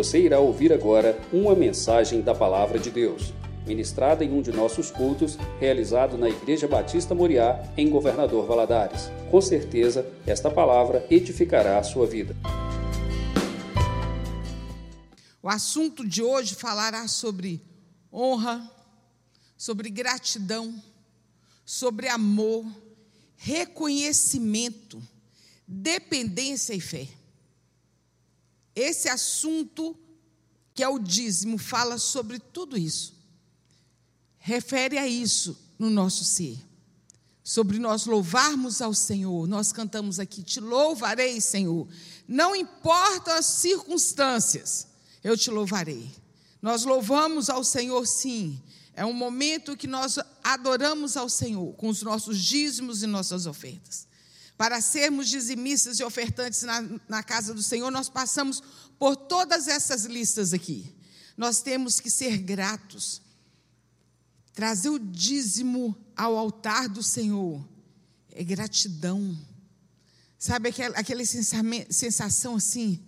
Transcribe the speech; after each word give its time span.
Você 0.00 0.18
irá 0.18 0.40
ouvir 0.40 0.72
agora 0.72 1.20
uma 1.30 1.54
mensagem 1.54 2.22
da 2.22 2.34
Palavra 2.34 2.78
de 2.78 2.90
Deus, 2.90 3.34
ministrada 3.66 4.24
em 4.24 4.32
um 4.32 4.40
de 4.40 4.50
nossos 4.50 4.90
cultos, 4.90 5.36
realizado 5.58 6.16
na 6.16 6.26
Igreja 6.26 6.66
Batista 6.66 7.14
Moriá, 7.14 7.62
em 7.76 7.90
Governador 7.90 8.46
Valadares. 8.46 9.10
Com 9.30 9.42
certeza, 9.42 10.10
esta 10.26 10.50
palavra 10.50 11.06
edificará 11.10 11.78
a 11.78 11.82
sua 11.82 12.06
vida. 12.06 12.34
O 15.42 15.50
assunto 15.50 16.08
de 16.08 16.22
hoje 16.22 16.54
falará 16.54 17.06
sobre 17.06 17.60
honra, 18.10 18.72
sobre 19.54 19.90
gratidão, 19.90 20.82
sobre 21.62 22.08
amor, 22.08 22.64
reconhecimento, 23.36 24.98
dependência 25.68 26.72
e 26.72 26.80
fé. 26.80 27.19
Esse 28.74 29.08
assunto, 29.08 29.96
que 30.74 30.82
é 30.82 30.88
o 30.88 30.98
dízimo, 30.98 31.58
fala 31.58 31.98
sobre 31.98 32.38
tudo 32.38 32.76
isso. 32.76 33.14
Refere 34.38 34.98
a 34.98 35.06
isso 35.06 35.58
no 35.78 35.90
nosso 35.90 36.24
ser. 36.24 36.58
Sobre 37.42 37.78
nós 37.78 38.06
louvarmos 38.06 38.80
ao 38.80 38.94
Senhor. 38.94 39.46
Nós 39.48 39.72
cantamos 39.72 40.18
aqui: 40.20 40.42
Te 40.42 40.60
louvarei, 40.60 41.40
Senhor. 41.40 41.88
Não 42.28 42.54
importam 42.54 43.34
as 43.34 43.46
circunstâncias 43.46 44.90
eu 45.22 45.36
te 45.36 45.50
louvarei. 45.50 46.10
Nós 46.60 46.84
louvamos 46.84 47.48
ao 47.48 47.62
Senhor, 47.64 48.06
sim. 48.06 48.60
É 48.94 49.04
um 49.04 49.12
momento 49.12 49.76
que 49.76 49.86
nós 49.86 50.18
adoramos 50.42 51.16
ao 51.16 51.28
Senhor 51.28 51.72
com 51.74 51.88
os 51.88 52.02
nossos 52.02 52.38
dízimos 52.38 53.02
e 53.02 53.06
nossas 53.06 53.46
ofertas. 53.46 54.08
Para 54.60 54.82
sermos 54.82 55.30
dizimistas 55.30 55.98
e 55.98 56.04
ofertantes 56.04 56.64
na, 56.64 56.82
na 57.08 57.22
casa 57.22 57.54
do 57.54 57.62
Senhor, 57.62 57.90
nós 57.90 58.10
passamos 58.10 58.62
por 58.98 59.16
todas 59.16 59.66
essas 59.66 60.04
listas 60.04 60.52
aqui. 60.52 60.94
Nós 61.34 61.62
temos 61.62 61.98
que 61.98 62.10
ser 62.10 62.36
gratos, 62.36 63.22
trazer 64.52 64.90
o 64.90 64.98
dízimo 64.98 65.96
ao 66.14 66.36
altar 66.36 66.90
do 66.90 67.02
Senhor 67.02 67.66
é 68.32 68.44
gratidão. 68.44 69.34
Sabe 70.38 70.68
aquela, 70.68 70.98
aquela 70.98 71.24
sensação 71.24 72.56
assim? 72.56 73.02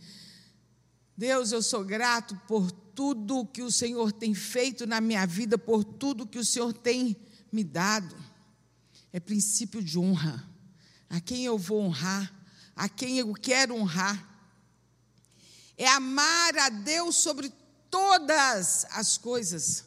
Deus, 1.15 1.53
eu 1.53 1.61
sou 1.61 1.85
grato 1.85 2.35
por 2.49 2.73
tudo 2.73 3.45
que 3.45 3.61
o 3.61 3.71
Senhor 3.71 4.11
tem 4.11 4.33
feito 4.33 4.87
na 4.87 5.03
minha 5.03 5.27
vida, 5.27 5.59
por 5.59 5.85
tudo 5.85 6.27
que 6.27 6.39
o 6.39 6.45
Senhor 6.47 6.73
tem 6.73 7.15
me 7.53 7.63
dado. 7.63 8.17
É 9.13 9.21
princípio 9.21 9.83
de 9.83 9.99
honra. 9.99 10.51
A 11.13 11.21
quem 11.21 11.45
eu 11.45 11.59
vou 11.59 11.83
honrar, 11.83 12.33
a 12.75 12.89
quem 12.89 13.19
eu 13.19 13.35
quero 13.35 13.77
honrar. 13.77 14.27
É 15.77 15.87
amar 15.87 16.57
a 16.57 16.71
Deus 16.71 17.17
sobre 17.17 17.53
todas 17.91 18.87
as 18.91 19.19
coisas. 19.19 19.85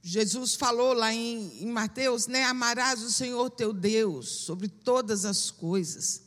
Jesus 0.00 0.54
falou 0.54 0.92
lá 0.92 1.12
em, 1.12 1.64
em 1.64 1.66
Mateus, 1.66 2.28
né? 2.28 2.44
Amarás 2.44 3.02
o 3.02 3.10
Senhor 3.10 3.50
teu 3.50 3.72
Deus 3.72 4.28
sobre 4.28 4.68
todas 4.68 5.24
as 5.24 5.50
coisas. 5.50 6.22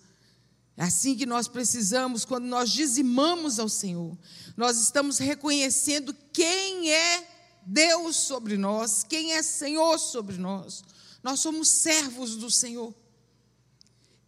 É 0.76 0.84
assim 0.84 1.16
que 1.16 1.26
nós 1.26 1.48
precisamos, 1.48 2.26
quando 2.26 2.44
nós 2.44 2.70
dizimamos 2.70 3.58
ao 3.58 3.70
Senhor, 3.70 4.18
nós 4.58 4.82
estamos 4.82 5.18
reconhecendo 5.18 6.14
quem 6.34 6.92
é 6.92 7.26
Deus 7.66 8.18
sobre 8.18 8.58
nós, 8.58 9.06
quem 9.08 9.32
é 9.32 9.42
Senhor 9.42 9.98
sobre 9.98 10.38
nós. 10.38 10.84
Nós 11.24 11.40
somos 11.40 11.70
servos 11.70 12.36
do 12.36 12.52
Senhor. 12.52 12.94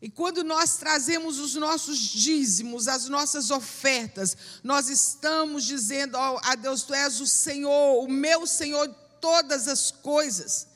E 0.01 0.09
quando 0.09 0.43
nós 0.45 0.77
trazemos 0.77 1.39
os 1.39 1.55
nossos 1.55 1.97
dízimos, 1.99 2.87
as 2.87 3.09
nossas 3.09 3.51
ofertas, 3.51 4.37
nós 4.63 4.87
estamos 4.87 5.65
dizendo 5.65 6.17
a 6.17 6.55
Deus: 6.55 6.83
Tu 6.83 6.93
és 6.93 7.19
o 7.19 7.27
Senhor, 7.27 8.03
o 8.03 8.07
meu 8.07 8.47
Senhor 8.47 8.87
de 8.87 8.95
todas 9.19 9.67
as 9.67 9.91
coisas. 9.91 10.67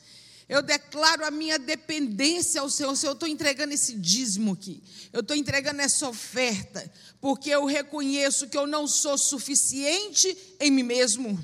Eu 0.46 0.60
declaro 0.60 1.24
a 1.24 1.30
minha 1.30 1.58
dependência 1.58 2.60
ao 2.60 2.68
Senhor. 2.68 2.94
Senhor, 2.94 3.12
eu 3.12 3.14
estou 3.14 3.28
entregando 3.28 3.72
esse 3.72 3.94
dízimo 3.94 4.52
aqui. 4.52 4.82
Eu 5.10 5.20
estou 5.20 5.34
entregando 5.34 5.80
essa 5.80 6.06
oferta. 6.06 6.92
Porque 7.18 7.48
eu 7.48 7.64
reconheço 7.64 8.48
que 8.48 8.58
eu 8.58 8.66
não 8.66 8.86
sou 8.86 9.16
suficiente 9.16 10.36
em 10.60 10.70
mim 10.70 10.82
mesmo. 10.82 11.42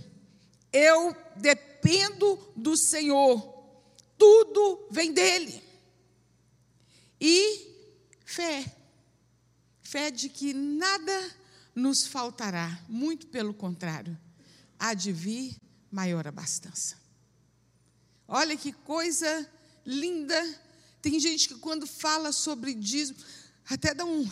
Eu 0.70 1.16
dependo 1.34 2.38
do 2.54 2.76
Senhor. 2.76 3.64
Tudo 4.18 4.86
vem 4.90 5.12
dele. 5.12 5.62
E 7.18 7.69
fé. 8.30 8.64
Fé 9.82 10.10
de 10.10 10.28
que 10.28 10.54
nada 10.54 11.36
nos 11.74 12.06
faltará. 12.06 12.80
Muito 12.88 13.26
pelo 13.26 13.52
contrário. 13.52 14.16
Há 14.78 14.94
de 14.94 15.12
vir 15.12 15.56
maior 15.90 16.26
abastança. 16.26 16.96
Olha 18.28 18.56
que 18.56 18.72
coisa 18.72 19.50
linda. 19.84 20.60
Tem 21.02 21.18
gente 21.18 21.48
que 21.48 21.54
quando 21.56 21.86
fala 21.86 22.30
sobre 22.30 22.72
dízimo, 22.72 23.18
até 23.68 23.92
dá 23.92 24.04
um, 24.04 24.28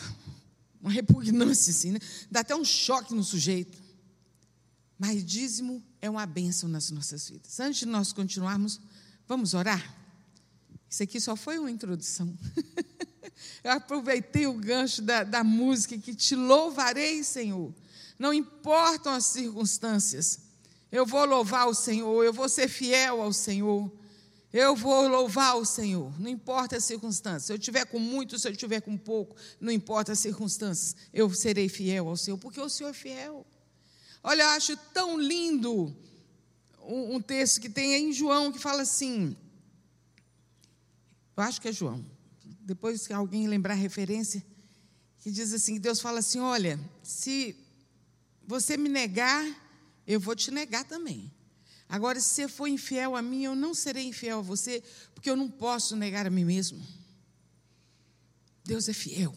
uma 0.79 0.91
repugnância, 0.91 1.71
assim, 1.71 1.91
né? 1.91 1.99
dá 2.31 2.39
até 2.39 2.55
um 2.55 2.63
choque 2.63 3.13
no 3.13 3.23
sujeito. 3.23 3.77
Mas 4.97 5.23
dízimo 5.25 5.83
é 6.01 6.09
uma 6.09 6.25
bênção 6.25 6.69
nas 6.69 6.89
nossas 6.91 7.29
vidas. 7.29 7.59
Antes 7.59 7.79
de 7.79 7.85
nós 7.85 8.13
continuarmos, 8.13 8.79
vamos 9.27 9.53
orar? 9.53 9.95
Isso 10.89 11.03
aqui 11.03 11.19
só 11.19 11.35
foi 11.35 11.59
uma 11.59 11.69
introdução. 11.69 12.33
Eu 13.63 13.71
aproveitei 13.71 14.47
o 14.47 14.53
gancho 14.53 15.01
da, 15.01 15.23
da 15.23 15.43
música 15.43 15.97
que 15.97 16.13
te 16.13 16.35
louvarei, 16.35 17.23
Senhor. 17.23 17.73
Não 18.17 18.33
importam 18.33 19.13
as 19.13 19.25
circunstâncias. 19.25 20.39
Eu 20.91 21.05
vou 21.05 21.25
louvar 21.25 21.67
o 21.67 21.73
Senhor, 21.73 22.23
eu 22.23 22.33
vou 22.33 22.49
ser 22.49 22.67
fiel 22.67 23.21
ao 23.21 23.31
Senhor. 23.31 23.91
Eu 24.51 24.75
vou 24.75 25.07
louvar 25.07 25.57
o 25.57 25.65
Senhor, 25.65 26.11
não 26.19 26.27
importa 26.27 26.77
as 26.77 26.83
circunstâncias. 26.83 27.43
Se 27.43 27.53
eu 27.53 27.59
tiver 27.59 27.85
com 27.85 27.99
muito, 27.99 28.39
se 28.39 28.47
eu 28.47 28.55
tiver 28.55 28.81
com 28.81 28.97
pouco, 28.97 29.35
não 29.61 29.71
importa 29.71 30.13
as 30.13 30.19
circunstâncias, 30.19 30.95
eu 31.13 31.31
serei 31.31 31.69
fiel 31.69 32.07
ao 32.07 32.17
Senhor, 32.17 32.37
porque 32.39 32.59
o 32.59 32.67
Senhor 32.67 32.89
é 32.89 32.93
fiel. 32.93 33.45
Olha, 34.23 34.41
eu 34.41 34.49
acho 34.49 34.75
tão 34.91 35.19
lindo 35.19 35.95
um, 36.81 37.15
um 37.15 37.21
texto 37.21 37.61
que 37.61 37.69
tem 37.69 37.93
em 37.93 38.11
João 38.11 38.51
que 38.51 38.57
fala 38.57 38.81
assim. 38.81 39.37
Eu 41.37 41.43
acho 41.43 41.61
que 41.61 41.67
é 41.67 41.71
João. 41.71 42.03
Depois 42.69 43.07
que 43.07 43.13
alguém 43.13 43.47
lembrar 43.47 43.73
a 43.73 43.77
referência, 43.77 44.45
que 45.17 45.31
diz 45.31 45.51
assim: 45.53 45.79
Deus 45.79 45.99
fala 45.99 46.19
assim: 46.19 46.39
olha, 46.39 46.79
se 47.01 47.55
você 48.45 48.77
me 48.77 48.87
negar, 48.87 49.43
eu 50.05 50.19
vou 50.19 50.35
te 50.35 50.51
negar 50.51 50.83
também. 50.83 51.33
Agora, 51.87 52.19
se 52.19 52.27
você 52.27 52.47
for 52.47 52.67
infiel 52.67 53.15
a 53.15 53.23
mim, 53.23 53.41
eu 53.41 53.55
não 53.55 53.73
serei 53.73 54.03
infiel 54.03 54.37
a 54.37 54.41
você, 54.43 54.83
porque 55.15 55.27
eu 55.27 55.35
não 55.35 55.49
posso 55.49 55.95
negar 55.95 56.27
a 56.27 56.29
mim 56.29 56.45
mesmo. 56.45 56.79
Deus 58.63 58.87
é 58.87 58.93
fiel. 58.93 59.35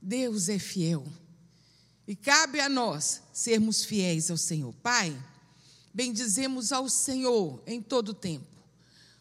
Deus 0.00 0.48
é 0.48 0.60
fiel. 0.60 1.04
E 2.06 2.14
cabe 2.14 2.60
a 2.60 2.68
nós 2.68 3.20
sermos 3.32 3.84
fiéis 3.84 4.30
ao 4.30 4.36
Senhor. 4.36 4.72
Pai, 4.74 5.20
bendizemos 5.92 6.70
ao 6.70 6.88
Senhor 6.88 7.60
em 7.66 7.82
todo 7.82 8.10
o 8.10 8.14
tempo, 8.14 8.46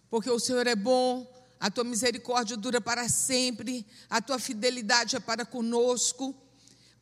porque 0.07 0.29
o 0.29 0.37
Senhor 0.37 0.67
é 0.67 0.75
bom, 0.75 1.30
a 1.61 1.69
tua 1.69 1.83
misericórdia 1.83 2.57
dura 2.57 2.81
para 2.81 3.07
sempre, 3.07 3.85
a 4.09 4.19
tua 4.19 4.39
fidelidade 4.39 5.15
é 5.15 5.19
para 5.19 5.45
conosco. 5.45 6.35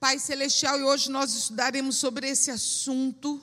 Pai 0.02 0.20
Celestial, 0.20 0.78
e 0.78 0.84
hoje 0.84 1.09
nós 1.09 1.34
estudaremos 1.34 1.96
sobre 1.96 2.28
esse 2.28 2.52
assunto. 2.52 3.42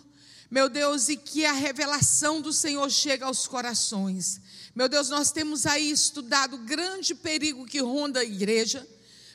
Meu 0.50 0.68
Deus, 0.68 1.08
e 1.08 1.16
que 1.16 1.46
a 1.46 1.54
revelação 1.54 2.42
do 2.42 2.52
Senhor 2.52 2.90
chegue 2.90 3.24
aos 3.24 3.46
corações. 3.46 4.42
Meu 4.74 4.90
Deus, 4.90 5.08
nós 5.08 5.30
temos 5.30 5.64
aí 5.64 5.90
estudado 5.90 6.56
o 6.56 6.64
grande 6.66 7.14
perigo 7.14 7.64
que 7.64 7.80
ronda 7.80 8.20
a 8.20 8.24
igreja. 8.24 8.86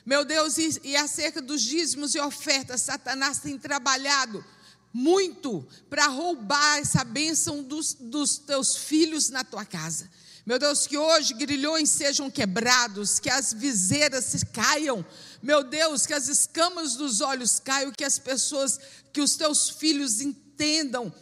Meu 0.06 0.24
Deus, 0.24 0.58
e, 0.58 0.80
e 0.84 0.96
acerca 0.96 1.42
dos 1.42 1.62
dízimos 1.62 2.14
e 2.14 2.20
ofertas, 2.20 2.82
Satanás 2.82 3.40
tem 3.40 3.58
trabalhado 3.58 4.44
muito 4.92 5.66
para 5.88 6.06
roubar 6.06 6.78
essa 6.78 7.02
bênção 7.02 7.62
dos, 7.62 7.94
dos 7.94 8.38
teus 8.38 8.76
filhos 8.76 9.30
na 9.30 9.42
tua 9.42 9.64
casa. 9.64 10.10
Meu 10.44 10.58
Deus, 10.58 10.88
que 10.88 10.98
hoje 10.98 11.34
grilhões 11.34 11.88
sejam 11.88 12.28
quebrados, 12.28 13.20
que 13.20 13.30
as 13.30 13.52
viseiras 13.52 14.24
se 14.24 14.44
caiam. 14.46 15.04
Meu 15.40 15.62
Deus, 15.62 16.04
que 16.04 16.12
as 16.12 16.28
escamas 16.28 16.96
dos 16.96 17.20
olhos 17.20 17.60
caiam, 17.60 17.92
que 17.92 18.04
as 18.04 18.18
pessoas, 18.18 18.78
que 19.12 19.20
os 19.20 19.36
teus 19.36 19.70
filhos 19.70 20.20
entendam 20.20 21.14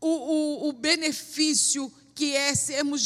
o, 0.00 0.08
o, 0.08 0.68
o 0.68 0.72
benefício 0.72 1.92
que 2.14 2.36
é 2.36 2.54
sermos 2.54 3.02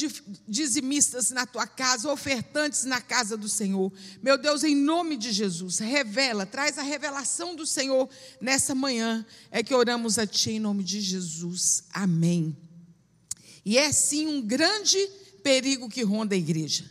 dizimistas 0.47 1.31
na 1.31 1.47
tua 1.47 1.67
casa, 1.67 2.13
ofertantes 2.13 2.85
na 2.85 3.01
casa 3.01 3.39
do 3.39 3.49
Senhor. 3.49 3.91
Meu 4.23 4.37
Deus, 4.37 4.63
em 4.63 4.77
nome 4.77 5.17
de 5.17 5.33
Jesus, 5.33 5.79
revela, 5.79 6.45
traz 6.45 6.77
a 6.77 6.83
revelação 6.83 7.57
do 7.57 7.65
Senhor 7.65 8.09
nessa 8.39 8.75
manhã. 8.75 9.25
É 9.51 9.63
que 9.63 9.75
oramos 9.75 10.19
a 10.19 10.27
Ti 10.27 10.53
em 10.53 10.61
nome 10.61 10.85
de 10.85 11.01
Jesus. 11.01 11.85
Amém. 11.91 12.55
E 13.65 13.79
é 13.79 13.91
sim 13.93 14.27
um 14.27 14.43
grande 14.43 14.99
perigo 15.43 15.89
que 15.89 16.03
ronda 16.03 16.35
a 16.35 16.39
igreja. 16.39 16.85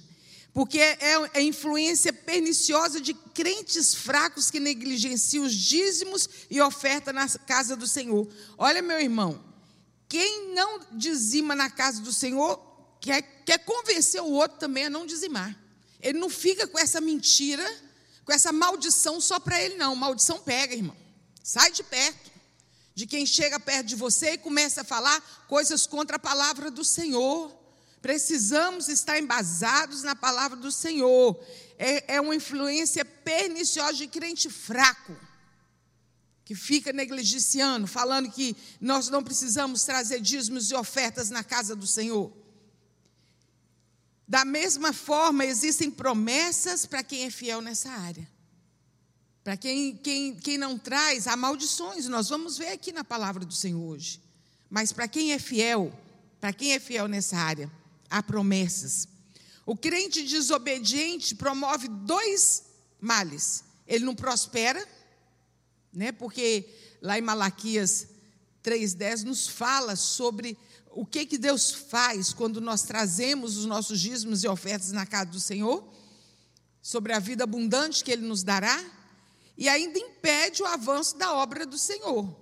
porque 0.53 0.79
é, 0.79 0.97
é 1.35 1.41
influência 1.43 2.11
perniciosa 2.11 2.99
de 2.99 3.13
crentes 3.13 3.93
fracos 3.93 4.49
que 4.49 4.59
negligenciam 4.59 5.45
os 5.45 5.53
dízimos 5.53 6.27
e 6.49 6.59
oferta 6.59 7.13
na 7.13 7.29
casa 7.29 7.75
do 7.75 7.85
Senhor. 7.85 8.27
Olha, 8.57 8.81
meu 8.81 8.99
irmão, 8.99 9.39
quem 10.09 10.53
não 10.53 10.81
dizima 10.91 11.55
na 11.55 11.69
casa 11.69 12.01
do 12.01 12.13
Senhor 12.13 12.59
quer, 13.01 13.21
quer 13.45 13.59
convencer 13.59 14.21
o 14.21 14.31
outro 14.31 14.57
também 14.57 14.85
a 14.85 14.89
não 14.89 15.05
dizimar. 15.05 15.57
Ele 15.99 16.19
não 16.19 16.29
fica 16.29 16.67
com 16.67 16.79
essa 16.79 17.01
mentira, 17.01 17.65
com 18.23 18.31
essa 18.31 18.51
maldição 18.51 19.19
só 19.19 19.39
para 19.39 19.61
ele, 19.61 19.75
não. 19.75 19.95
Maldição 19.95 20.39
pega, 20.39 20.73
irmão. 20.75 20.95
Sai 21.43 21.71
de 21.71 21.83
perto 21.83 22.37
de 22.97 23.05
quem 23.05 23.27
chega 23.27 23.59
perto 23.59 23.85
de 23.85 23.95
você 23.95 24.31
e 24.31 24.37
começa 24.39 24.81
a 24.81 24.83
falar 24.83 25.21
coisas 25.47 25.85
contra 25.85 26.15
a 26.15 26.19
palavra 26.19 26.71
do 26.71 26.83
Senhor. 26.83 27.55
Precisamos 28.01 28.87
estar 28.87 29.19
embasados 29.19 30.01
na 30.01 30.15
palavra 30.15 30.57
do 30.57 30.71
Senhor. 30.71 31.39
É, 31.77 32.15
é 32.15 32.19
uma 32.19 32.35
influência 32.35 33.05
perniciosa 33.05 33.93
de 33.93 34.07
crente 34.07 34.49
fraco, 34.49 35.15
que 36.47 36.55
fica 36.55 36.93
negligenciando, 36.93 37.85
falando 37.87 38.31
que 38.31 38.55
nós 38.79 39.09
não 39.09 39.21
precisamos 39.21 39.83
trazer 39.83 40.21
dízimos 40.21 40.71
e 40.71 40.75
ofertas 40.75 41.29
na 41.29 41.43
casa 41.43 41.75
do 41.75 41.85
Senhor. 41.85 42.31
Da 44.25 44.45
mesma 44.45 44.93
forma, 44.93 45.45
existem 45.45 45.91
promessas 45.91 46.85
para 46.85 47.03
quem 47.03 47.25
é 47.25 47.29
fiel 47.29 47.59
nessa 47.59 47.91
área. 47.91 48.25
Para 49.43 49.57
quem, 49.57 49.97
quem, 49.97 50.35
quem 50.35 50.57
não 50.57 50.77
traz, 50.77 51.27
há 51.27 51.35
maldições, 51.35 52.07
nós 52.07 52.29
vamos 52.29 52.57
ver 52.57 52.69
aqui 52.69 52.93
na 52.93 53.03
palavra 53.03 53.43
do 53.43 53.53
Senhor 53.53 53.81
hoje. 53.81 54.21
Mas 54.69 54.93
para 54.93 55.05
quem 55.05 55.33
é 55.33 55.39
fiel, 55.39 55.93
para 56.39 56.53
quem 56.53 56.71
é 56.71 56.79
fiel 56.79 57.09
nessa 57.09 57.35
área, 57.35 57.69
há 58.09 58.23
promessas. 58.23 59.05
O 59.65 59.75
crente 59.75 60.23
desobediente 60.23 61.35
promove 61.35 61.89
dois 61.89 62.63
males. 63.01 63.65
Ele 63.85 64.05
não 64.05 64.15
prospera, 64.15 64.87
né? 65.97 66.11
Porque 66.11 66.69
lá 67.01 67.17
em 67.17 67.21
Malaquias 67.21 68.07
3:10 68.63 69.23
nos 69.23 69.47
fala 69.47 69.95
sobre 69.95 70.57
o 70.91 71.05
que 71.05 71.25
que 71.25 71.37
Deus 71.37 71.71
faz 71.71 72.31
quando 72.31 72.61
nós 72.61 72.83
trazemos 72.83 73.57
os 73.57 73.65
nossos 73.65 73.99
dízimos 73.99 74.43
e 74.43 74.47
ofertas 74.47 74.91
na 74.91 75.05
casa 75.05 75.25
do 75.25 75.39
Senhor, 75.39 75.83
sobre 76.81 77.13
a 77.13 77.19
vida 77.19 77.43
abundante 77.43 78.03
que 78.03 78.11
ele 78.11 78.25
nos 78.25 78.43
dará, 78.43 78.83
e 79.57 79.67
ainda 79.67 79.97
impede 79.97 80.61
o 80.61 80.65
avanço 80.65 81.17
da 81.17 81.33
obra 81.33 81.65
do 81.65 81.77
Senhor, 81.77 82.33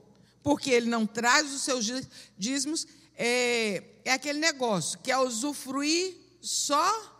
porque 0.43 0.69
ele 0.69 0.89
não 0.89 1.07
traz 1.07 1.53
os 1.53 1.61
seus 1.61 1.85
dízimos 2.37 2.85
é, 3.17 3.83
é 4.03 4.11
aquele 4.11 4.39
negócio 4.39 4.99
que 4.99 5.11
é 5.11 5.17
usufruir 5.17 6.17
só 6.41 7.13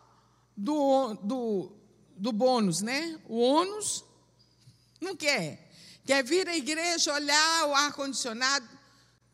do, 0.56 1.14
do, 1.16 1.72
do 2.18 2.32
bônus, 2.32 2.82
né? 2.82 3.20
O 3.28 3.40
ônus 3.40 4.04
não 5.00 5.16
quer. 5.16 5.65
Quer 6.06 6.24
vir 6.24 6.48
à 6.48 6.56
igreja, 6.56 7.12
olhar 7.14 7.68
o 7.68 7.74
ar-condicionado. 7.74 8.70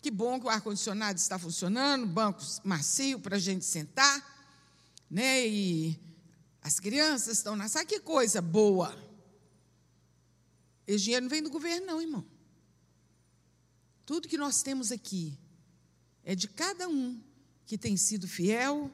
Que 0.01 0.09
bom 0.09 0.39
que 0.39 0.45
o 0.45 0.49
ar-condicionado 0.49 1.19
está 1.19 1.37
funcionando, 1.37 2.07
bancos 2.07 2.61
macio 2.63 3.19
para 3.19 3.35
a 3.35 3.39
gente 3.39 3.65
sentar, 3.65 4.25
né? 5.09 5.45
E 5.45 5.99
as 6.61 6.79
crianças 6.79 7.37
estão 7.37 7.55
na 7.55 7.67
sala. 7.67 7.85
Que 7.85 7.99
coisa 7.99 8.41
boa. 8.41 8.97
Esse 10.87 11.03
dinheiro 11.03 11.23
não 11.23 11.29
vem 11.29 11.43
do 11.43 11.49
governo, 11.49 11.85
não, 11.85 12.01
irmão. 12.01 12.25
Tudo 14.05 14.27
que 14.27 14.37
nós 14.37 14.63
temos 14.63 14.91
aqui 14.91 15.37
é 16.23 16.33
de 16.33 16.47
cada 16.47 16.87
um 16.87 17.21
que 17.65 17.77
tem 17.77 17.97
sido 17.97 18.27
fiel 18.27 18.89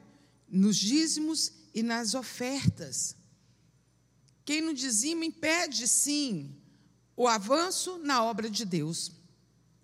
nos 0.48 0.76
dízimos 0.76 1.52
e 1.72 1.82
nas 1.82 2.14
ofertas. 2.14 3.16
Quem 4.44 4.60
não 4.62 4.72
dizima 4.72 5.24
impede, 5.24 5.86
sim, 5.86 6.57
o 7.18 7.26
avanço 7.26 7.98
na 7.98 8.22
obra 8.22 8.48
de 8.48 8.64
Deus. 8.64 9.10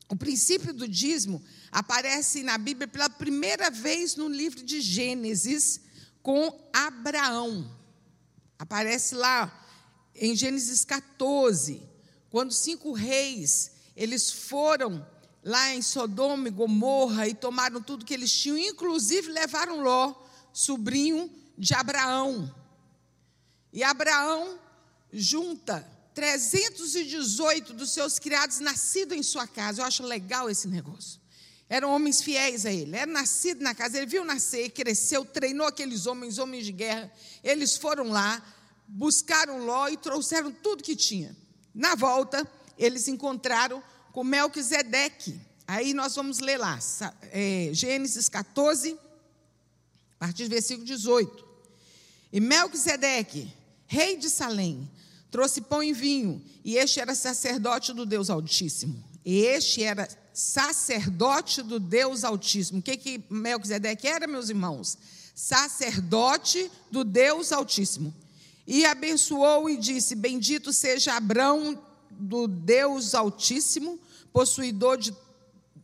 O 0.09 0.15
princípio 0.15 0.73
do 0.73 0.87
dízimo 0.87 1.43
aparece 1.73 2.45
na 2.45 2.57
Bíblia 2.57 2.87
pela 2.87 3.11
primeira 3.11 3.73
vez 3.73 4.15
no 4.15 4.29
livro 4.29 4.63
de 4.63 4.81
Gênesis 4.81 5.81
com 6.23 6.57
Abraão. 6.73 7.77
Aparece 8.57 9.17
lá 9.17 9.67
em 10.15 10.37
Gênesis 10.37 10.85
14, 10.85 11.83
quando 12.31 12.53
cinco 12.53 12.93
reis 12.93 13.73
eles 13.97 14.31
foram 14.31 15.05
lá 15.43 15.75
em 15.75 15.83
Sodoma 15.83 16.47
e 16.47 16.53
Gomorra 16.53 17.27
e 17.27 17.35
tomaram 17.35 17.83
tudo 17.83 18.05
que 18.05 18.15
eles 18.15 18.31
tinham, 18.33 18.59
inclusive 18.59 19.33
levaram 19.33 19.83
Ló, 19.83 20.15
sobrinho 20.53 21.29
de 21.59 21.75
Abraão. 21.75 22.55
E 23.73 23.83
Abraão 23.83 24.57
junta 25.13 25.94
318 26.15 27.73
dos 27.73 27.93
seus 27.93 28.19
criados 28.19 28.61
nascidos 28.61 29.17
em 29.17 29.23
sua 29.23 29.47
casa. 29.47 29.83
Eu 29.83 29.87
acho 29.87 30.03
legal 30.03 30.49
esse 30.49 30.69
negócio. 30.69 31.21
Eram 31.69 31.91
homens 31.91 32.23
fiéis 32.23 32.65
a 32.65 32.73
ele. 32.73 32.95
Era 32.95 33.11
nascido 33.11 33.63
na 33.63 33.75
casa, 33.75 33.97
ele 33.97 34.07
viu 34.07 34.25
nascer, 34.25 34.71
cresceu, 34.71 35.25
treinou 35.25 35.67
aqueles 35.67 36.07
homens, 36.07 36.39
homens 36.39 36.65
de 36.65 36.73
guerra. 36.73 37.13
Eles 37.43 37.77
foram 37.77 38.11
lá, 38.11 38.43
buscaram 38.87 39.65
Ló 39.65 39.89
e 39.89 39.97
trouxeram 39.97 40.53
tudo 40.53 40.85
que 40.85 40.95
tinha. 40.95 41.37
Na 41.75 41.95
volta, 41.95 42.47
eles 42.79 43.09
encontraram 43.09 43.83
com 44.13 44.23
Melquisedeque. 44.23 45.41
Aí 45.67 45.95
nós 45.95 46.15
vamos 46.15 46.39
ler 46.39 46.59
lá, 46.59 46.79
é, 47.33 47.71
Gênesis 47.73 48.29
14, 48.29 48.93
a 48.93 50.27
partir 50.27 50.45
do 50.45 50.51
versículo 50.51 50.87
18. 50.87 51.45
E 52.31 52.39
Melquisedeque, 52.39 53.51
rei 53.87 54.17
de 54.17 54.29
Salém, 54.29 54.89
trouxe 55.35 55.63
pão 55.63 55.83
e 55.83 55.93
vinho, 55.93 56.41
e 56.65 56.77
este 56.77 57.01
era 57.01 57.13
sacerdote 57.13 57.93
do 57.93 58.07
Deus 58.07 58.31
Altíssimo. 58.31 59.03
E 59.25 59.41
este 59.41 59.83
era 59.83 60.09
sacerdote 60.33 61.61
do 61.61 61.81
Deus 61.81 62.23
Altíssimo. 62.23 62.79
O 62.79 62.83
que, 62.83 62.97
que 62.97 63.25
Melquisedeque 63.29 64.07
era, 64.07 64.29
meus 64.29 64.49
irmãos? 64.49 64.97
Sacerdote 65.35 66.71
do 66.89 67.03
Deus 67.03 67.51
Altíssimo. 67.51 68.15
E 68.65 68.85
abençoou 68.85 69.69
e 69.69 69.77
disse: 69.77 70.15
Bendito 70.15 70.73
seja 70.73 71.17
Abrão 71.17 71.83
do 72.13 72.47
Deus 72.47 73.13
Altíssimo, 73.13 73.99
possuidor 74.33 74.99
de, 74.99 75.13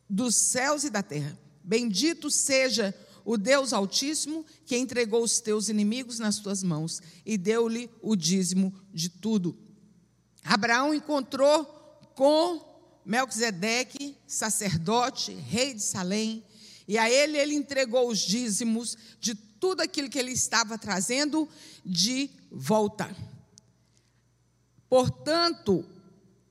dos 0.09 0.37
céus 0.37 0.85
e 0.85 0.91
da 0.91 1.03
terra. 1.03 1.37
Bendito 1.65 2.31
seja 2.31 2.95
o 3.33 3.39
Deus 3.39 3.73
Altíssimo 3.73 4.45
que 4.67 4.77
entregou 4.77 5.23
os 5.23 5.39
teus 5.39 5.69
inimigos 5.69 6.19
nas 6.19 6.41
tuas 6.41 6.65
mãos 6.65 7.01
e 7.25 7.39
deu-lhe 7.39 7.89
o 8.03 8.17
dízimo 8.17 8.75
de 8.93 9.09
tudo. 9.09 9.57
Abraão 10.43 10.93
encontrou 10.93 11.65
com 12.17 12.61
Melquisedeque, 13.05 14.17
sacerdote, 14.27 15.33
rei 15.33 15.75
de 15.75 15.81
Salém, 15.81 16.43
e 16.89 16.99
a 16.99 17.09
ele 17.09 17.39
ele 17.39 17.55
entregou 17.55 18.09
os 18.09 18.19
dízimos 18.19 18.99
de 19.21 19.37
tudo 19.37 19.81
aquilo 19.81 20.11
que 20.11 20.19
ele 20.19 20.33
estava 20.33 20.77
trazendo 20.77 21.49
de 21.87 22.29
volta. 22.51 23.17
Portanto, 24.89 25.85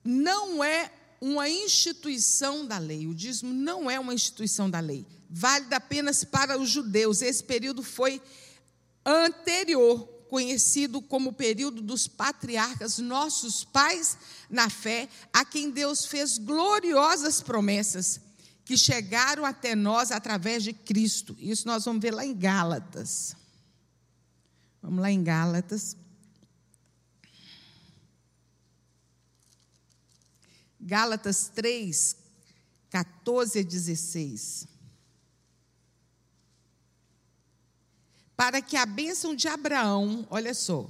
não 0.01 0.63
é 0.63 0.89
uma 1.21 1.49
instituição 1.49 2.65
da 2.65 2.77
lei. 2.77 3.07
O 3.07 3.13
dízimo 3.13 3.53
não 3.53 3.89
é 3.89 3.99
uma 3.99 4.13
instituição 4.13 4.69
da 4.69 4.79
lei. 4.79 5.05
Válida 5.29 5.77
apenas 5.77 6.23
para 6.23 6.57
os 6.57 6.69
judeus. 6.69 7.21
Esse 7.21 7.43
período 7.43 7.83
foi 7.83 8.21
anterior, 9.05 10.05
conhecido 10.29 11.01
como 11.01 11.31
o 11.31 11.33
período 11.33 11.81
dos 11.81 12.07
patriarcas, 12.07 12.99
nossos 12.99 13.63
pais 13.63 14.17
na 14.49 14.69
fé, 14.69 15.09
a 15.33 15.43
quem 15.43 15.69
Deus 15.69 16.05
fez 16.05 16.37
gloriosas 16.37 17.41
promessas 17.41 18.21
que 18.69 18.77
chegaram 18.77 19.45
até 19.45 19.75
nós 19.75 20.11
através 20.11 20.63
de 20.63 20.73
Cristo. 20.73 21.35
Isso 21.39 21.67
nós 21.67 21.85
vamos 21.85 22.01
ver 22.01 22.13
lá 22.13 22.23
em 22.23 22.37
Gálatas. 22.37 23.35
Vamos 24.79 25.01
lá 25.01 25.09
em 25.11 25.23
Gálatas. 25.23 25.97
Gálatas 30.79 31.49
3, 31.53 32.15
14 32.89 33.59
a 33.59 33.63
16. 33.63 34.67
Para 38.35 38.61
que 38.61 38.77
a 38.77 38.85
bênção 38.85 39.35
de 39.35 39.47
Abraão, 39.47 40.25
olha 40.29 40.53
só, 40.53 40.89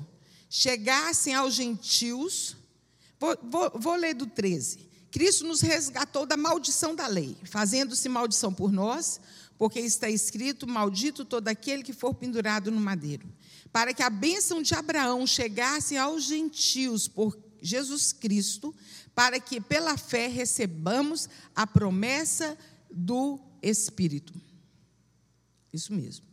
chegassem 0.49 1.33
aos 1.33 1.55
gentios. 1.55 2.55
Vou, 3.19 3.37
vou, 3.43 3.71
vou 3.75 3.95
ler 3.95 4.13
do 4.13 4.27
13. 4.27 4.87
Cristo 5.11 5.45
nos 5.45 5.61
resgatou 5.61 6.25
da 6.25 6.37
maldição 6.37 6.93
da 6.93 7.07
lei, 7.07 7.35
fazendo-se 7.45 8.07
maldição 8.07 8.53
por 8.53 8.71
nós, 8.71 9.19
porque 9.57 9.79
está 9.79 10.09
escrito: 10.09 10.67
Maldito 10.67 11.25
todo 11.25 11.47
aquele 11.47 11.83
que 11.83 11.93
for 11.93 12.13
pendurado 12.13 12.69
no 12.69 12.79
madeiro. 12.79 13.27
Para 13.71 13.93
que 13.93 14.03
a 14.03 14.09
bênção 14.09 14.61
de 14.61 14.73
Abraão 14.73 15.25
chegasse 15.25 15.97
aos 15.97 16.23
gentios 16.23 17.07
por 17.07 17.37
Jesus 17.61 18.13
Cristo, 18.13 18.73
para 19.13 19.39
que 19.39 19.59
pela 19.59 19.97
fé 19.97 20.27
recebamos 20.27 21.29
a 21.55 21.67
promessa 21.67 22.57
do 22.89 23.39
Espírito. 23.61 24.33
Isso 25.73 25.93
mesmo. 25.93 26.25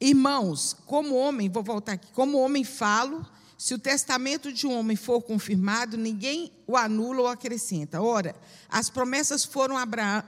Irmãos, 0.00 0.76
como 0.86 1.16
homem, 1.16 1.48
vou 1.48 1.62
voltar 1.62 1.92
aqui, 1.92 2.12
como 2.12 2.38
homem 2.38 2.62
falo, 2.62 3.26
se 3.56 3.74
o 3.74 3.78
testamento 3.78 4.52
de 4.52 4.66
um 4.68 4.78
homem 4.78 4.96
for 4.96 5.20
confirmado, 5.20 5.96
ninguém 5.96 6.52
o 6.64 6.76
anula 6.76 7.22
ou 7.22 7.26
acrescenta. 7.26 8.00
Ora, 8.00 8.36
as 8.68 8.88
promessas 8.88 9.44
foram 9.44 9.74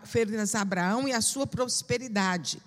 feitas 0.04 0.54
a 0.56 0.62
Abraão 0.62 1.06
e 1.06 1.12
a 1.12 1.20
sua 1.20 1.46
prosperidade, 1.46 2.60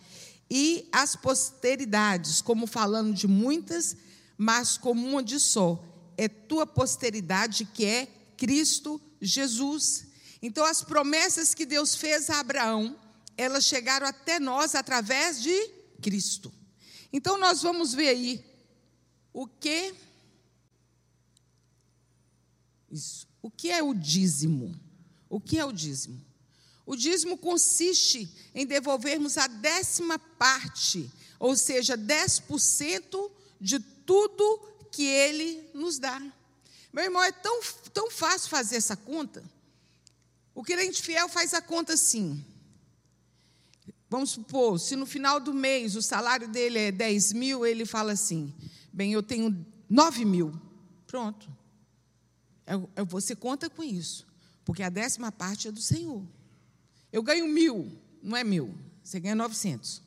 e 0.50 0.88
as 0.92 1.16
posteridades, 1.16 2.42
como 2.42 2.66
falando 2.66 3.14
de 3.14 3.28
muitas, 3.28 3.98
mas 4.38 4.78
como 4.78 5.06
uma 5.06 5.22
de 5.22 5.40
só. 5.40 5.84
É 6.16 6.30
tua 6.30 6.66
posteridade 6.66 7.66
que 7.66 7.84
é 7.84 8.08
Cristo 8.44 9.00
Jesus. 9.22 10.08
Então, 10.42 10.66
as 10.66 10.84
promessas 10.84 11.54
que 11.54 11.66
Deus 11.66 11.96
fez 11.96 12.30
a 12.30 12.42
Abraão, 12.42 13.00
elas 13.38 13.64
chegaram 13.64 14.06
até 14.06 14.38
nós 14.38 14.76
através 14.76 15.42
de 15.42 15.56
Cristo. 16.02 16.54
Então, 17.14 17.38
nós 17.38 17.62
vamos 17.62 17.94
ver 17.94 18.10
aí 18.10 18.46
o 19.32 19.48
que. 19.48 19.96
Isso. 22.92 23.26
O 23.42 23.50
que 23.50 23.72
é 23.72 23.82
o 23.82 23.94
dízimo? 23.94 24.78
O 25.30 25.40
que 25.40 25.58
é 25.58 25.64
o 25.64 25.72
dízimo? 25.72 26.22
O 26.86 26.98
dízimo 26.98 27.38
consiste 27.38 28.30
em 28.54 28.66
devolvermos 28.66 29.38
a 29.38 29.48
décima 29.48 30.20
parte, 30.20 31.10
ou 31.40 31.56
seja, 31.56 31.98
10% 31.98 33.32
de 33.62 33.80
tudo 33.80 34.60
que 34.92 35.06
ele 35.06 35.70
nos 35.74 35.98
dá. 35.98 36.22
Meu 36.94 37.06
irmão, 37.06 37.24
é 37.24 37.32
tão, 37.32 37.60
tão 37.92 38.12
fácil 38.12 38.50
fazer 38.50 38.76
essa 38.76 38.96
conta. 38.96 39.44
O 40.54 40.64
crente 40.64 41.02
fiel 41.02 41.28
faz 41.28 41.54
a 41.56 41.62
conta 41.62 41.94
assim. 41.94 42.46
Vamos 44.08 44.30
supor, 44.30 44.80
se 44.80 44.96
no 44.96 45.08
final 45.08 45.40
do 45.40 45.52
mês 45.52 45.96
o 45.96 46.02
salário 46.04 46.48
dele 46.48 46.78
é 46.78 46.92
10 46.92 47.34
mil, 47.34 47.66
ele 47.66 47.84
fala 47.84 48.12
assim: 48.12 48.54
bem, 48.94 49.12
eu 49.12 49.24
tenho 49.24 49.66
9 49.90 50.24
mil. 50.24 50.54
Pronto. 51.08 51.52
É, 52.68 52.74
é, 52.96 53.04
você 53.04 53.36
conta 53.36 53.72
com 53.72 53.84
isso, 53.84 54.28
porque 54.64 54.84
a 54.84 54.90
décima 54.90 55.32
parte 55.32 55.68
é 55.68 55.72
do 55.72 55.82
Senhor. 55.82 56.24
Eu 57.12 57.24
ganho 57.24 57.48
mil, 57.48 57.92
não 58.22 58.38
é 58.38 58.44
mil, 58.44 58.76
você 59.04 59.20
ganha 59.20 59.34
900. 59.34 60.04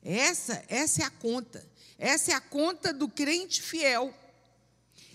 Essa, 0.00 0.64
essa 0.68 1.02
é 1.02 1.04
a 1.04 1.10
conta. 1.10 1.66
Essa 1.98 2.30
é 2.30 2.34
a 2.34 2.40
conta 2.40 2.92
do 2.92 3.08
crente 3.08 3.60
fiel. 3.60 4.14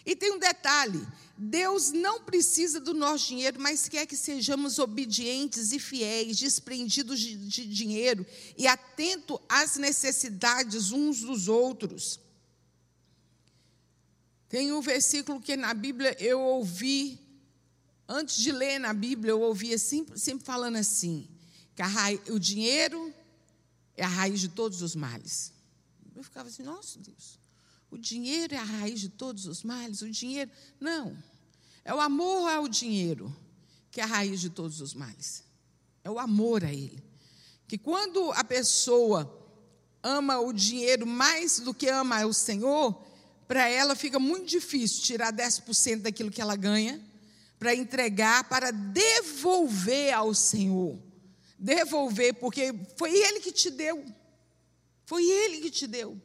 E 0.05 0.15
tem 0.15 0.31
um 0.31 0.39
detalhe: 0.39 1.05
Deus 1.37 1.91
não 1.91 2.21
precisa 2.21 2.79
do 2.79 2.93
nosso 2.93 3.27
dinheiro, 3.27 3.59
mas 3.59 3.87
quer 3.87 4.05
que 4.05 4.17
sejamos 4.17 4.77
obedientes 4.77 5.71
e 5.71 5.79
fiéis, 5.79 6.37
desprendidos 6.37 7.19
de, 7.19 7.37
de 7.37 7.65
dinheiro 7.65 8.25
e 8.57 8.67
atento 8.67 9.41
às 9.47 9.77
necessidades 9.77 10.91
uns 10.91 11.21
dos 11.21 11.47
outros. 11.47 12.19
Tem 14.49 14.73
um 14.73 14.81
versículo 14.81 15.39
que 15.39 15.55
na 15.55 15.73
Bíblia 15.73 16.15
eu 16.19 16.41
ouvi, 16.41 17.19
antes 18.07 18.37
de 18.37 18.51
ler 18.51 18.79
na 18.79 18.93
Bíblia, 18.93 19.31
eu 19.31 19.41
ouvia 19.41 19.77
sempre, 19.77 20.19
sempre 20.19 20.43
falando 20.43 20.75
assim: 20.75 21.25
que 21.73 21.81
raiz, 21.83 22.19
o 22.27 22.37
dinheiro 22.37 23.13
é 23.95 24.03
a 24.03 24.07
raiz 24.09 24.41
de 24.41 24.49
todos 24.49 24.81
os 24.81 24.93
males. 24.93 25.53
Eu 26.13 26.21
ficava 26.21 26.49
assim, 26.49 26.63
nossa 26.63 26.99
Deus, 26.99 27.38
o 27.91 27.97
dinheiro 27.97 28.53
é 28.53 28.57
a 28.57 28.63
raiz 28.63 28.99
de 28.99 29.09
todos 29.09 29.45
os 29.45 29.63
males, 29.63 30.01
o 30.01 30.09
dinheiro. 30.09 30.51
Não. 30.79 31.17
É 31.83 31.93
o 31.93 31.99
amor 31.99 32.49
ao 32.49 32.67
dinheiro 32.67 33.35
que 33.91 33.99
é 33.99 34.03
a 34.03 34.07
raiz 34.07 34.39
de 34.39 34.49
todos 34.49 34.81
os 34.81 34.93
males. 34.93 35.43
É 36.03 36.09
o 36.09 36.19
amor 36.19 36.63
a 36.63 36.71
ele. 36.71 37.03
Que 37.67 37.77
quando 37.77 38.31
a 38.33 38.43
pessoa 38.43 39.35
ama 40.01 40.39
o 40.39 40.53
dinheiro 40.53 41.05
mais 41.05 41.59
do 41.59 41.73
que 41.73 41.87
ama 41.89 42.25
o 42.25 42.33
Senhor, 42.33 43.03
para 43.47 43.67
ela 43.67 43.95
fica 43.95 44.19
muito 44.19 44.45
difícil 44.45 45.03
tirar 45.03 45.33
10% 45.33 46.01
daquilo 46.01 46.31
que 46.31 46.41
ela 46.41 46.55
ganha 46.55 47.01
para 47.57 47.75
entregar, 47.75 48.47
para 48.47 48.71
devolver 48.71 50.13
ao 50.13 50.33
Senhor. 50.33 50.97
Devolver, 51.57 52.35
porque 52.35 52.73
foi 52.95 53.11
Ele 53.11 53.39
que 53.41 53.51
te 53.51 53.69
deu. 53.69 54.05
Foi 55.05 55.25
Ele 55.27 55.59
que 55.59 55.69
te 55.69 55.87
deu. 55.87 56.19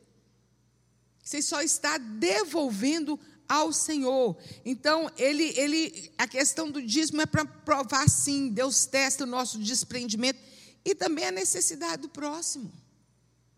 Você 1.24 1.40
só 1.40 1.62
está 1.62 1.96
devolvendo 1.96 3.18
ao 3.48 3.72
Senhor. 3.72 4.36
Então, 4.64 5.10
ele, 5.16 5.54
ele, 5.56 6.12
a 6.18 6.28
questão 6.28 6.70
do 6.70 6.82
dízimo 6.82 7.22
é 7.22 7.26
para 7.26 7.44
provar 7.44 8.08
sim, 8.08 8.50
Deus 8.50 8.84
testa 8.84 9.24
o 9.24 9.26
nosso 9.26 9.58
desprendimento 9.58 10.38
e 10.84 10.94
também 10.94 11.24
a 11.24 11.32
necessidade 11.32 12.02
do 12.02 12.08
próximo. 12.10 12.70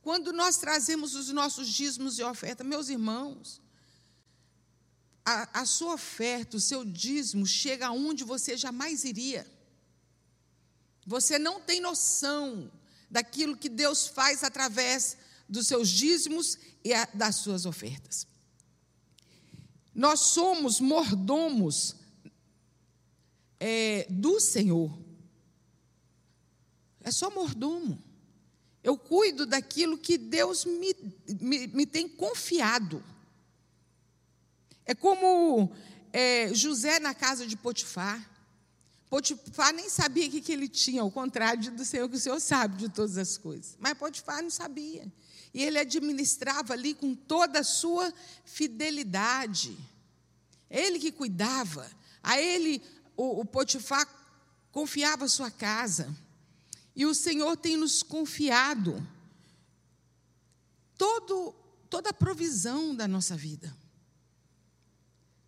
Quando 0.00 0.32
nós 0.32 0.56
trazemos 0.58 1.16
os 1.16 1.28
nossos 1.30 1.66
dízimos 1.66 2.18
e 2.18 2.22
oferta, 2.22 2.62
meus 2.62 2.88
irmãos, 2.88 3.60
a, 5.24 5.62
a 5.62 5.66
sua 5.66 5.94
oferta, 5.94 6.56
o 6.56 6.60
seu 6.60 6.84
dízimo 6.84 7.44
chega 7.44 7.88
aonde 7.88 8.22
você 8.22 8.56
jamais 8.56 9.02
iria. 9.02 9.44
Você 11.04 11.36
não 11.36 11.60
tem 11.60 11.80
noção 11.80 12.70
daquilo 13.10 13.56
que 13.56 13.68
Deus 13.68 14.06
faz 14.06 14.44
através 14.44 15.16
dos 15.48 15.66
seus 15.66 15.88
dízimos 15.88 16.58
e 16.84 16.92
das 17.14 17.36
suas 17.36 17.66
ofertas. 17.66 18.26
Nós 19.94 20.20
somos 20.20 20.80
mordomos 20.80 21.96
é, 23.58 24.06
do 24.10 24.38
Senhor. 24.40 24.96
É 27.02 27.10
só 27.10 27.30
mordomo. 27.30 28.02
Eu 28.82 28.98
cuido 28.98 29.46
daquilo 29.46 29.96
que 29.98 30.18
Deus 30.18 30.64
me, 30.64 30.94
me, 31.40 31.66
me 31.68 31.86
tem 31.86 32.08
confiado. 32.08 33.02
É 34.84 34.94
como 34.94 35.72
é, 36.12 36.52
José 36.54 37.00
na 37.00 37.14
casa 37.14 37.46
de 37.46 37.56
Potifar. 37.56 38.30
Potifar 39.08 39.72
nem 39.72 39.88
sabia 39.88 40.26
o 40.26 40.30
que, 40.30 40.40
que 40.40 40.52
ele 40.52 40.68
tinha, 40.68 41.02
ao 41.02 41.10
contrário 41.10 41.70
do 41.72 41.84
Senhor, 41.84 42.08
que 42.08 42.16
o 42.16 42.20
Senhor 42.20 42.40
sabe 42.40 42.76
de 42.76 42.88
todas 42.88 43.16
as 43.16 43.36
coisas. 43.38 43.76
Mas 43.80 43.94
Potifar 43.94 44.42
não 44.42 44.50
sabia. 44.50 45.10
E 45.56 45.62
ele 45.62 45.78
administrava 45.78 46.74
ali 46.74 46.92
com 46.92 47.14
toda 47.14 47.60
a 47.60 47.64
sua 47.64 48.12
fidelidade. 48.44 49.74
Ele 50.68 50.98
que 50.98 51.10
cuidava. 51.10 51.90
A 52.22 52.38
ele, 52.38 52.82
o, 53.16 53.40
o 53.40 53.44
Potifar 53.46 54.06
confiava 54.70 55.26
sua 55.28 55.50
casa. 55.50 56.14
E 56.94 57.06
o 57.06 57.14
Senhor 57.14 57.56
tem 57.56 57.74
nos 57.74 58.02
confiado 58.02 59.02
todo, 60.98 61.54
toda 61.88 62.10
a 62.10 62.14
provisão 62.14 62.94
da 62.94 63.08
nossa 63.08 63.34
vida. 63.34 63.74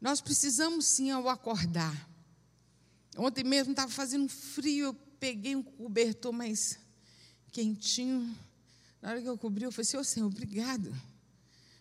Nós 0.00 0.22
precisamos 0.22 0.86
sim, 0.86 1.10
ao 1.10 1.28
acordar, 1.28 2.08
Ontem 3.18 3.42
mesmo 3.42 3.72
estava 3.72 3.90
fazendo 3.90 4.28
frio, 4.28 4.86
eu 4.86 4.94
peguei 5.18 5.56
um 5.56 5.62
cobertor 5.62 6.32
mais 6.32 6.78
quentinho. 7.50 8.32
Na 9.00 9.10
hora 9.10 9.22
que 9.22 9.28
eu 9.28 9.38
cobri, 9.38 9.64
eu 9.64 9.72
falei 9.72 10.00
ô 10.00 10.04
Senhor, 10.04 10.26
obrigado. 10.26 10.94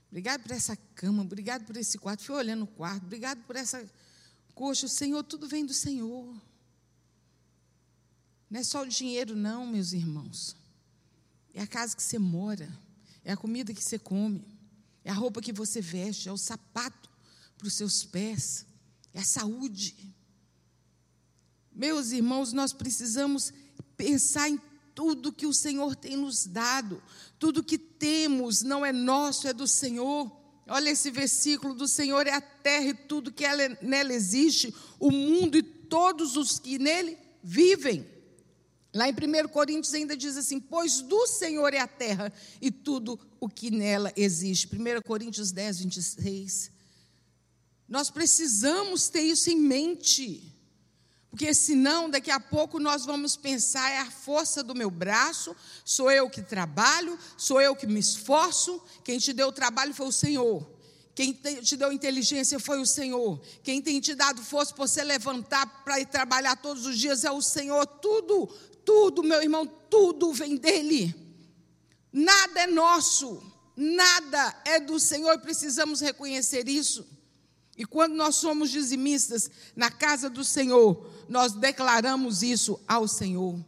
Obrigado 0.10 0.44
por 0.44 0.52
essa 0.52 0.76
cama, 0.96 1.24
obrigado 1.24 1.66
por 1.66 1.76
esse 1.76 1.98
quarto. 1.98 2.24
Fui 2.24 2.36
olhando 2.36 2.64
o 2.64 2.68
quarto, 2.68 3.04
obrigado 3.04 3.44
por 3.46 3.56
essa 3.56 3.86
coxa. 4.56 4.86
O 4.86 4.90
Senhor, 4.90 5.24
tudo 5.24 5.48
vem 5.48 5.66
do 5.66 5.74
Senhor. 5.74 6.34
Não 8.50 8.60
é 8.60 8.64
só 8.64 8.84
o 8.84 8.88
dinheiro, 8.88 9.36
não, 9.36 9.68
meus 9.68 9.92
irmãos. 9.92 10.56
É 11.54 11.62
a 11.62 11.68
casa 11.68 11.96
que 11.96 12.04
você 12.04 12.18
mora, 12.18 12.70
é 13.24 13.34
a 13.34 13.38
comida 13.38 13.74
que 13.74 13.84
você 13.84 14.00
come, 14.00 14.46
é 15.04 15.12
a 15.12 15.14
roupa 15.14 15.42
que 15.42 15.52
você 15.52 15.82
veste, 15.82 16.30
é 16.30 16.32
o 16.32 16.38
sapato 16.38 17.10
para 17.58 17.68
os 17.68 17.74
seus 17.74 18.06
pés, 18.06 18.66
é 19.14 19.20
a 19.20 19.26
saúde. 19.26 20.16
Meus 21.74 22.12
irmãos, 22.12 22.54
nós 22.54 22.72
precisamos 22.72 23.52
pensar 23.98 24.50
em 24.50 24.58
tudo 24.98 25.32
que 25.32 25.46
o 25.46 25.54
Senhor 25.54 25.96
tem 25.96 26.18
nos 26.18 26.48
dado, 26.48 27.04
tudo 27.38 27.63
que 27.63 27.77
temos 27.77 28.63
não 28.63 28.84
é 28.84 28.92
nosso, 28.92 29.48
é 29.48 29.54
do 29.54 29.68
Senhor. 29.68 30.36
Olha 30.68 30.89
esse 30.89 31.12
versículo: 31.12 31.75
do 31.75 31.88
Senhor 31.88 32.25
é 32.25 32.34
a 32.34 32.42
terra 32.42 32.88
e 32.88 32.94
tudo 32.96 33.32
que 33.32 33.46
ela, 33.46 33.77
nela 33.80 34.12
existe, 34.12 34.74
o 35.00 35.12
mundo 35.12 35.56
e 35.56 35.62
todos 35.62 36.36
os 36.36 36.58
que 36.58 36.80
nele 36.80 37.16
vivem. 37.44 38.08
Lá 38.92 39.08
em 39.08 39.12
1 39.12 39.50
Coríntios 39.50 39.94
ainda 39.94 40.18
diz 40.18 40.36
assim: 40.36 40.60
Pois 40.60 41.00
do 41.01 41.27
Senhor 41.27 41.75
é 41.75 41.80
a 41.80 41.88
terra 41.88 42.34
e 42.60 42.72
tudo 42.72 43.20
o 43.39 43.48
que 43.48 43.70
nela 43.70 44.12
existe. 44.16 44.68
1 44.68 45.04
Coríntios 45.04 45.51
10, 45.51 45.82
26. 45.82 46.72
Nós 47.88 48.10
precisamos 48.10 49.10
ter 49.10 49.22
isso 49.22 49.51
em 49.51 49.60
mente. 49.60 50.57
Porque 51.30 51.54
senão, 51.54 52.10
daqui 52.10 52.32
a 52.32 52.40
pouco 52.40 52.80
nós 52.80 53.06
vamos 53.06 53.36
pensar: 53.36 53.92
é 53.92 54.00
a 54.00 54.12
força 54.12 54.64
do 54.64 54.74
meu 54.74 54.90
braço, 54.90 55.56
sou 55.84 56.12
eu 56.12 56.30
que 56.30 56.42
trabalho, 56.42 57.18
sou 57.38 57.62
eu 57.62 57.76
que 57.76 57.86
me 57.86 58.00
esforço. 58.00 58.82
Quem 59.04 59.20
te 59.20 59.34
deu 59.34 59.48
o 59.48 59.52
trabalho 59.52 59.94
foi 59.94 60.08
o 60.08 60.12
Senhor. 60.12 60.78
Quem 61.14 61.34
te 61.34 61.76
deu 61.76 61.92
inteligência 61.92 62.60
foi 62.60 62.80
o 62.80 62.86
Senhor. 62.86 63.42
Quem 63.64 63.82
tem 63.82 64.00
te 64.00 64.14
dado 64.14 64.40
força 64.44 64.72
para 64.74 64.86
você 64.86 65.04
levantar 65.04 65.84
para 65.84 66.00
ir 66.00 66.06
trabalhar 66.06 66.56
todos 66.58 66.86
os 66.86 66.98
dias 66.98 67.24
é 67.24 67.32
o 67.32 67.42
Senhor. 67.42 67.88
Tudo, 67.88 68.46
tudo, 68.86 69.24
meu 69.24 69.42
irmão, 69.42 69.66
tudo 69.66 70.32
vem 70.32 70.56
dele. 70.56 71.16
Nada 72.14 72.62
é 72.62 72.68
nosso, 72.68 73.42
nada 73.76 74.62
é 74.64 74.80
do 74.80 75.00
Senhor 75.00 75.34
e 75.34 75.40
precisamos 75.40 76.02
reconhecer 76.02 76.70
isso. 76.70 77.04
E 77.78 77.86
quando 77.86 78.14
nós 78.16 78.36
somos 78.36 78.72
dizimistas 78.72 79.50
na 79.76 79.92
casa 79.92 80.30
do 80.30 80.44
Senhor, 80.44 81.17
nós 81.30 81.54
declaramos 81.54 82.44
isso 82.44 82.80
ao 82.88 83.08
Senhor. 83.08 83.60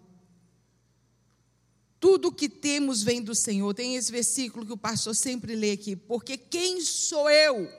Tudo 2.00 2.32
que 2.32 2.48
temos 2.48 3.04
vem 3.04 3.22
do 3.22 3.36
Senhor. 3.36 3.74
Tem 3.74 3.96
esse 3.96 4.12
versículo 4.12 4.66
que 4.66 4.72
o 4.72 4.78
pastor 4.78 5.14
sempre 5.14 5.56
lê 5.56 5.72
aqui. 5.72 5.96
Porque 5.96 6.38
quem 6.38 6.82
sou 6.82 7.30
eu 7.30 7.70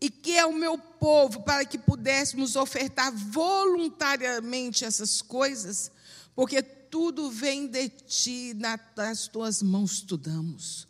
e 0.00 0.10
que 0.10 0.36
é 0.36 0.44
o 0.44 0.52
meu 0.52 0.76
povo 0.78 1.42
para 1.42 1.64
que 1.64 1.78
pudéssemos 1.78 2.56
ofertar 2.56 3.10
voluntariamente 3.12 4.84
essas 4.84 5.22
coisas? 5.22 5.90
Porque 6.34 6.62
tudo 6.62 7.30
vem 7.30 7.66
de 7.66 7.88
ti, 7.88 8.54
nas 8.54 9.28
tuas 9.28 9.62
mãos 9.62 10.02
tu 10.02 10.18
damos. 10.18 10.86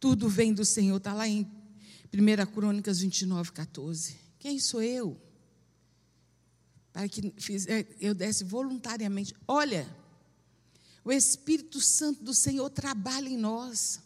Tudo 0.00 0.28
vem 0.28 0.52
do 0.52 0.64
Senhor. 0.64 0.96
Está 0.96 1.14
lá 1.14 1.28
em 1.28 1.48
1 2.12 2.52
Crônicas 2.52 2.98
29, 3.00 3.52
14. 3.52 4.16
Quem 4.38 4.58
sou 4.58 4.82
eu? 4.82 5.23
Para 6.94 7.06
que 7.06 7.34
eu 8.00 8.14
desse 8.14 8.42
voluntariamente. 8.44 9.34
Olha 9.46 9.86
o 11.04 11.12
Espírito 11.12 11.80
Santo 11.80 12.24
do 12.24 12.32
Senhor 12.32 12.70
trabalha 12.70 13.28
em 13.28 13.36
nós. 13.36 14.00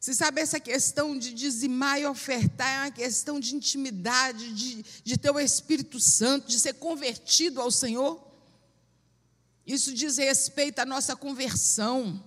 Você 0.00 0.12
sabe, 0.12 0.40
essa 0.40 0.58
questão 0.58 1.16
de 1.16 1.32
dizimar 1.32 2.00
e 2.00 2.06
ofertar 2.06 2.68
é 2.68 2.78
uma 2.80 2.90
questão 2.90 3.38
de 3.38 3.54
intimidade, 3.54 4.52
de, 4.52 4.84
de 5.04 5.16
ter 5.16 5.30
o 5.30 5.38
Espírito 5.38 6.00
Santo, 6.00 6.48
de 6.48 6.58
ser 6.58 6.74
convertido 6.74 7.60
ao 7.60 7.70
Senhor. 7.70 8.20
Isso 9.64 9.94
diz 9.94 10.16
respeito 10.16 10.80
à 10.80 10.84
nossa 10.84 11.14
conversão, 11.14 12.20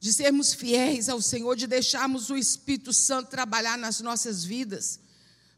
de 0.00 0.10
sermos 0.10 0.54
fiéis 0.54 1.10
ao 1.10 1.20
Senhor, 1.20 1.54
de 1.54 1.66
deixarmos 1.66 2.30
o 2.30 2.36
Espírito 2.36 2.94
Santo 2.94 3.28
trabalhar 3.28 3.76
nas 3.76 4.00
nossas 4.00 4.42
vidas. 4.42 5.00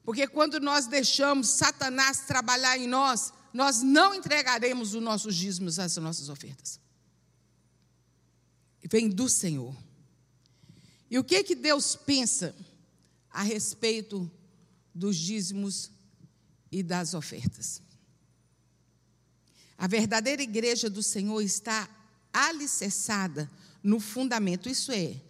Porque 0.06 0.26
quando 0.26 0.58
nós 0.58 0.86
deixamos 0.86 1.48
Satanás 1.48 2.20
trabalhar 2.20 2.78
em 2.78 2.86
nós, 2.86 3.30
nós 3.52 3.82
não 3.82 4.14
entregaremos 4.14 4.94
os 4.94 5.02
nossos 5.02 5.36
dízimos, 5.36 5.78
as 5.78 5.94
nossas 5.98 6.30
ofertas 6.30 6.80
vem 8.86 9.08
do 9.08 9.28
Senhor. 9.28 9.74
E 11.10 11.18
o 11.18 11.24
que 11.24 11.42
que 11.42 11.54
Deus 11.54 11.96
pensa 11.96 12.54
a 13.30 13.42
respeito 13.42 14.30
dos 14.94 15.16
dízimos 15.16 15.90
e 16.70 16.82
das 16.82 17.14
ofertas? 17.14 17.82
A 19.78 19.86
verdadeira 19.86 20.42
igreja 20.42 20.88
do 20.88 21.02
Senhor 21.02 21.40
está 21.42 21.88
alicerçada 22.32 23.50
no 23.82 24.00
fundamento, 24.00 24.68
isso 24.68 24.90
é, 24.90 25.20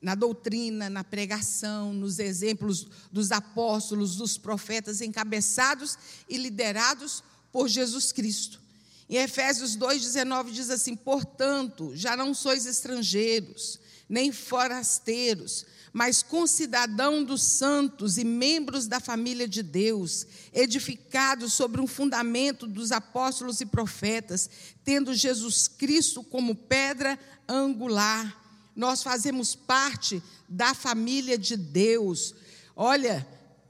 na 0.00 0.14
doutrina, 0.14 0.88
na 0.88 1.02
pregação, 1.02 1.92
nos 1.92 2.18
exemplos 2.18 2.86
dos 3.10 3.32
apóstolos, 3.32 4.16
dos 4.16 4.38
profetas 4.38 5.00
encabeçados 5.00 5.98
e 6.28 6.36
liderados 6.36 7.22
por 7.52 7.68
Jesus 7.68 8.12
Cristo. 8.12 8.60
Em 9.08 9.16
Efésios 9.16 9.76
2,19 9.76 10.50
diz 10.50 10.70
assim: 10.70 10.94
Portanto, 10.94 11.92
já 11.94 12.16
não 12.16 12.34
sois 12.34 12.66
estrangeiros, 12.66 13.80
nem 14.08 14.30
forasteiros, 14.30 15.64
mas 15.92 16.22
concidadão 16.22 17.24
dos 17.24 17.42
santos 17.42 18.18
e 18.18 18.24
membros 18.24 18.86
da 18.86 19.00
família 19.00 19.48
de 19.48 19.62
Deus, 19.62 20.26
edificados 20.52 21.54
sobre 21.54 21.80
um 21.80 21.86
fundamento 21.86 22.66
dos 22.66 22.92
apóstolos 22.92 23.60
e 23.60 23.66
profetas, 23.66 24.48
tendo 24.84 25.14
Jesus 25.14 25.66
Cristo 25.66 26.22
como 26.22 26.54
pedra 26.54 27.18
angular. 27.48 28.47
Nós 28.78 29.02
fazemos 29.02 29.56
parte 29.56 30.22
da 30.48 30.72
família 30.72 31.36
de 31.36 31.56
Deus. 31.56 32.32
Olha, 32.76 33.26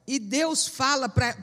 e 0.07 0.19
Deus 0.19 0.69
fala 0.69 1.09
para. 1.09 1.35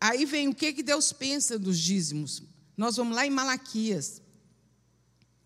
Aí 0.00 0.24
vem 0.24 0.46
o 0.46 0.54
que, 0.54 0.72
que 0.72 0.84
Deus 0.84 1.12
pensa 1.12 1.58
dos 1.58 1.76
dízimos. 1.76 2.40
Nós 2.76 2.94
vamos 2.94 3.16
lá 3.16 3.26
em 3.26 3.30
Malaquias, 3.30 4.22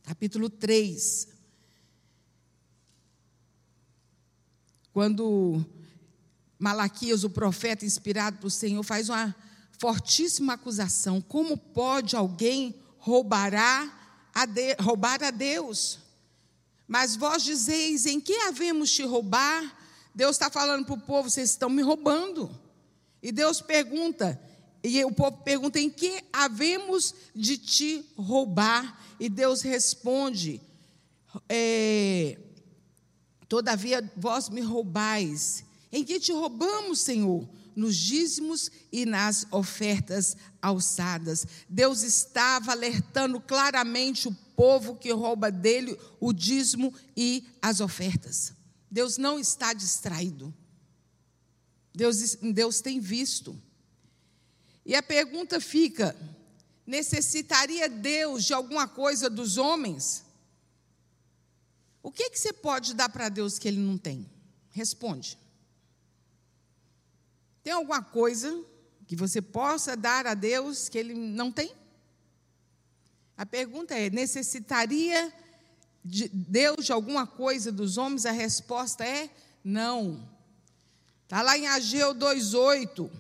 capítulo 0.02 0.50
3. 0.50 1.28
Quando 4.92 5.64
Malaquias, 6.58 7.24
o 7.24 7.30
profeta 7.30 7.86
inspirado 7.86 8.36
pelo 8.36 8.50
Senhor, 8.50 8.82
faz 8.82 9.08
uma 9.08 9.34
fortíssima 9.78 10.52
acusação: 10.52 11.22
como 11.22 11.56
pode 11.56 12.14
alguém 12.14 12.74
roubará 12.98 14.30
a 14.34 14.44
de, 14.44 14.74
roubar 14.74 15.22
a 15.22 15.30
Deus? 15.30 16.01
Mas 16.86 17.16
vós 17.16 17.42
dizeis: 17.42 18.06
em 18.06 18.20
que 18.20 18.34
havemos 18.34 18.90
te 18.90 19.02
roubar? 19.02 19.78
Deus 20.14 20.36
está 20.36 20.50
falando 20.50 20.84
para 20.84 20.94
o 20.94 21.00
povo: 21.00 21.30
vocês 21.30 21.50
estão 21.50 21.68
me 21.68 21.82
roubando. 21.82 22.50
E 23.22 23.30
Deus 23.32 23.60
pergunta: 23.60 24.40
e 24.82 25.04
o 25.04 25.12
povo 25.12 25.38
pergunta: 25.38 25.78
em 25.78 25.88
que 25.88 26.22
havemos 26.32 27.14
de 27.34 27.56
te 27.56 28.04
roubar? 28.16 29.00
E 29.18 29.28
Deus 29.28 29.62
responde: 29.62 30.60
é, 31.48 32.38
Todavia 33.52 34.10
vós 34.16 34.48
me 34.48 34.62
roubais. 34.62 35.62
Em 35.92 36.02
que 36.02 36.18
te 36.18 36.32
roubamos, 36.32 37.00
Senhor? 37.00 37.46
Nos 37.76 37.94
dízimos 37.96 38.70
e 38.90 39.04
nas 39.04 39.46
ofertas 39.50 40.38
alçadas. 40.62 41.46
Deus 41.68 42.02
estava 42.02 42.72
alertando 42.72 43.38
claramente 43.38 44.26
o 44.26 44.34
povo 44.62 44.94
que 44.94 45.10
rouba 45.10 45.50
dele 45.50 45.98
o 46.20 46.32
dízimo 46.32 46.94
e 47.16 47.44
as 47.60 47.80
ofertas. 47.80 48.52
Deus 48.88 49.18
não 49.18 49.36
está 49.36 49.72
distraído. 49.72 50.54
Deus, 51.92 52.36
Deus 52.36 52.80
tem 52.80 53.00
visto. 53.00 53.60
E 54.86 54.94
a 54.94 55.02
pergunta 55.02 55.60
fica: 55.60 56.14
necessitaria 56.86 57.88
Deus 57.88 58.44
de 58.44 58.54
alguma 58.54 58.86
coisa 58.86 59.28
dos 59.28 59.56
homens? 59.56 60.24
O 62.00 62.12
que, 62.12 62.30
que 62.30 62.38
você 62.38 62.52
pode 62.52 62.94
dar 62.94 63.08
para 63.08 63.28
Deus 63.28 63.58
que 63.58 63.66
ele 63.66 63.80
não 63.80 63.98
tem? 63.98 64.30
Responde. 64.70 65.36
Tem 67.64 67.72
alguma 67.72 68.00
coisa 68.00 68.64
que 69.08 69.16
você 69.16 69.42
possa 69.42 69.96
dar 69.96 70.24
a 70.24 70.34
Deus 70.34 70.88
que 70.88 70.98
ele 70.98 71.14
não 71.14 71.50
tem? 71.50 71.81
A 73.42 73.46
pergunta 73.46 73.92
é: 73.92 74.08
necessitaria 74.08 75.34
de 76.04 76.28
Deus 76.28 76.86
de 76.86 76.92
alguma 76.92 77.26
coisa 77.26 77.72
dos 77.72 77.98
homens? 77.98 78.24
A 78.24 78.30
resposta 78.30 79.04
é 79.04 79.28
não. 79.64 80.30
Está 81.24 81.42
lá 81.42 81.58
em 81.58 81.66
Ageu 81.66 82.14
2,8. 82.14 83.10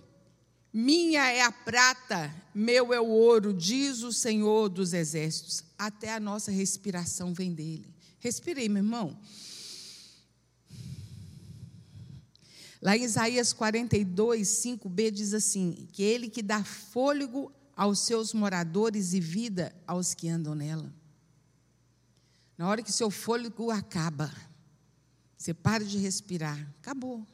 Minha 0.72 1.28
é 1.28 1.42
a 1.42 1.50
prata, 1.50 2.32
meu 2.54 2.94
é 2.94 3.00
o 3.00 3.08
ouro, 3.08 3.52
diz 3.52 4.04
o 4.04 4.12
Senhor 4.12 4.68
dos 4.68 4.92
exércitos. 4.92 5.64
Até 5.76 6.14
a 6.14 6.20
nossa 6.20 6.52
respiração 6.52 7.34
vem 7.34 7.52
dele. 7.52 7.92
Respirei, 8.20 8.68
meu 8.68 8.84
irmão. 8.84 9.18
Lá 12.80 12.96
em 12.96 13.02
Isaías 13.02 13.52
42, 13.52 14.46
5b 14.46 15.10
diz 15.10 15.34
assim: 15.34 15.88
que 15.92 16.00
ele 16.00 16.30
que 16.30 16.42
dá 16.42 16.62
fôlego 16.62 17.52
aos 17.76 18.00
seus 18.00 18.32
moradores 18.32 19.12
e 19.12 19.20
vida 19.20 19.74
aos 19.86 20.14
que 20.14 20.28
andam 20.28 20.54
nela. 20.54 20.92
Na 22.56 22.68
hora 22.68 22.82
que 22.82 22.92
seu 22.92 23.10
fôlego 23.10 23.70
acaba, 23.70 24.32
você 25.36 25.52
para 25.52 25.84
de 25.84 25.98
respirar, 25.98 26.58
acabou. 26.80 27.26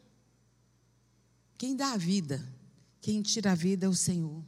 Quem 1.56 1.74
dá 1.74 1.92
a 1.92 1.96
vida 1.96 2.58
quem 3.00 3.22
tira 3.22 3.52
a 3.52 3.54
vida 3.54 3.86
é 3.86 3.88
o 3.88 3.94
Senhor. 3.94 4.44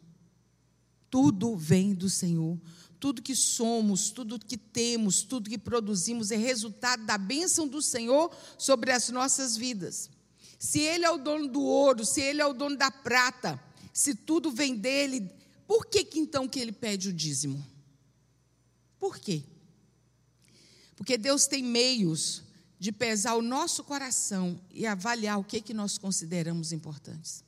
Tudo 1.08 1.56
vem 1.56 1.94
do 1.94 2.08
Senhor. 2.08 2.60
Tudo 2.98 3.22
que 3.22 3.34
somos, 3.34 4.10
tudo 4.10 4.38
que 4.38 4.56
temos, 4.56 5.22
tudo 5.22 5.48
que 5.48 5.56
produzimos 5.56 6.30
é 6.30 6.36
resultado 6.36 7.04
da 7.06 7.16
bênção 7.16 7.66
do 7.66 7.80
Senhor 7.80 8.30
sobre 8.58 8.92
as 8.92 9.08
nossas 9.08 9.56
vidas. 9.56 10.10
Se 10.58 10.80
Ele 10.80 11.04
é 11.06 11.10
o 11.10 11.16
dono 11.16 11.48
do 11.48 11.62
ouro, 11.62 12.04
se 12.04 12.20
Ele 12.20 12.42
é 12.42 12.46
o 12.46 12.52
dono 12.52 12.76
da 12.76 12.90
prata, 12.90 13.58
se 13.94 14.14
tudo 14.14 14.50
vem 14.50 14.76
dele, 14.76 15.30
por 15.70 15.86
que, 15.86 16.02
que 16.02 16.18
então 16.18 16.48
que 16.48 16.58
Ele 16.58 16.72
pede 16.72 17.10
o 17.10 17.12
dízimo? 17.12 17.64
Por 18.98 19.20
quê? 19.20 19.44
Porque 20.96 21.16
Deus 21.16 21.46
tem 21.46 21.62
meios 21.62 22.42
de 22.76 22.90
pesar 22.90 23.36
o 23.36 23.40
nosso 23.40 23.84
coração 23.84 24.60
e 24.72 24.84
avaliar 24.84 25.38
o 25.38 25.44
que, 25.44 25.60
que 25.60 25.72
nós 25.72 25.96
consideramos 25.96 26.72
importantes. 26.72 27.44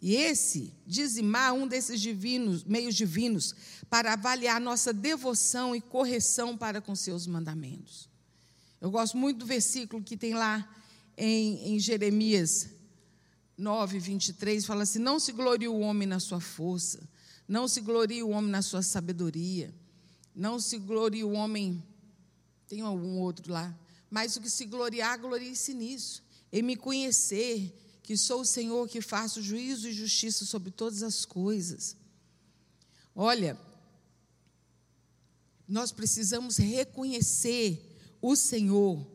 E 0.00 0.14
esse, 0.14 0.72
dizimar, 0.86 1.52
um 1.52 1.68
desses 1.68 2.00
divinos, 2.00 2.64
meios 2.64 2.94
divinos, 2.94 3.54
para 3.90 4.14
avaliar 4.14 4.58
nossa 4.58 4.90
devoção 4.90 5.76
e 5.76 5.82
correção 5.82 6.56
para 6.56 6.80
com 6.80 6.96
seus 6.96 7.26
mandamentos. 7.26 8.08
Eu 8.80 8.90
gosto 8.90 9.18
muito 9.18 9.40
do 9.40 9.44
versículo 9.44 10.02
que 10.02 10.16
tem 10.16 10.32
lá 10.32 10.66
em, 11.14 11.74
em 11.74 11.78
Jeremias 11.78 12.70
9, 13.60 13.98
23, 13.98 14.64
fala 14.64 14.84
assim: 14.84 14.98
Não 14.98 15.20
se 15.20 15.32
glorie 15.32 15.68
o 15.68 15.78
homem 15.78 16.08
na 16.08 16.18
sua 16.18 16.40
força, 16.40 17.06
não 17.46 17.68
se 17.68 17.80
glorie 17.80 18.22
o 18.22 18.30
homem 18.30 18.50
na 18.50 18.62
sua 18.62 18.82
sabedoria, 18.82 19.72
não 20.34 20.58
se 20.58 20.78
glorie 20.78 21.22
o 21.22 21.32
homem 21.32 21.82
Tem 22.66 22.80
algum 22.80 23.18
outro 23.18 23.52
lá. 23.52 23.76
Mas 24.08 24.34
o 24.34 24.40
que 24.40 24.50
se 24.50 24.64
gloriar, 24.64 25.18
glorie-se 25.18 25.74
nisso. 25.74 26.22
Em 26.52 26.62
me 26.62 26.74
conhecer, 26.74 27.72
que 28.02 28.16
sou 28.16 28.40
o 28.40 28.44
Senhor 28.44 28.88
que 28.88 29.00
faço 29.00 29.42
juízo 29.42 29.88
e 29.88 29.92
justiça 29.92 30.44
sobre 30.44 30.70
todas 30.70 31.02
as 31.02 31.24
coisas. 31.24 31.96
Olha, 33.14 33.56
nós 35.68 35.92
precisamos 35.92 36.56
reconhecer 36.56 37.96
o 38.20 38.34
Senhor. 38.34 39.06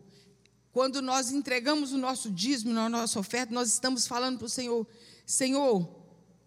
Quando 0.76 1.02
nós 1.02 1.32
entregamos 1.32 1.94
o 1.94 1.98
nosso 1.98 2.30
dízimo, 2.30 2.78
a 2.78 2.90
nossa 2.90 3.18
oferta, 3.18 3.54
nós 3.54 3.72
estamos 3.72 4.06
falando 4.06 4.40
para 4.40 4.48
o 4.48 4.50
Senhor: 4.50 4.86
Senhor, 5.26 5.90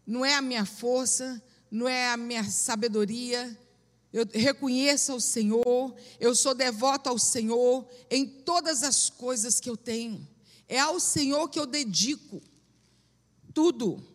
não 0.07 0.23
é 0.23 0.35
a 0.35 0.43
minha 0.43 0.67
força, 0.67 1.43
não 1.71 1.89
é 1.89 2.11
a 2.11 2.17
minha 2.19 2.45
sabedoria, 2.45 3.59
eu 4.13 4.29
reconheço 4.31 5.15
o 5.15 5.21
Senhor, 5.21 5.97
eu 6.21 6.35
sou 6.35 6.55
devota 6.55 7.09
ao 7.09 7.19
Senhor 7.19 7.89
em 8.11 8.27
todas 8.27 8.83
as 8.83 9.09
coisas 9.09 9.61
que 9.61 9.71
eu 9.71 9.79
tenho. 9.79 10.29
É 10.69 10.79
ao 10.79 11.01
Senhor 11.01 11.49
que 11.49 11.59
eu 11.59 11.65
dedico 11.65 12.43
tudo. 13.55 14.07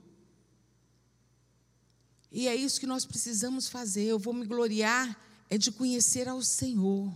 E 2.32 2.47
é 2.47 2.56
isso 2.56 2.80
que 2.80 2.86
nós 2.86 3.04
precisamos 3.04 3.67
fazer. 3.67 4.04
Eu 4.04 4.19
vou 4.19 4.32
me 4.36 4.45
gloriar 4.45 5.19
é 5.49 5.58
de 5.58 5.71
conhecer 5.71 6.30
ao 6.30 6.43
Senhor. 6.43 7.12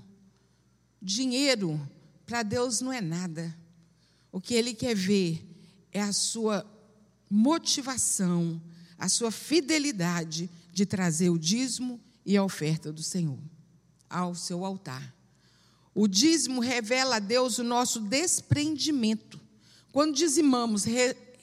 Dinheiro 1.00 1.80
para 2.28 2.44
Deus 2.44 2.82
não 2.82 2.92
é 2.92 3.00
nada. 3.02 3.58
O 4.32 4.40
que 4.42 4.54
Ele 4.54 4.74
quer 4.74 4.96
ver 4.96 5.44
é 5.92 6.02
a 6.02 6.12
sua 6.12 6.64
motivação, 7.30 8.62
a 9.00 9.08
sua 9.08 9.32
fidelidade 9.32 10.50
de 10.72 10.86
trazer 10.86 11.30
o 11.30 11.40
dízimo 11.40 12.00
e 12.26 12.36
a 12.36 12.44
oferta 12.44 12.92
do 12.92 13.02
Senhor 13.02 13.40
ao 14.10 14.36
seu 14.36 14.66
altar. 14.66 15.16
O 15.96 16.08
dízimo 16.08 16.62
revela 16.62 17.16
a 17.16 17.20
Deus 17.20 17.58
o 17.58 17.64
nosso 17.64 18.02
desprendimento. 18.02 19.40
Quando 19.92 20.14
dizimamos, 20.14 20.84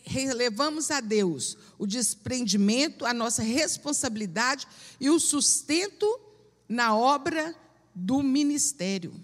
relevamos 0.05 0.91
a 0.91 1.01
Deus 1.01 1.57
o 1.79 1.87
desprendimento, 1.87 3.07
a 3.07 3.15
nossa 3.15 3.43
responsabilidade 3.43 4.69
e 5.01 5.09
o 5.11 5.19
sustento 5.19 6.07
na 6.69 6.95
obra 6.95 7.55
do 7.95 8.23
ministério, 8.23 9.15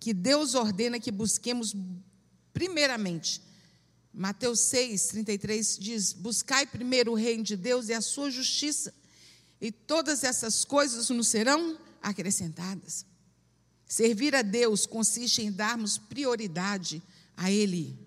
que 0.00 0.14
Deus 0.14 0.54
ordena 0.54 0.98
que 0.98 1.12
busquemos 1.12 1.76
primeiramente. 2.54 3.42
Mateus 4.12 4.60
6, 4.60 5.08
33 5.08 5.78
diz: 5.78 6.12
Buscai 6.14 6.66
primeiro 6.66 7.12
o 7.12 7.14
reino 7.14 7.44
de 7.44 7.56
Deus 7.56 7.88
e 7.88 7.92
a 7.92 8.00
sua 8.00 8.30
justiça, 8.30 8.92
e 9.60 9.70
todas 9.70 10.24
essas 10.24 10.64
coisas 10.64 11.10
nos 11.10 11.28
serão 11.28 11.78
acrescentadas. 12.02 13.04
Servir 13.86 14.34
a 14.34 14.42
Deus 14.42 14.86
consiste 14.86 15.42
em 15.42 15.52
darmos 15.52 15.98
prioridade 15.98 17.02
a 17.36 17.50
Ele. 17.50 17.98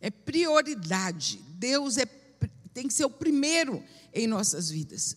É 0.00 0.10
prioridade. 0.10 1.40
Deus 1.54 1.96
é, 1.96 2.04
tem 2.74 2.88
que 2.88 2.92
ser 2.92 3.04
o 3.04 3.10
primeiro 3.10 3.82
em 4.12 4.26
nossas 4.26 4.68
vidas. 4.68 5.16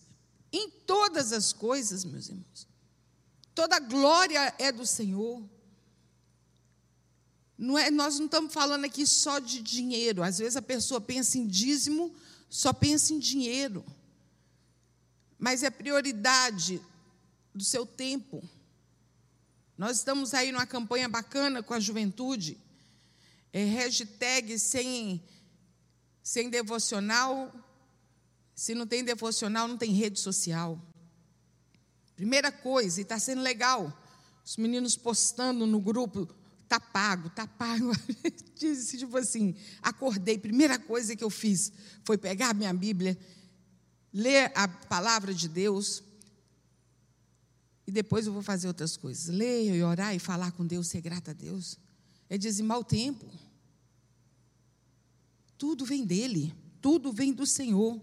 Em 0.54 0.70
todas 0.70 1.34
as 1.34 1.52
coisas, 1.52 2.06
meus 2.06 2.30
irmãos. 2.30 2.68
Toda 3.54 3.80
glória 3.80 4.54
é 4.60 4.72
do 4.72 4.86
Senhor. 4.86 5.44
Não 7.58 7.78
é, 7.78 7.90
nós 7.90 8.20
não 8.20 8.26
estamos 8.26 8.54
falando 8.54 8.86
aqui 8.86 9.06
só 9.06 9.40
de 9.40 9.62
dinheiro. 9.62 10.24
Às 10.24 10.40
vezes 10.40 10.58
a 10.58 10.62
pessoa 10.62 11.00
pensa 11.00 11.38
em 11.38 11.48
dízimo, 11.48 12.14
só 12.50 12.74
pensa 12.74 13.14
em 13.14 13.20
dinheiro. 13.20 13.86
Mas 15.38 15.64
é 15.64 15.70
prioridade 15.70 16.82
do 17.54 17.64
seu 17.64 17.86
tempo. 17.86 18.44
Nós 19.78 19.98
estamos 19.98 20.34
aí 20.34 20.52
numa 20.52 20.66
campanha 20.66 21.08
bacana 21.08 21.64
com 21.64 21.74
a 21.74 21.80
juventude. 21.80 22.58
É 23.52 23.64
hashtag 23.64 24.60
sem, 24.60 25.24
sem 26.22 26.50
devocional. 26.50 27.54
Se 28.54 28.74
não 28.74 28.86
tem 28.86 29.04
devocional, 29.04 29.68
não 29.68 29.78
tem 29.78 29.92
rede 29.92 30.20
social. 30.20 30.82
Primeira 32.16 32.52
coisa, 32.52 33.02
e 33.02 33.04
está 33.04 33.20
sendo 33.20 33.42
legal, 33.42 33.94
os 34.46 34.56
meninos 34.56 34.96
postando 34.96 35.66
no 35.68 35.82
grupo, 35.82 36.34
tá 36.68 36.80
pago, 36.80 37.30
tá 37.30 37.48
pago. 37.48 37.92
Disse 38.56 38.98
tipo 38.98 39.18
assim, 39.18 39.56
acordei, 39.82 40.38
primeira 40.38 40.78
coisa 40.80 41.16
que 41.16 41.24
eu 41.24 41.30
fiz 41.30 41.72
foi 42.04 42.18
pegar 42.18 42.54
minha 42.54 42.74
Bíblia, 42.74 43.18
ler 44.14 44.52
a 44.56 44.68
palavra 44.68 45.34
de 45.34 45.48
Deus, 45.48 46.04
e 47.88 47.92
depois 47.92 48.26
eu 48.26 48.34
vou 48.34 48.42
fazer 48.42 48.68
outras 48.68 48.98
coisas. 48.98 49.28
Ler 49.28 49.76
e 49.76 49.84
orar 49.84 50.16
e 50.16 50.20
falar 50.20 50.52
com 50.52 50.66
Deus, 50.66 50.88
ser 50.88 51.02
grata 51.02 51.32
a 51.32 51.34
Deus. 51.34 51.78
É 52.28 52.38
dizimar 52.38 52.80
o 52.80 52.84
tempo. 52.84 53.30
Tudo 55.58 55.86
vem 55.86 56.06
dele, 56.06 56.54
tudo 56.82 57.14
vem 57.14 57.32
do 57.32 57.46
Senhor. 57.46 58.02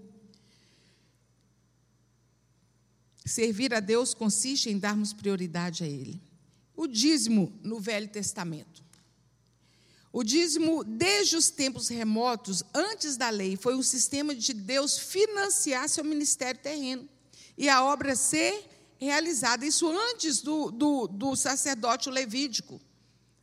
Servir 3.24 3.74
a 3.74 3.80
Deus 3.80 4.14
consiste 4.14 4.70
em 4.70 4.78
darmos 4.78 5.12
prioridade 5.12 5.84
a 5.84 5.86
Ele. 5.86 6.20
O 6.76 6.86
dízimo 6.86 7.52
no 7.62 7.78
Velho 7.78 8.08
Testamento. 8.08 8.82
O 10.12 10.22
dízimo, 10.22 10.84
desde 10.84 11.36
os 11.36 11.48
tempos 11.48 11.88
remotos, 11.88 12.62
antes 12.74 13.16
da 13.16 13.30
lei, 13.30 13.56
foi 13.56 13.74
um 13.74 13.82
sistema 13.82 14.34
de 14.34 14.52
Deus 14.52 14.98
financiar 14.98 15.88
seu 15.88 16.04
ministério 16.04 16.60
terreno 16.60 17.08
e 17.56 17.68
a 17.68 17.82
obra 17.82 18.14
ser 18.14 18.68
realizada. 18.98 19.64
Isso 19.64 19.88
antes 19.88 20.42
do, 20.42 20.70
do, 20.70 21.06
do 21.06 21.34
sacerdote 21.34 22.10
levídico. 22.10 22.78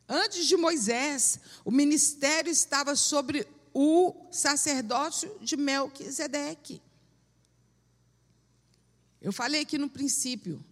Antes 0.07 0.45
de 0.45 0.55
Moisés, 0.55 1.39
o 1.65 1.71
ministério 1.71 2.51
estava 2.51 2.95
sobre 2.95 3.47
o 3.73 4.27
sacerdócio 4.31 5.37
de 5.41 5.57
Melquisedeque. 5.57 6.81
Eu 9.21 9.33
falei 9.33 9.61
aqui 9.61 9.77
no 9.77 9.89
princípio, 9.89 10.63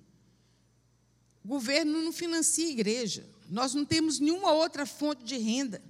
o 1.47 1.55
governo 1.55 2.01
não 2.01 2.11
financia 2.11 2.67
a 2.67 2.71
igreja. 2.71 3.25
Nós 3.49 3.73
não 3.73 3.85
temos 3.85 4.19
nenhuma 4.19 4.51
outra 4.51 4.85
fonte 4.85 5.23
de 5.23 5.37
renda 5.37 5.81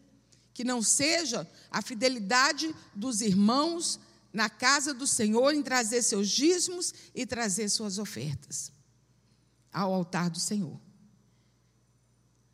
que 0.53 0.63
não 0.63 0.83
seja 0.83 1.49
a 1.71 1.81
fidelidade 1.81 2.75
dos 2.93 3.21
irmãos 3.21 3.99
na 4.31 4.51
casa 4.51 4.93
do 4.93 5.07
Senhor 5.07 5.55
em 5.55 5.63
trazer 5.63 6.03
seus 6.03 6.29
dízimos 6.29 6.93
e 7.15 7.25
trazer 7.25 7.69
suas 7.69 7.97
ofertas 7.97 8.71
ao 9.73 9.91
altar 9.91 10.29
do 10.29 10.39
Senhor. 10.39 10.79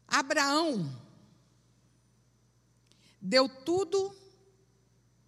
Abraão 0.07 0.89
deu 3.21 3.49
tudo 3.49 4.15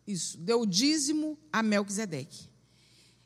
isso, 0.07 0.38
deu 0.38 0.61
o 0.61 0.65
dízimo 0.65 1.38
a 1.51 1.61
Melquisedeque. 1.61 2.49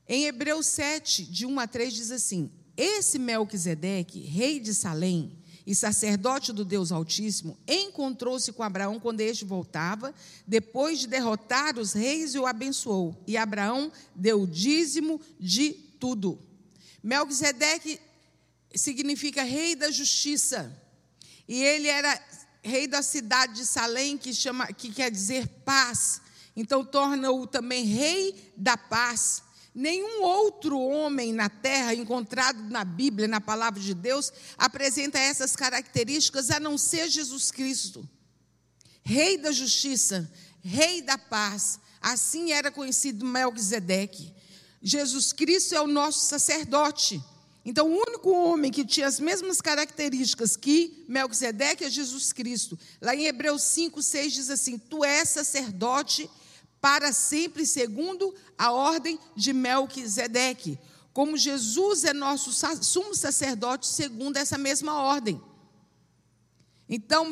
Em 0.08 0.26
Hebreus 0.26 0.66
7, 0.66 1.24
de 1.24 1.46
1 1.46 1.60
a 1.60 1.68
3, 1.68 1.94
diz 1.94 2.10
assim: 2.10 2.52
Esse 2.82 3.20
Melquisedeque, 3.20 4.22
rei 4.22 4.58
de 4.58 4.74
Salém 4.74 5.38
e 5.68 5.76
sacerdote 5.76 6.54
do 6.54 6.64
Deus 6.64 6.94
Altíssimo, 6.94 7.58
encontrou-se 7.68 8.54
com 8.54 8.64
Abraão 8.64 9.02
quando 9.02 9.20
este 9.20 9.44
voltava, 9.44 10.16
depois 10.48 11.00
de 11.00 11.08
derrotar 11.08 11.78
os 11.78 11.92
reis 11.92 12.36
e 12.36 12.40
o 12.40 12.46
abençoou. 12.48 13.22
E 13.28 13.36
Abraão 13.36 13.92
deu 14.16 14.44
o 14.44 14.48
dízimo 14.48 15.20
de 15.38 15.74
tudo. 16.00 16.40
Melquisedeque 17.04 18.00
significa 18.74 19.44
rei 19.44 19.76
da 19.76 19.92
justiça. 19.92 20.74
E 21.50 21.62
ele 21.62 21.90
era 21.90 22.18
rei 22.64 22.88
da 22.88 23.02
cidade 23.02 23.56
de 23.56 23.66
Salém, 23.66 24.18
que, 24.18 24.34
chama, 24.34 24.68
que 24.68 24.90
quer 24.90 25.12
dizer 25.12 25.50
paz. 25.66 26.22
Então 26.56 26.86
torna-o 26.86 27.46
também 27.46 27.84
rei 27.84 28.54
da 28.56 28.78
paz. 28.78 29.44
Nenhum 29.74 30.24
outro 30.24 30.80
homem 30.80 31.32
na 31.32 31.48
terra 31.48 31.94
encontrado 31.94 32.62
na 32.70 32.84
Bíblia, 32.84 33.28
na 33.28 33.40
palavra 33.40 33.80
de 33.80 33.94
Deus, 33.94 34.34
apresenta 34.58 35.20
essas 35.20 35.56
características 35.56 36.50
a 36.50 36.60
não 36.60 36.78
ser 36.78 37.08
Jesus 37.10 37.52
Cristo. 37.52 38.08
Rei 39.04 39.38
da 39.38 39.52
justiça, 39.52 40.32
rei 40.62 41.02
da 41.02 41.18
paz. 41.18 41.80
Assim 42.02 42.52
era 42.52 42.72
conhecido 42.72 43.26
Melquisedeque. 43.26 44.34
Jesus 44.82 45.34
Cristo 45.34 45.76
é 45.76 45.82
o 45.82 45.88
nosso 45.88 46.26
sacerdote. 46.26 47.22
Então, 47.66 47.88
o 47.88 48.02
único 48.08 48.32
homem 48.32 48.72
que 48.72 48.86
tinha 48.86 49.06
as 49.06 49.20
mesmas 49.20 49.62
características 49.62 50.56
que 50.56 51.06
Melquisedeque 51.08 51.84
é 51.84 51.90
Jesus 51.90 52.32
Cristo. 52.32 52.80
Lá 53.02 53.16
em 53.16 53.26
Hebreus 53.26 53.64
5, 53.64 54.02
6 54.02 54.34
diz 54.34 54.50
assim: 54.50 54.78
Tu 54.78 55.04
és 55.04 55.30
sacerdote 55.30 56.30
para 56.82 57.12
sempre, 57.12 57.66
segundo 57.66 58.34
a 58.58 58.72
ordem 58.72 59.20
de 59.36 59.54
Melquisedeque. 59.54 60.80
Como 61.12 61.38
Jesus 61.38 62.04
é 62.06 62.14
nosso 62.14 62.52
sumo 62.82 63.14
sacerdote, 63.14 63.88
segundo 63.88 64.38
essa 64.38 64.58
mesma 64.58 65.02
ordem. 65.02 65.42
Então, 66.88 67.28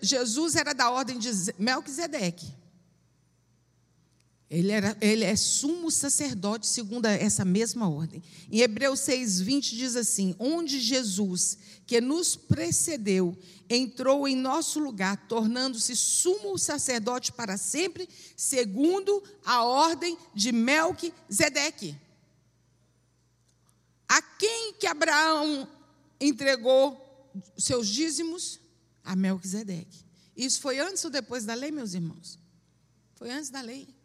Jesus 0.00 0.56
era 0.56 0.72
da 0.72 0.90
ordem 0.90 1.18
de 1.18 1.30
Melquisedeque. 1.58 2.61
Ele, 4.52 4.70
era, 4.70 4.94
ele 5.00 5.24
é 5.24 5.34
sumo 5.34 5.90
sacerdote 5.90 6.66
segundo 6.66 7.06
essa 7.06 7.42
mesma 7.42 7.88
ordem. 7.88 8.22
Em 8.50 8.60
Hebreus 8.60 9.00
6,20 9.00 9.60
diz 9.70 9.96
assim: 9.96 10.36
Onde 10.38 10.78
Jesus, 10.78 11.56
que 11.86 12.02
nos 12.02 12.36
precedeu, 12.36 13.34
entrou 13.66 14.28
em 14.28 14.36
nosso 14.36 14.78
lugar, 14.78 15.16
tornando-se 15.26 15.96
sumo 15.96 16.58
sacerdote 16.58 17.32
para 17.32 17.56
sempre, 17.56 18.06
segundo 18.36 19.24
a 19.42 19.64
ordem 19.64 20.18
de 20.34 20.52
Melquisedeque. 20.52 21.96
A 24.06 24.20
quem 24.20 24.74
que 24.74 24.86
Abraão 24.86 25.66
entregou 26.20 27.32
seus 27.56 27.88
dízimos? 27.88 28.60
A 29.02 29.16
Melquisedeque. 29.16 30.04
Isso 30.36 30.60
foi 30.60 30.78
antes 30.78 31.02
ou 31.06 31.10
depois 31.10 31.46
da 31.46 31.54
lei, 31.54 31.70
meus 31.70 31.94
irmãos? 31.94 32.38
Foi 33.14 33.30
antes 33.30 33.48
da 33.48 33.62
lei. 33.62 34.01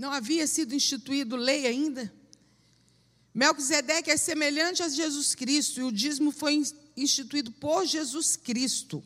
Não 0.00 0.10
havia 0.10 0.46
sido 0.46 0.74
instituído 0.74 1.36
lei 1.36 1.66
ainda. 1.66 2.10
Melquisedeque 3.34 4.10
é 4.10 4.16
semelhante 4.16 4.82
a 4.82 4.88
Jesus 4.88 5.34
Cristo 5.34 5.78
e 5.78 5.82
o 5.82 5.92
dízimo 5.92 6.32
foi 6.32 6.62
instituído 6.96 7.52
por 7.52 7.84
Jesus 7.84 8.34
Cristo. 8.34 9.04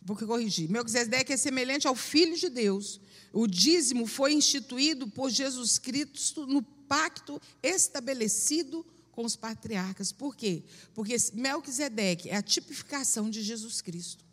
Vou 0.00 0.16
corrigir. 0.16 0.70
Melquisedeque 0.70 1.34
é 1.34 1.36
semelhante 1.36 1.86
ao 1.86 1.94
Filho 1.94 2.38
de 2.38 2.48
Deus. 2.48 3.02
O 3.34 3.46
dízimo 3.46 4.06
foi 4.06 4.32
instituído 4.32 5.08
por 5.08 5.28
Jesus 5.28 5.78
Cristo 5.78 6.46
no 6.46 6.62
pacto 6.62 7.38
estabelecido 7.62 8.86
com 9.10 9.26
os 9.26 9.36
patriarcas. 9.36 10.10
Por 10.10 10.34
quê? 10.34 10.64
Porque 10.94 11.14
Melquisedeque 11.34 12.30
é 12.30 12.36
a 12.36 12.42
tipificação 12.42 13.28
de 13.28 13.42
Jesus 13.42 13.82
Cristo. 13.82 14.24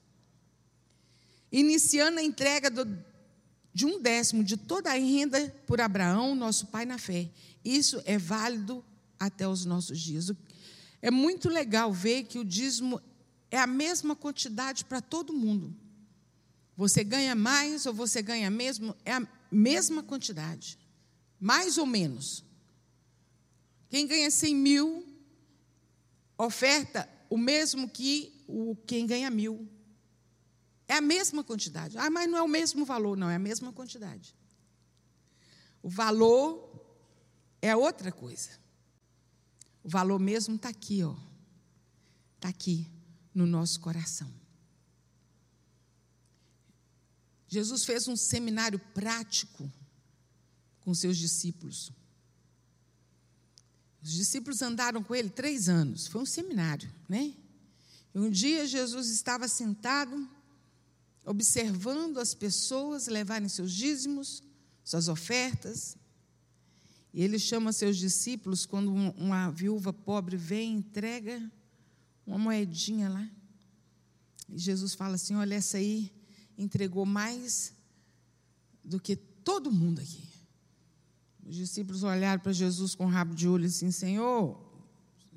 Iniciando 1.52 2.20
a 2.20 2.24
entrega 2.24 2.70
do, 2.70 2.86
de 3.80 3.86
um 3.86 4.02
décimo 4.02 4.44
de 4.44 4.58
toda 4.58 4.92
a 4.92 4.96
renda 4.96 5.56
por 5.66 5.80
Abraão, 5.80 6.36
nosso 6.36 6.68
pai 6.68 6.86
na 6.86 6.98
fé. 6.98 7.30
Isso 7.64 8.02
é 8.04 8.18
válido 8.18 8.84
até 9.18 9.48
os 9.48 9.64
nossos 9.64 9.98
dias. 9.98 10.34
É 11.02 11.10
muito 11.10 11.48
legal 11.48 11.94
ver 11.94 12.24
que 12.24 12.38
o 12.38 12.44
dízimo 12.44 13.02
é 13.50 13.58
a 13.58 13.66
mesma 13.66 14.18
quantidade 14.18 14.84
para 14.84 15.00
todo 15.00 15.32
mundo. 15.32 15.74
Você 16.76 17.06
ganha 17.06 17.34
mais 17.36 17.86
ou 17.86 17.94
você 17.94 18.22
ganha 18.22 18.50
mesmo, 18.50 18.94
é 19.06 19.14
a 19.14 19.26
mesma 19.50 20.04
quantidade. 20.04 20.78
Mais 21.40 21.78
ou 21.78 21.86
menos. 21.86 22.44
Quem 23.90 24.06
ganha 24.06 24.30
100 24.30 24.56
mil, 24.56 25.08
oferta 26.38 27.08
o 27.30 27.38
mesmo 27.38 27.88
que 27.88 28.44
o, 28.46 28.76
quem 28.86 29.08
ganha 29.08 29.30
mil. 29.30 29.70
É 30.90 30.96
a 30.96 31.02
mesma 31.02 31.44
quantidade. 31.44 31.96
Ah, 32.00 32.10
mas 32.10 32.28
não 32.28 32.40
é 32.40 32.42
o 32.42 32.48
mesmo 32.48 32.84
valor. 32.84 33.16
Não, 33.16 33.30
é 33.30 33.36
a 33.36 33.40
mesma 33.40 33.72
quantidade. 33.72 34.36
O 35.84 35.90
valor 35.90 36.84
é 37.62 37.76
outra 37.76 38.12
coisa. 38.12 38.50
O 39.84 39.88
valor 39.88 40.20
mesmo 40.20 40.56
está 40.56 40.70
aqui, 40.70 41.04
ó. 41.04 41.16
Está 42.38 42.50
aqui 42.50 42.90
no 43.36 43.46
nosso 43.46 43.80
coração. 43.80 44.34
Jesus 47.48 47.86
fez 47.86 48.08
um 48.08 48.16
seminário 48.16 48.80
prático 48.80 49.72
com 50.82 50.96
seus 50.96 51.18
discípulos. 51.18 51.92
Os 54.02 54.12
discípulos 54.12 54.64
andaram 54.64 55.04
com 55.04 55.14
ele 55.14 55.30
três 55.30 55.70
anos. 55.70 56.08
Foi 56.08 56.20
um 56.20 56.26
seminário, 56.26 56.92
né? 57.08 57.36
E 58.14 58.18
um 58.18 58.30
dia 58.30 58.66
Jesus 58.66 59.10
estava 59.10 59.48
sentado 59.48 60.28
observando 61.30 62.18
as 62.18 62.34
pessoas 62.34 63.06
levarem 63.06 63.48
seus 63.48 63.72
dízimos, 63.72 64.42
suas 64.84 65.08
ofertas. 65.08 65.96
E 67.14 67.22
ele 67.22 67.38
chama 67.38 67.72
seus 67.72 67.98
discípulos 67.98 68.66
quando 68.66 68.92
uma 68.92 69.52
viúva 69.52 69.94
pobre 69.94 70.36
vem 70.36 70.74
e 70.74 70.78
entrega 70.78 71.40
uma 72.26 72.40
moedinha 72.40 73.10
lá. 73.10 73.30
E 74.48 74.58
Jesus 74.58 74.96
fala 74.96 75.16
assim: 75.16 75.36
Olha, 75.36 75.54
essa 75.54 75.78
aí 75.78 76.12
entregou 76.58 77.06
mais 77.06 77.74
do 78.84 79.00
que 79.00 79.16
todo 79.16 79.72
mundo 79.72 80.02
aqui. 80.02 80.28
Os 81.46 81.56
discípulos 81.56 82.02
olharam 82.02 82.42
para 82.42 82.52
Jesus 82.52 82.96
com 82.96 83.06
rabo 83.06 83.36
de 83.36 83.48
olho 83.48 83.68
assim: 83.68 83.92
Senhor, 83.92 84.60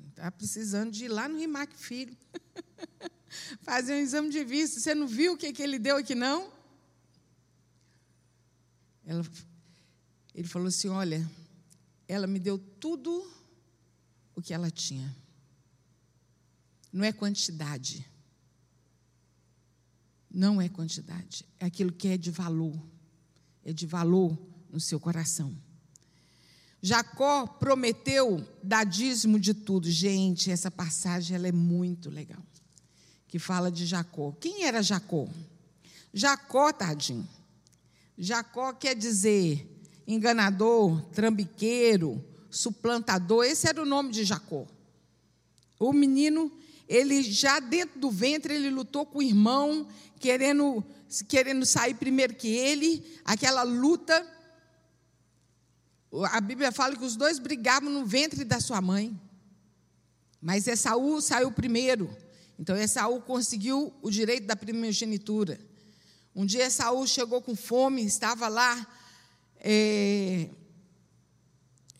está 0.09 0.31
precisando 0.31 0.89
de 0.89 1.05
ir 1.05 1.09
lá 1.09 1.29
no 1.29 1.37
Rimac 1.37 1.77
Filho. 1.77 2.17
fazer 3.61 3.93
um 3.93 3.99
exame 3.99 4.29
de 4.29 4.43
vista. 4.43 4.79
Você 4.79 4.93
não 4.95 5.07
viu 5.07 5.33
o 5.33 5.37
que, 5.37 5.51
que 5.53 5.61
ele 5.61 5.79
deu 5.79 5.97
aqui, 5.97 6.15
não? 6.15 6.51
Ela, 9.05 9.25
ele 10.33 10.47
falou 10.47 10.67
assim: 10.67 10.89
Olha, 10.89 11.29
ela 12.07 12.27
me 12.27 12.39
deu 12.39 12.57
tudo 12.57 13.29
o 14.35 14.41
que 14.41 14.53
ela 14.53 14.69
tinha. 14.71 15.15
Não 16.91 17.03
é 17.03 17.11
quantidade. 17.11 18.05
Não 20.29 20.61
é 20.61 20.69
quantidade. 20.69 21.45
É 21.59 21.65
aquilo 21.65 21.91
que 21.91 22.07
é 22.07 22.17
de 22.17 22.31
valor. 22.31 22.79
É 23.63 23.71
de 23.71 23.85
valor 23.85 24.37
no 24.69 24.79
seu 24.79 24.99
coração. 24.99 25.55
Jacó 26.81 27.47
prometeu 27.47 28.45
dar 28.61 28.83
dízimo 28.83 29.39
de 29.39 29.53
tudo. 29.53 29.89
Gente, 29.89 30.51
essa 30.51 30.69
passagem 30.69 31.35
ela 31.35 31.47
é 31.47 31.51
muito 31.51 32.09
legal 32.09 32.43
que 33.33 33.39
fala 33.39 33.71
de 33.71 33.87
Jacó. 33.87 34.31
Quem 34.39 34.63
era 34.63 34.83
Jacó? 34.83 35.27
Jacó, 36.13 36.71
tadinho. 36.71 37.27
Jacó 38.15 38.73
quer 38.73 38.93
dizer 38.95 39.67
enganador, 40.05 41.01
trambiqueiro, 41.05 42.23
suplantador. 42.51 43.43
Esse 43.43 43.67
era 43.67 43.81
o 43.81 43.87
nome 43.87 44.11
de 44.11 44.23
Jacó. 44.23 44.67
O 45.79 45.91
menino, 45.91 46.51
ele 46.87 47.23
já 47.23 47.59
dentro 47.59 47.99
do 47.99 48.11
ventre, 48.11 48.53
ele 48.53 48.69
lutou 48.69 49.03
com 49.03 49.17
o 49.17 49.23
irmão, 49.23 49.87
querendo, 50.19 50.85
querendo 51.27 51.65
sair 51.65 51.95
primeiro 51.95 52.35
que 52.35 52.49
ele. 52.49 53.19
Aquela 53.25 53.63
luta. 53.63 54.23
A 56.25 56.39
Bíblia 56.39 56.71
fala 56.71 56.95
que 56.95 57.03
os 57.03 57.15
dois 57.15 57.39
brigavam 57.39 57.89
no 57.89 58.05
ventre 58.05 58.45
da 58.45 58.59
sua 58.59 58.79
mãe. 58.79 59.19
Mas 60.39 60.67
Esaú 60.67 61.19
saiu 61.19 61.51
primeiro. 61.51 62.15
Então 62.59 62.75
Esaú 62.75 63.21
conseguiu 63.21 63.93
o 64.01 64.09
direito 64.09 64.45
da 64.45 64.55
primogenitura. 64.55 65.59
Um 66.35 66.45
dia 66.45 66.65
Esaú 66.65 67.05
chegou 67.07 67.41
com 67.41 67.55
fome, 67.55 68.03
estava 68.05 68.47
lá 68.47 68.87
é, 69.59 70.49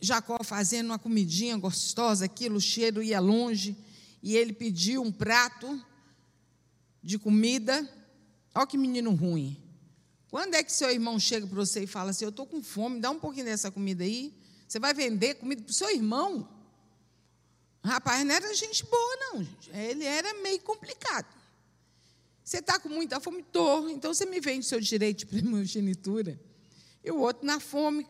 Jacó 0.00 0.44
fazendo 0.44 0.86
uma 0.86 0.98
comidinha 0.98 1.56
gostosa, 1.56 2.26
aquilo, 2.26 2.56
o 2.56 2.60
cheiro 2.60 3.02
ia 3.02 3.18
longe, 3.20 3.76
e 4.22 4.36
ele 4.36 4.52
pediu 4.52 5.02
um 5.02 5.10
prato 5.10 5.82
de 7.02 7.18
comida. 7.18 7.88
Olha 8.54 8.66
que 8.66 8.76
menino 8.76 9.14
ruim. 9.14 9.56
Quando 10.30 10.54
é 10.54 10.62
que 10.62 10.72
seu 10.72 10.90
irmão 10.90 11.18
chega 11.18 11.46
para 11.46 11.56
você 11.56 11.84
e 11.84 11.86
fala 11.86 12.10
assim: 12.10 12.24
Eu 12.24 12.30
estou 12.30 12.46
com 12.46 12.62
fome, 12.62 13.00
dá 13.00 13.10
um 13.10 13.18
pouquinho 13.18 13.46
dessa 13.46 13.70
comida 13.70 14.04
aí? 14.04 14.34
Você 14.68 14.78
vai 14.78 14.92
vender 14.92 15.34
comida 15.34 15.62
para 15.62 15.70
o 15.70 15.74
seu 15.74 15.90
irmão? 15.90 16.48
Rapaz, 17.84 18.24
não 18.24 18.34
era 18.34 18.54
gente 18.54 18.82
boa, 18.86 19.16
não. 19.20 19.46
Ele 19.74 20.04
era 20.04 20.32
meio 20.42 20.58
complicado. 20.60 21.26
Você 22.42 22.58
está 22.58 22.78
com 22.78 22.88
muita 22.88 23.20
fome? 23.20 23.40
Estou. 23.40 23.90
Então 23.90 24.12
você 24.12 24.24
me 24.24 24.40
vende 24.40 24.64
seu 24.64 24.80
direito 24.80 25.18
de 25.18 25.26
primogenitura. 25.26 26.40
E 27.04 27.10
o 27.10 27.20
outro, 27.20 27.44
na 27.44 27.60
fome, 27.60 28.06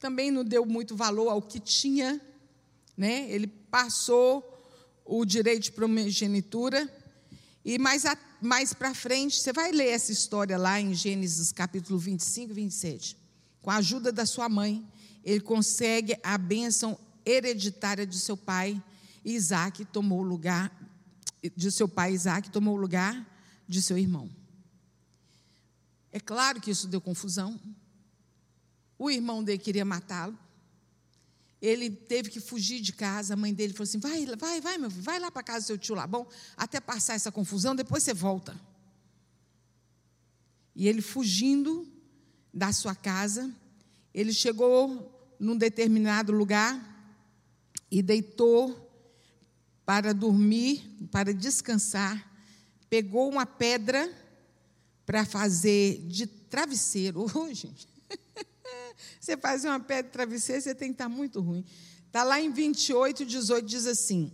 também 0.00 0.30
não 0.30 0.42
deu 0.42 0.64
muito 0.64 0.96
valor 0.96 1.28
ao 1.28 1.42
que 1.42 1.60
tinha. 1.60 2.18
Né? 2.96 3.30
Ele 3.30 3.46
passou 3.46 4.48
o 5.04 5.26
direito 5.26 5.64
de 5.64 5.72
primogenitura. 5.72 6.90
E 7.62 7.78
mais, 7.78 8.04
mais 8.40 8.72
para 8.72 8.94
frente, 8.94 9.38
você 9.38 9.52
vai 9.52 9.72
ler 9.72 9.88
essa 9.88 10.10
história 10.10 10.56
lá 10.56 10.80
em 10.80 10.94
Gênesis 10.94 11.52
capítulo 11.52 11.98
25 11.98 12.54
27. 12.54 13.18
Com 13.60 13.70
a 13.70 13.76
ajuda 13.76 14.10
da 14.10 14.24
sua 14.24 14.48
mãe, 14.48 14.82
ele 15.22 15.40
consegue 15.40 16.16
a 16.22 16.38
bênção 16.38 16.98
hereditária 17.26 18.06
de 18.06 18.18
seu 18.18 18.38
pai 18.38 18.82
Isaac 19.24 19.84
tomou 19.86 20.20
o 20.20 20.24
lugar 20.24 20.70
de 21.56 21.70
seu 21.72 21.88
pai 21.88 22.12
Isaac, 22.12 22.50
tomou 22.50 22.74
o 22.74 22.80
lugar 22.80 23.26
de 23.68 23.82
seu 23.82 23.98
irmão. 23.98 24.30
É 26.10 26.20
claro 26.20 26.60
que 26.60 26.70
isso 26.70 26.86
deu 26.86 27.00
confusão. 27.00 27.58
O 28.98 29.10
irmão 29.10 29.42
dele 29.42 29.58
queria 29.58 29.84
matá-lo. 29.84 30.38
Ele 31.60 31.90
teve 31.90 32.28
que 32.28 32.40
fugir 32.40 32.80
de 32.80 32.92
casa. 32.92 33.34
A 33.34 33.36
mãe 33.36 33.54
dele 33.54 33.72
falou 33.72 33.84
assim: 33.84 33.98
vai, 33.98 34.26
vai, 34.36 34.60
vai, 34.60 34.78
meu 34.78 34.90
filho, 34.90 35.02
vai 35.02 35.18
lá 35.18 35.30
para 35.30 35.42
casa 35.42 35.60
do 35.60 35.66
seu 35.66 35.78
tio 35.78 35.94
Labão, 35.94 36.26
até 36.56 36.80
passar 36.80 37.14
essa 37.14 37.32
confusão, 37.32 37.74
depois 37.74 38.02
você 38.02 38.12
volta. 38.12 38.60
E 40.74 40.88
ele 40.88 41.00
fugindo 41.00 41.86
da 42.52 42.72
sua 42.72 42.94
casa, 42.94 43.50
ele 44.12 44.32
chegou 44.32 45.34
num 45.38 45.56
determinado 45.56 46.32
lugar 46.32 46.90
e 47.90 48.02
deitou 48.02 48.91
para 49.84 50.12
dormir, 50.12 50.82
para 51.10 51.34
descansar, 51.34 52.30
pegou 52.88 53.28
uma 53.28 53.46
pedra 53.46 54.10
para 55.04 55.24
fazer 55.24 56.06
de 56.06 56.26
travesseiro. 56.26 57.26
Oh, 57.34 57.52
gente. 57.52 57.88
Você 59.18 59.36
faz 59.36 59.64
uma 59.64 59.80
pedra 59.80 60.04
de 60.04 60.10
travesseiro, 60.10 60.60
você 60.62 60.74
tem 60.74 60.88
que 60.88 60.94
estar 60.94 61.08
muito 61.08 61.40
ruim. 61.40 61.64
Está 62.06 62.24
lá 62.24 62.40
em 62.40 62.50
28, 62.52 63.24
18, 63.24 63.66
diz 63.66 63.86
assim: 63.86 64.32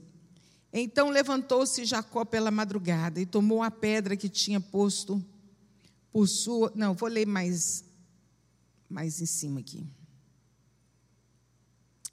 Então 0.73 1.11
levantou-se 1.11 1.85
Jacó 1.85 2.25
pela 2.25 2.51
madrugada 2.51 3.21
e 3.21 3.27
tomou 3.27 3.63
a 3.63 3.71
pedra 3.71 4.17
que 4.17 4.29
tinha 4.29 4.61
posto 4.61 5.25
por 6.13 6.27
sua. 6.27 6.73
Não, 6.75 6.95
vou 6.95 7.09
ler 7.09 7.27
mais, 7.27 7.85
mais 8.89 9.21
em 9.21 9.27
cima 9.27 9.61
aqui. 9.61 9.87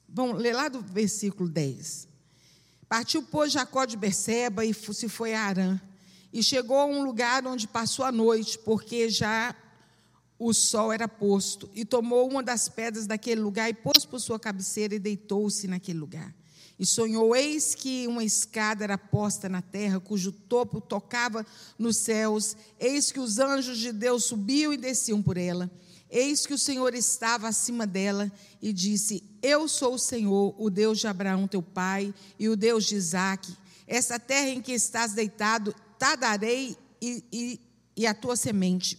Vamos 0.07 0.39
ler 0.39 0.53
lá 0.53 0.69
do 0.69 0.81
versículo 0.81 1.49
10. 1.49 2.04
Partiu, 2.95 3.21
pois, 3.21 3.51
Jacó 3.51 3.83
de 3.83 3.97
Berseba 3.97 4.63
e 4.63 4.73
se 4.73 5.09
foi 5.09 5.33
a 5.33 5.41
Arã. 5.41 5.81
E 6.31 6.41
chegou 6.41 6.77
a 6.77 6.85
um 6.85 7.03
lugar 7.03 7.45
onde 7.45 7.67
passou 7.67 8.05
a 8.05 8.11
noite, 8.11 8.57
porque 8.59 9.09
já 9.09 9.53
o 10.39 10.53
sol 10.53 10.93
era 10.93 11.05
posto. 11.05 11.69
E 11.75 11.83
tomou 11.83 12.25
uma 12.25 12.41
das 12.41 12.69
pedras 12.69 13.05
daquele 13.05 13.41
lugar 13.41 13.69
e 13.69 13.73
pôs 13.73 14.05
por 14.05 14.17
sua 14.21 14.39
cabeceira 14.39 14.95
e 14.95 14.99
deitou-se 14.99 15.67
naquele 15.67 15.99
lugar. 15.99 16.33
E 16.79 16.85
sonhou, 16.85 17.35
eis 17.35 17.75
que 17.75 18.07
uma 18.07 18.23
escada 18.23 18.85
era 18.85 18.97
posta 18.97 19.49
na 19.49 19.61
terra, 19.61 19.99
cujo 19.99 20.31
topo 20.31 20.79
tocava 20.79 21.45
nos 21.77 21.97
céus. 21.97 22.55
Eis 22.79 23.11
que 23.11 23.19
os 23.19 23.39
anjos 23.39 23.77
de 23.77 23.91
Deus 23.91 24.23
subiam 24.23 24.71
e 24.71 24.77
desciam 24.77 25.21
por 25.21 25.35
ela. 25.35 25.69
Eis 26.17 26.45
que 26.45 26.53
o 26.53 26.57
Senhor 26.57 26.95
estava 26.95 27.49
acima 27.49 27.85
dela 27.85 28.31
e 28.61 28.71
disse: 28.71 29.21
Eu 29.41 29.67
sou 29.67 29.95
o 29.95 29.99
Senhor, 29.99 30.55
o 30.57 30.69
Deus 30.69 30.99
de 30.99 31.07
Abraão, 31.07 31.45
teu 31.45 31.61
pai, 31.61 32.13
e 32.39 32.47
o 32.47 32.55
Deus 32.55 32.85
de 32.85 32.95
Isaque. 32.95 33.53
Essa 33.85 34.17
terra 34.17 34.47
em 34.47 34.61
que 34.61 34.71
estás 34.71 35.11
deitado, 35.11 35.75
te 35.99 36.15
darei 36.15 36.77
e, 37.01 37.21
e, 37.33 37.59
e 37.97 38.07
a 38.07 38.13
tua 38.13 38.37
semente. 38.37 38.97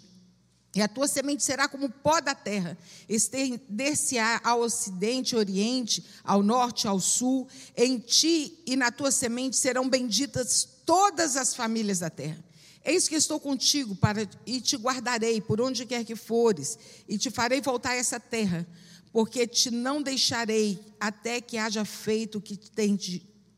E 0.74 0.83
a 0.83 0.87
tua 0.87 1.09
semente 1.09 1.42
será 1.42 1.66
como 1.66 1.88
pó 1.88 2.20
da 2.20 2.35
terra, 2.35 2.76
estender-se-á 3.09 4.42
ao 4.44 4.61
ocidente, 4.61 5.35
oriente, 5.35 6.05
ao 6.22 6.42
norte, 6.42 6.87
ao 6.87 7.00
sul. 7.00 7.48
Em 7.74 7.98
ti 7.98 8.62
e 8.66 8.76
na 8.76 8.92
tua 8.92 9.11
semente 9.11 9.57
serão 9.57 9.88
benditas 9.88 10.68
todas 10.85 11.35
as 11.35 11.55
famílias 11.55 12.00
da 12.00 12.11
terra. 12.11 12.44
Eis 12.87 13.09
que 13.09 13.16
estou 13.16 13.40
contigo 13.40 13.96
para 13.96 14.29
e 14.46 14.61
te 14.61 14.77
guardarei 14.77 15.40
por 15.40 15.61
onde 15.61 15.85
quer 15.85 16.05
que 16.05 16.14
fores, 16.14 16.79
e 17.09 17.18
te 17.18 17.33
farei 17.33 17.61
voltar 17.61 17.90
a 17.90 17.96
essa 17.96 18.20
terra, 18.20 18.64
porque 19.12 19.44
te 19.44 19.72
não 19.72 20.01
deixarei 20.01 20.79
até 21.01 21.40
que 21.40 21.59
haja 21.59 21.85
feito 21.85 22.38
o 22.38 22.40
que 22.40 22.57
te 22.57 22.70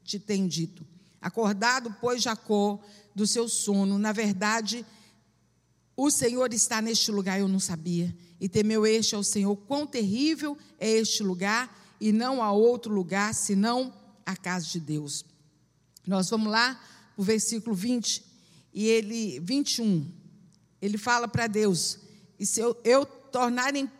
te 0.02 0.18
tem 0.18 0.48
dito. 0.48 0.86
Acordado, 1.20 1.94
pois, 2.00 2.22
Jacó 2.22 2.80
do 3.14 3.26
seu 3.26 3.48
sono, 3.48 3.98
na 3.98 4.12
verdade, 4.12 4.86
o 5.94 6.10
Senhor 6.10 6.54
está 6.54 6.80
neste 6.80 7.10
lugar, 7.10 7.38
eu 7.38 7.48
não 7.48 7.60
sabia. 7.60 8.16
E 8.40 8.48
temeu 8.48 8.86
este 8.86 9.14
ao 9.14 9.22
Senhor, 9.22 9.54
quão 9.56 9.86
terrível 9.86 10.56
é 10.78 10.88
este 10.88 11.22
lugar, 11.22 11.76
e 12.00 12.12
não 12.12 12.42
há 12.42 12.50
outro 12.50 12.94
lugar 12.94 13.34
senão 13.34 13.92
a 14.24 14.34
casa 14.34 14.66
de 14.68 14.80
Deus. 14.80 15.22
Nós 16.06 16.30
vamos 16.30 16.50
lá, 16.50 16.80
o 17.16 17.22
versículo 17.22 17.76
20, 17.76 18.24
e 18.78 18.86
ele, 18.86 19.40
21, 19.40 20.08
ele 20.80 20.96
fala 20.96 21.26
para 21.26 21.48
Deus: 21.48 21.98
e 22.38 22.46
se 22.46 22.60
eu, 22.60 22.80
eu 22.84 23.04
tornar, 23.04 23.74
em, 23.74 23.90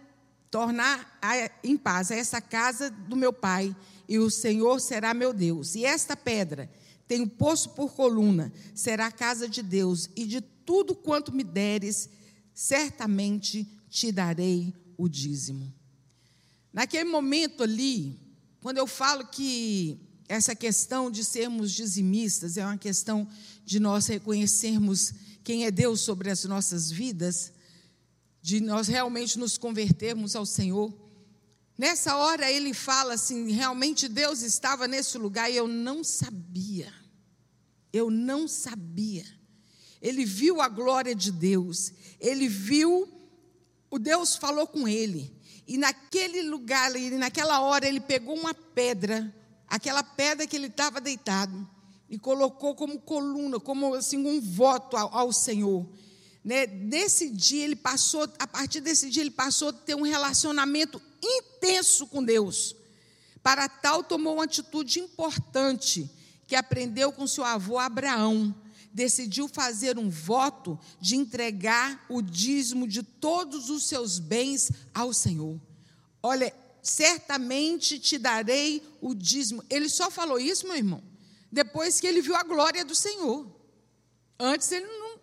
tornar 0.52 1.18
a, 1.20 1.50
em 1.64 1.76
paz 1.76 2.12
essa 2.12 2.40
casa 2.40 2.88
do 2.88 3.16
meu 3.16 3.32
pai, 3.32 3.74
e 4.08 4.20
o 4.20 4.30
Senhor 4.30 4.78
será 4.78 5.12
meu 5.12 5.32
Deus, 5.32 5.74
e 5.74 5.84
esta 5.84 6.16
pedra 6.16 6.70
tenho 7.08 7.26
posto 7.26 7.70
por 7.70 7.92
coluna, 7.92 8.52
será 8.72 9.06
a 9.06 9.10
casa 9.10 9.48
de 9.48 9.64
Deus, 9.64 10.08
e 10.14 10.24
de 10.24 10.40
tudo 10.40 10.94
quanto 10.94 11.34
me 11.34 11.42
deres, 11.42 12.08
certamente 12.54 13.66
te 13.90 14.12
darei 14.12 14.72
o 14.96 15.08
dízimo. 15.08 15.74
Naquele 16.72 17.10
momento 17.10 17.64
ali, 17.64 18.16
quando 18.60 18.78
eu 18.78 18.86
falo 18.86 19.26
que 19.26 19.98
essa 20.28 20.54
questão 20.54 21.10
de 21.10 21.24
sermos 21.24 21.72
dizimistas 21.72 22.56
é 22.56 22.64
uma 22.64 22.78
questão 22.78 23.26
de 23.68 23.78
nós 23.78 24.06
reconhecermos 24.06 25.12
quem 25.44 25.66
é 25.66 25.70
Deus 25.70 26.00
sobre 26.00 26.30
as 26.30 26.42
nossas 26.44 26.90
vidas, 26.90 27.52
de 28.40 28.60
nós 28.60 28.88
realmente 28.88 29.38
nos 29.38 29.58
convertermos 29.58 30.34
ao 30.34 30.46
Senhor. 30.46 30.90
Nessa 31.76 32.16
hora 32.16 32.50
ele 32.50 32.72
fala 32.72 33.12
assim: 33.12 33.52
realmente 33.52 34.08
Deus 34.08 34.40
estava 34.40 34.88
nesse 34.88 35.18
lugar 35.18 35.50
e 35.50 35.56
eu 35.56 35.68
não 35.68 36.02
sabia. 36.02 36.90
Eu 37.92 38.10
não 38.10 38.48
sabia. 38.48 39.26
Ele 40.00 40.24
viu 40.24 40.62
a 40.62 40.68
glória 40.68 41.14
de 41.14 41.30
Deus, 41.30 41.92
ele 42.18 42.48
viu, 42.48 43.06
o 43.90 43.98
Deus 43.98 44.34
falou 44.34 44.66
com 44.66 44.88
ele, 44.88 45.36
e 45.66 45.76
naquele 45.76 46.40
lugar, 46.40 46.90
naquela 47.18 47.60
hora, 47.60 47.86
ele 47.86 48.00
pegou 48.00 48.34
uma 48.34 48.54
pedra, 48.54 49.30
aquela 49.66 50.02
pedra 50.02 50.46
que 50.46 50.56
ele 50.56 50.68
estava 50.68 51.02
deitado, 51.02 51.68
e 52.08 52.18
colocou 52.18 52.74
como 52.74 53.00
coluna, 53.00 53.60
como 53.60 53.94
assim, 53.94 54.16
um 54.18 54.40
voto 54.40 54.96
ao, 54.96 55.14
ao 55.14 55.32
Senhor. 55.32 55.86
Né? 56.44 56.66
Nesse 56.66 57.28
dia, 57.30 57.64
ele 57.64 57.76
passou, 57.76 58.28
a 58.38 58.46
partir 58.46 58.80
desse 58.80 59.10
dia, 59.10 59.22
ele 59.22 59.30
passou 59.30 59.68
a 59.68 59.72
ter 59.72 59.94
um 59.94 60.02
relacionamento 60.02 61.00
intenso 61.22 62.06
com 62.06 62.22
Deus. 62.22 62.74
Para 63.42 63.68
tal, 63.68 64.02
tomou 64.02 64.34
uma 64.34 64.44
atitude 64.44 65.00
importante 65.00 66.10
que 66.46 66.56
aprendeu 66.56 67.12
com 67.12 67.26
seu 67.26 67.44
avô 67.44 67.78
Abraão 67.78 68.54
decidiu 68.98 69.48
fazer 69.48 69.98
um 69.98 70.10
voto 70.10 70.78
de 71.00 71.14
entregar 71.14 72.04
o 72.08 72.20
dízimo 72.20 72.86
de 72.88 73.02
todos 73.02 73.70
os 73.70 73.84
seus 73.86 74.18
bens 74.18 74.70
ao 74.92 75.12
Senhor. 75.12 75.60
Olha, 76.22 76.52
certamente 76.82 77.98
te 77.98 78.18
darei 78.18 78.82
o 79.00 79.14
dízimo. 79.14 79.62
Ele 79.70 79.88
só 79.88 80.10
falou 80.10 80.40
isso, 80.40 80.66
meu 80.66 80.76
irmão, 80.76 81.02
depois 81.50 82.00
que 82.00 82.06
ele 82.06 82.20
viu 82.20 82.36
a 82.36 82.42
glória 82.42 82.84
do 82.84 82.94
Senhor. 82.94 83.50
Antes 84.38 84.70
ele 84.72 84.86
não. 84.86 85.18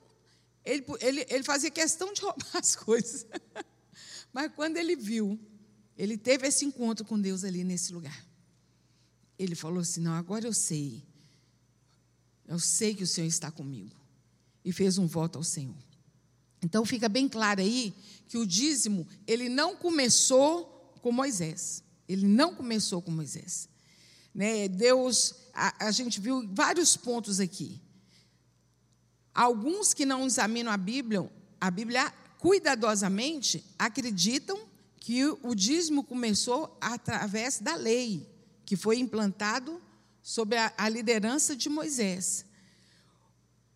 Ele, 0.63 0.85
ele, 0.99 1.25
ele 1.29 1.43
fazia 1.43 1.69
questão 1.69 2.11
de 2.13 2.21
roubar 2.23 2.57
as 2.57 2.75
coisas. 2.75 3.25
Mas 4.33 4.51
quando 4.53 4.77
ele 4.77 4.95
viu, 4.95 5.39
ele 5.97 6.17
teve 6.17 6.47
esse 6.47 6.65
encontro 6.65 7.05
com 7.05 7.19
Deus 7.19 7.43
ali 7.43 7.63
nesse 7.63 7.93
lugar. 7.93 8.25
Ele 9.38 9.55
falou 9.55 9.79
assim: 9.79 10.01
Não, 10.01 10.13
agora 10.13 10.47
eu 10.47 10.53
sei 10.53 11.05
eu 12.47 12.59
sei 12.59 12.93
que 12.93 13.03
o 13.03 13.07
Senhor 13.07 13.27
está 13.27 13.51
comigo. 13.51 13.95
E 14.63 14.71
fez 14.71 14.97
um 14.97 15.07
voto 15.07 15.38
ao 15.38 15.43
Senhor. 15.43 15.75
Então 16.61 16.85
fica 16.85 17.07
bem 17.07 17.27
claro 17.27 17.61
aí 17.61 17.93
que 18.27 18.38
o 18.38 18.45
dízimo, 18.45 19.07
ele 19.27 19.49
não 19.49 19.75
começou 19.75 20.93
com 21.01 21.11
Moisés. 21.11 21.83
Ele 22.07 22.25
não 22.25 22.55
começou 22.55 23.01
com 23.01 23.11
Moisés. 23.11 23.69
Né? 24.33 24.67
Deus, 24.67 25.35
a, 25.55 25.87
a 25.87 25.91
gente 25.91 26.19
viu 26.19 26.47
vários 26.53 26.97
pontos 26.97 27.39
aqui. 27.39 27.81
Alguns 29.33 29.93
que 29.93 30.05
não 30.05 30.25
examinam 30.25 30.71
a 30.71 30.77
Bíblia, 30.77 31.29
a 31.59 31.71
Bíblia 31.71 32.13
cuidadosamente 32.37 33.65
acreditam 33.79 34.59
que 34.99 35.25
o 35.25 35.55
dízimo 35.55 36.03
começou 36.03 36.77
através 36.81 37.59
da 37.59 37.75
lei, 37.75 38.27
que 38.65 38.75
foi 38.75 38.99
implantado 38.99 39.81
sob 40.21 40.55
a, 40.55 40.73
a 40.77 40.89
liderança 40.89 41.55
de 41.55 41.69
Moisés. 41.69 42.45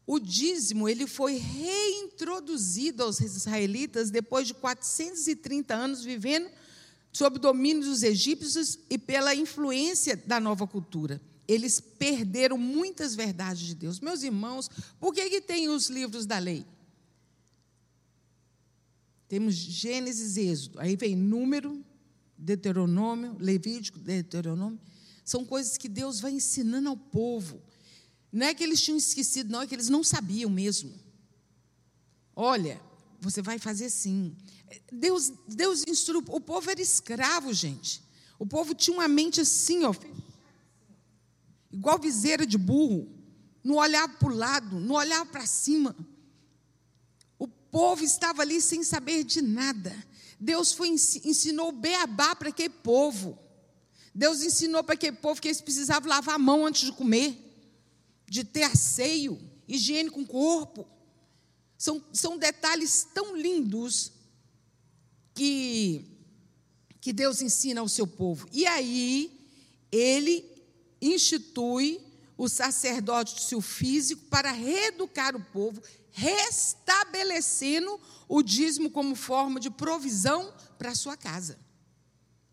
O 0.05 0.19
dízimo 0.19 0.89
ele 0.89 1.05
foi 1.05 1.37
reintroduzido 1.37 3.03
aos 3.03 3.19
israelitas 3.19 4.09
depois 4.09 4.47
de 4.47 4.55
430 4.55 5.75
anos 5.75 6.03
vivendo 6.03 6.49
sob 7.11 7.37
o 7.37 7.39
domínio 7.39 7.83
dos 7.83 8.01
egípcios 8.01 8.79
e 8.89 8.97
pela 8.97 9.35
influência 9.35 10.15
da 10.15 10.39
nova 10.39 10.65
cultura. 10.65 11.21
Eles 11.49 11.79
perderam 11.79 12.59
muitas 12.59 13.15
verdades 13.15 13.65
de 13.65 13.73
Deus. 13.73 13.99
Meus 13.99 14.21
irmãos, 14.21 14.69
por 14.99 15.11
que, 15.11 15.27
que 15.31 15.41
tem 15.41 15.67
os 15.67 15.89
livros 15.89 16.27
da 16.27 16.37
lei? 16.37 16.63
Temos 19.27 19.55
Gênesis 19.55 20.37
e 20.37 20.41
Êxodo. 20.41 20.79
Aí 20.79 20.95
vem 20.95 21.15
Número, 21.15 21.83
Deuteronômio, 22.37 23.35
Levítico, 23.39 23.97
Deuteronômio. 23.97 24.79
São 25.25 25.43
coisas 25.43 25.75
que 25.75 25.89
Deus 25.89 26.19
vai 26.19 26.33
ensinando 26.33 26.87
ao 26.87 26.95
povo. 26.95 27.59
Não 28.31 28.45
é 28.45 28.53
que 28.53 28.63
eles 28.63 28.79
tinham 28.79 28.97
esquecido, 28.97 29.51
não, 29.51 29.63
é 29.63 29.65
que 29.65 29.73
eles 29.73 29.89
não 29.89 30.03
sabiam 30.03 30.51
mesmo. 30.51 30.93
Olha, 32.35 32.79
você 33.19 33.41
vai 33.41 33.57
fazer 33.57 33.85
assim. 33.85 34.35
Deus, 34.91 35.33
Deus 35.47 35.83
instruiu. 35.87 36.23
O 36.29 36.39
povo 36.39 36.69
era 36.69 36.79
escravo, 36.79 37.51
gente. 37.55 38.03
O 38.37 38.45
povo 38.45 38.75
tinha 38.75 38.95
uma 38.95 39.07
mente 39.07 39.41
assim, 39.41 39.83
ó, 39.83 39.95
igual 41.71 41.99
viseira 41.99 42.45
de 42.45 42.57
burro. 42.57 43.09
Não 43.63 43.75
olhava 43.75 44.13
para 44.13 44.29
o 44.29 44.35
lado, 44.35 44.79
não 44.79 44.95
olhava 44.95 45.25
para 45.25 45.45
cima. 45.45 45.95
O 47.37 47.47
povo 47.47 48.03
estava 48.03 48.41
ali 48.41 48.61
sem 48.61 48.83
saber 48.83 49.23
de 49.23 49.41
nada. 49.41 49.95
Deus 50.39 50.71
foi, 50.71 50.89
ensinou 50.89 51.69
o 51.69 51.73
beabá 51.73 52.35
para 52.35 52.49
aquele 52.49 52.69
povo. 52.69 53.37
Deus 54.15 54.41
ensinou 54.41 54.83
para 54.83 54.95
aquele 54.95 55.17
povo 55.17 55.41
que 55.41 55.47
eles 55.47 55.61
precisavam 55.61 56.09
lavar 56.09 56.35
a 56.35 56.39
mão 56.39 56.65
antes 56.65 56.81
de 56.83 56.91
comer, 56.91 57.37
de 58.27 58.43
ter 58.43 58.63
asseio, 58.63 59.39
higiene 59.67 60.09
com 60.09 60.21
o 60.21 60.27
corpo. 60.27 60.87
São, 61.77 62.03
são 62.11 62.37
detalhes 62.37 63.07
tão 63.13 63.35
lindos 63.35 64.11
que 65.33 66.09
que 67.01 67.13
Deus 67.13 67.41
ensina 67.41 67.81
ao 67.81 67.87
seu 67.87 68.05
povo. 68.05 68.47
E 68.51 68.65
aí, 68.65 69.31
ele 69.91 70.45
institui 71.01 71.99
o 72.37 72.47
sacerdócio 72.47 73.59
físico 73.59 74.25
para 74.25 74.51
reeducar 74.51 75.35
o 75.35 75.43
povo, 75.43 75.81
restabelecendo 76.11 77.99
o 78.27 78.41
dízimo 78.41 78.89
como 78.89 79.15
forma 79.15 79.59
de 79.59 79.69
provisão 79.69 80.53
para 80.77 80.91
a 80.91 80.95
sua 80.95 81.17
casa. 81.17 81.59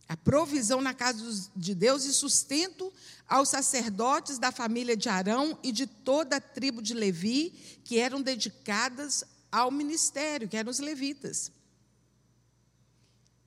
A 0.09 0.17
provisão 0.17 0.81
na 0.81 0.95
casa 0.95 1.51
de 1.55 1.75
Deus 1.75 2.05
e 2.05 2.13
sustento 2.13 2.93
aos 3.29 3.49
sacerdotes 3.49 4.39
da 4.39 4.53
família 4.53 4.97
de 4.97 5.09
Arão 5.09 5.59
e 5.63 5.73
de 5.73 5.87
toda 5.87 6.37
a 6.37 6.41
tribo 6.41 6.81
de 6.81 6.95
Levi, 6.95 7.51
que 7.85 7.99
eram 7.99 8.23
dedicadas 8.23 9.25
ao 9.51 9.71
ministério, 9.71 10.49
que 10.49 10.57
eram 10.57 10.71
os 10.71 10.79
levitas. 10.79 11.51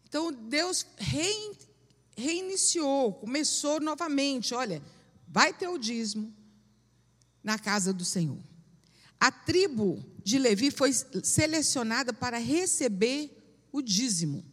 Então 0.10 0.32
Deus 0.32 0.86
reiniciou, 2.20 3.14
começou 3.14 3.80
novamente. 3.80 4.54
Olha, 4.54 4.82
vai 5.28 5.54
ter 5.54 5.68
o 5.68 5.78
dízimo 5.78 6.34
na 7.44 7.58
casa 7.58 7.94
do 7.94 8.06
Senhor. 8.06 8.38
A 9.20 9.32
tribo 9.32 10.04
de 10.24 10.38
Levi 10.38 10.72
foi 10.72 10.92
selecionada 10.94 12.14
para 12.14 12.38
receber 12.38 13.68
o 13.72 13.82
dízimo. 13.82 14.46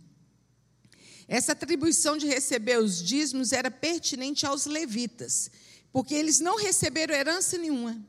Essa 1.28 1.52
atribuição 1.52 2.16
de 2.16 2.26
receber 2.26 2.78
os 2.78 3.02
dízimos 3.02 3.52
era 3.52 3.70
pertinente 3.70 4.46
aos 4.46 4.66
levitas, 4.66 5.50
porque 5.92 6.14
eles 6.14 6.40
não 6.40 6.56
receberam 6.56 7.14
herança 7.14 7.58
nenhuma. 7.58 8.00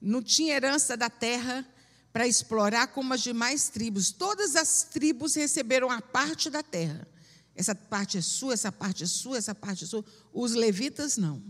Não 0.00 0.22
tinha 0.22 0.54
herança 0.54 0.96
da 0.96 1.10
terra 1.10 1.66
para 2.12 2.26
explorar 2.26 2.88
como 2.88 3.14
as 3.14 3.22
demais 3.22 3.68
tribos. 3.68 4.10
Todas 4.10 4.56
as 4.56 4.82
tribos 4.82 5.34
receberam 5.34 5.90
a 5.90 6.00
parte 6.00 6.50
da 6.50 6.62
terra. 6.62 7.06
Essa 7.54 7.74
parte 7.74 8.18
é 8.18 8.20
sua, 8.20 8.54
essa 8.54 8.72
parte 8.72 9.04
é 9.04 9.06
sua, 9.06 9.38
essa 9.38 9.54
parte 9.54 9.84
é 9.84 9.86
sua. 9.86 10.04
Os 10.32 10.52
levitas 10.52 11.16
não. 11.16 11.42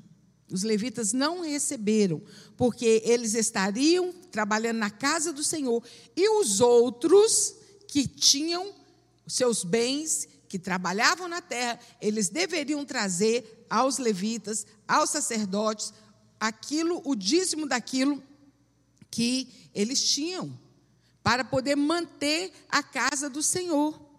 Os 0.51 0.65
levitas 0.65 1.13
não 1.13 1.43
receberam, 1.43 2.21
porque 2.57 3.03
eles 3.05 3.35
estariam 3.35 4.13
trabalhando 4.33 4.79
na 4.79 4.91
casa 4.91 5.33
do 5.33 5.45
Senhor 5.45 5.83
e 6.17 6.29
os 6.41 6.61
outros 6.61 7.55
que 7.87 8.07
tinham 8.07 8.75
seus 9.29 9.63
bens, 9.63 10.29
que 10.49 10.59
trabalhavam 10.59 11.29
na 11.29 11.41
terra, 11.41 11.79
eles 12.01 12.29
deveriam 12.29 12.85
trazer 12.85 13.65
aos 13.71 13.99
levitas, 13.99 14.67
aos 14.89 15.11
sacerdotes, 15.11 15.93
aquilo, 16.41 17.01
o 17.05 17.15
dízimo 17.15 17.67
daquilo 17.67 18.21
que 19.09 19.71
eles 19.73 20.03
tinham, 20.11 20.59
para 21.23 21.45
poder 21.45 21.77
manter 21.77 22.53
a 22.69 22.83
casa 22.83 23.31
do 23.31 23.43
Senhor. 23.43 24.10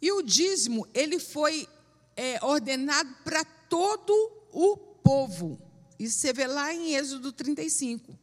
E 0.00 0.10
o 0.12 0.22
dízimo, 0.22 0.86
ele 0.94 1.18
foi 1.18 1.68
é, 2.16 2.42
ordenado 2.44 3.14
para 3.24 3.44
todo 3.44 4.12
o 4.52 4.76
povo. 4.76 5.60
Isso 5.98 6.18
você 6.18 6.32
vê 6.32 6.46
lá 6.46 6.72
em 6.72 6.94
Êxodo 6.94 7.32
35. 7.32 8.18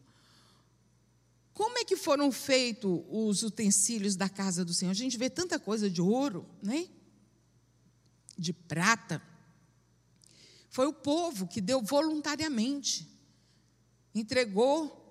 Como 1.54 1.80
é 1.80 1.84
que 1.84 1.96
foram 1.96 2.32
feitos 2.32 3.02
os 3.10 3.44
utensílios 3.44 4.16
da 4.16 4.30
casa 4.30 4.64
do 4.64 4.74
Senhor? 4.74 4.92
A 4.92 4.96
gente 4.96 5.18
vê 5.18 5.30
tanta 5.30 5.60
coisa 5.60 5.90
de 5.90 6.02
ouro, 6.02 6.46
né? 6.62 6.88
De 8.38 8.54
prata. 8.54 9.22
Foi 10.70 10.86
o 10.86 10.94
povo 10.94 11.48
que 11.48 11.60
deu 11.60 11.82
voluntariamente, 11.82 13.08
entregou 14.14 15.04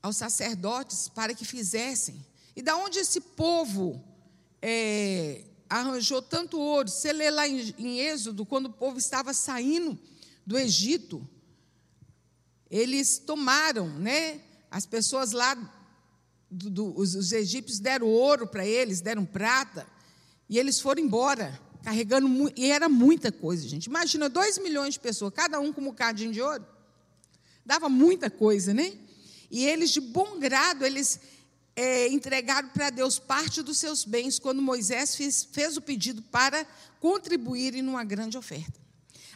aos 0.00 0.16
sacerdotes 0.16 1.08
para 1.08 1.34
que 1.34 1.44
fizessem. 1.44 2.24
E 2.54 2.62
da 2.62 2.76
onde 2.76 3.00
esse 3.00 3.20
povo 3.20 4.04
é, 4.60 5.44
arranjou 5.68 6.22
tanto 6.22 6.58
ouro. 6.58 6.88
Você 6.88 7.12
lê 7.12 7.30
lá 7.30 7.46
em, 7.46 7.74
em 7.78 8.00
Êxodo, 8.00 8.46
quando 8.46 8.66
o 8.66 8.72
povo 8.72 8.98
estava 8.98 9.32
saindo 9.32 9.98
do 10.46 10.58
Egito, 10.58 11.26
eles 12.70 13.18
tomaram, 13.18 13.88
né? 13.98 14.40
As 14.70 14.86
pessoas 14.86 15.32
lá, 15.32 15.54
do, 16.50 16.70
do, 16.70 16.98
os, 16.98 17.14
os 17.14 17.32
egípcios 17.32 17.78
deram 17.78 18.06
ouro 18.06 18.46
para 18.46 18.66
eles, 18.66 19.00
deram 19.00 19.24
prata, 19.24 19.86
e 20.48 20.58
eles 20.58 20.80
foram 20.80 21.02
embora, 21.02 21.58
carregando, 21.82 22.52
e 22.56 22.70
era 22.70 22.88
muita 22.88 23.32
coisa, 23.32 23.66
gente. 23.66 23.86
Imagina, 23.86 24.28
dois 24.28 24.58
milhões 24.58 24.94
de 24.94 25.00
pessoas, 25.00 25.32
cada 25.34 25.60
um 25.60 25.72
com 25.72 25.80
um 25.80 25.84
bocadinho 25.84 26.32
de 26.32 26.40
ouro. 26.40 26.64
Dava 27.64 27.88
muita 27.88 28.30
coisa, 28.30 28.72
né? 28.72 28.94
E 29.50 29.64
eles, 29.66 29.90
de 29.90 30.00
bom 30.00 30.38
grado, 30.38 30.84
eles 30.84 31.20
é, 31.78 32.08
entregaram 32.08 32.70
para 32.70 32.90
Deus 32.90 33.20
parte 33.20 33.62
dos 33.62 33.78
seus 33.78 34.04
bens 34.04 34.36
quando 34.36 34.60
Moisés 34.60 35.14
fez, 35.14 35.44
fez 35.44 35.76
o 35.76 35.80
pedido 35.80 36.20
para 36.20 36.66
contribuir 36.98 37.72
em 37.76 37.86
uma 37.86 38.02
grande 38.02 38.36
oferta. 38.36 38.80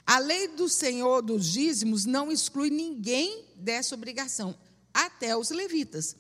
A 0.05 0.19
lei 0.19 0.49
do 0.49 0.69
Senhor 0.69 1.23
dos 1.23 1.47
dízimos 1.47 2.05
não 2.05 2.33
exclui 2.33 2.69
ninguém 2.69 3.45
dessa 3.55 3.95
obrigação, 3.95 4.59
até 4.93 5.37
os 5.37 5.51
levitas, 5.51 6.17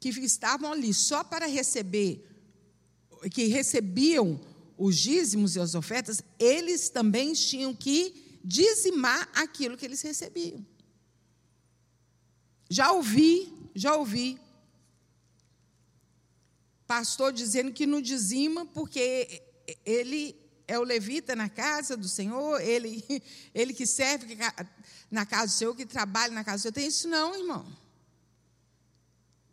que 0.00 0.08
estavam 0.08 0.72
ali 0.72 0.92
só 0.92 1.22
para 1.22 1.46
receber, 1.46 2.28
que 3.30 3.44
recebiam 3.44 4.40
os 4.76 4.98
dízimos 4.98 5.54
e 5.54 5.60
as 5.60 5.76
ofertas, 5.76 6.20
eles 6.36 6.88
também 6.88 7.32
tinham 7.32 7.72
que 7.72 8.40
dizimar 8.42 9.30
aquilo 9.36 9.76
que 9.76 9.84
eles 9.84 10.02
recebiam. 10.02 10.66
Já 12.68 12.90
ouvi, 12.90 13.52
já 13.72 13.94
ouvi 13.94 14.42
pastor 16.86 17.32
dizendo 17.32 17.72
que 17.72 17.86
não 17.86 18.00
dizima 18.00 18.66
porque 18.66 19.42
ele 19.84 20.36
é 20.66 20.78
o 20.78 20.82
levita 20.82 21.36
na 21.36 21.48
casa 21.48 21.96
do 21.96 22.08
Senhor, 22.08 22.60
ele, 22.60 23.04
ele 23.54 23.72
que 23.74 23.86
serve 23.86 24.36
na 25.10 25.26
casa 25.26 25.46
do 25.46 25.56
Senhor, 25.56 25.76
que 25.76 25.86
trabalha 25.86 26.32
na 26.32 26.44
casa 26.44 26.58
do 26.58 26.62
Senhor. 26.62 26.72
Tem 26.72 26.86
isso 26.86 27.08
não, 27.08 27.34
irmão. 27.34 27.66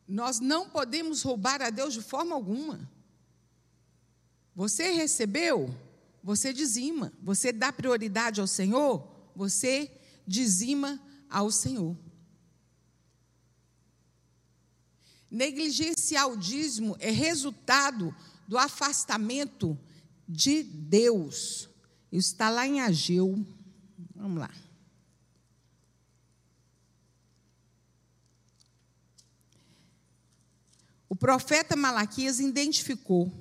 Nós 0.08 0.40
não 0.40 0.70
podemos 0.70 1.22
roubar 1.22 1.62
a 1.62 1.70
Deus 1.70 1.94
de 1.94 2.02
forma 2.02 2.36
alguma. 2.36 2.90
Você 4.56 4.92
recebeu, 4.92 5.74
você 6.24 6.52
dizima. 6.52 7.14
Você 7.22 7.52
dá 7.52 7.72
prioridade 7.72 8.42
ao 8.42 8.48
Senhor, 8.48 9.08
você 9.36 9.90
dizima 10.28 11.02
ao 11.30 11.50
Senhor. 11.50 11.96
Negligenciar 15.32 16.28
o 16.28 16.36
dízimo 16.36 16.98
é 17.00 17.10
resultado 17.10 18.14
do 18.46 18.58
afastamento 18.58 19.80
de 20.28 20.62
Deus. 20.62 21.70
Isso 22.12 22.34
está 22.34 22.50
lá 22.50 22.68
em 22.68 22.82
Ageu. 22.82 23.46
Vamos 24.14 24.40
lá. 24.42 24.52
O 31.08 31.16
profeta 31.16 31.78
Malaquias 31.78 32.42
identificou 32.42 33.32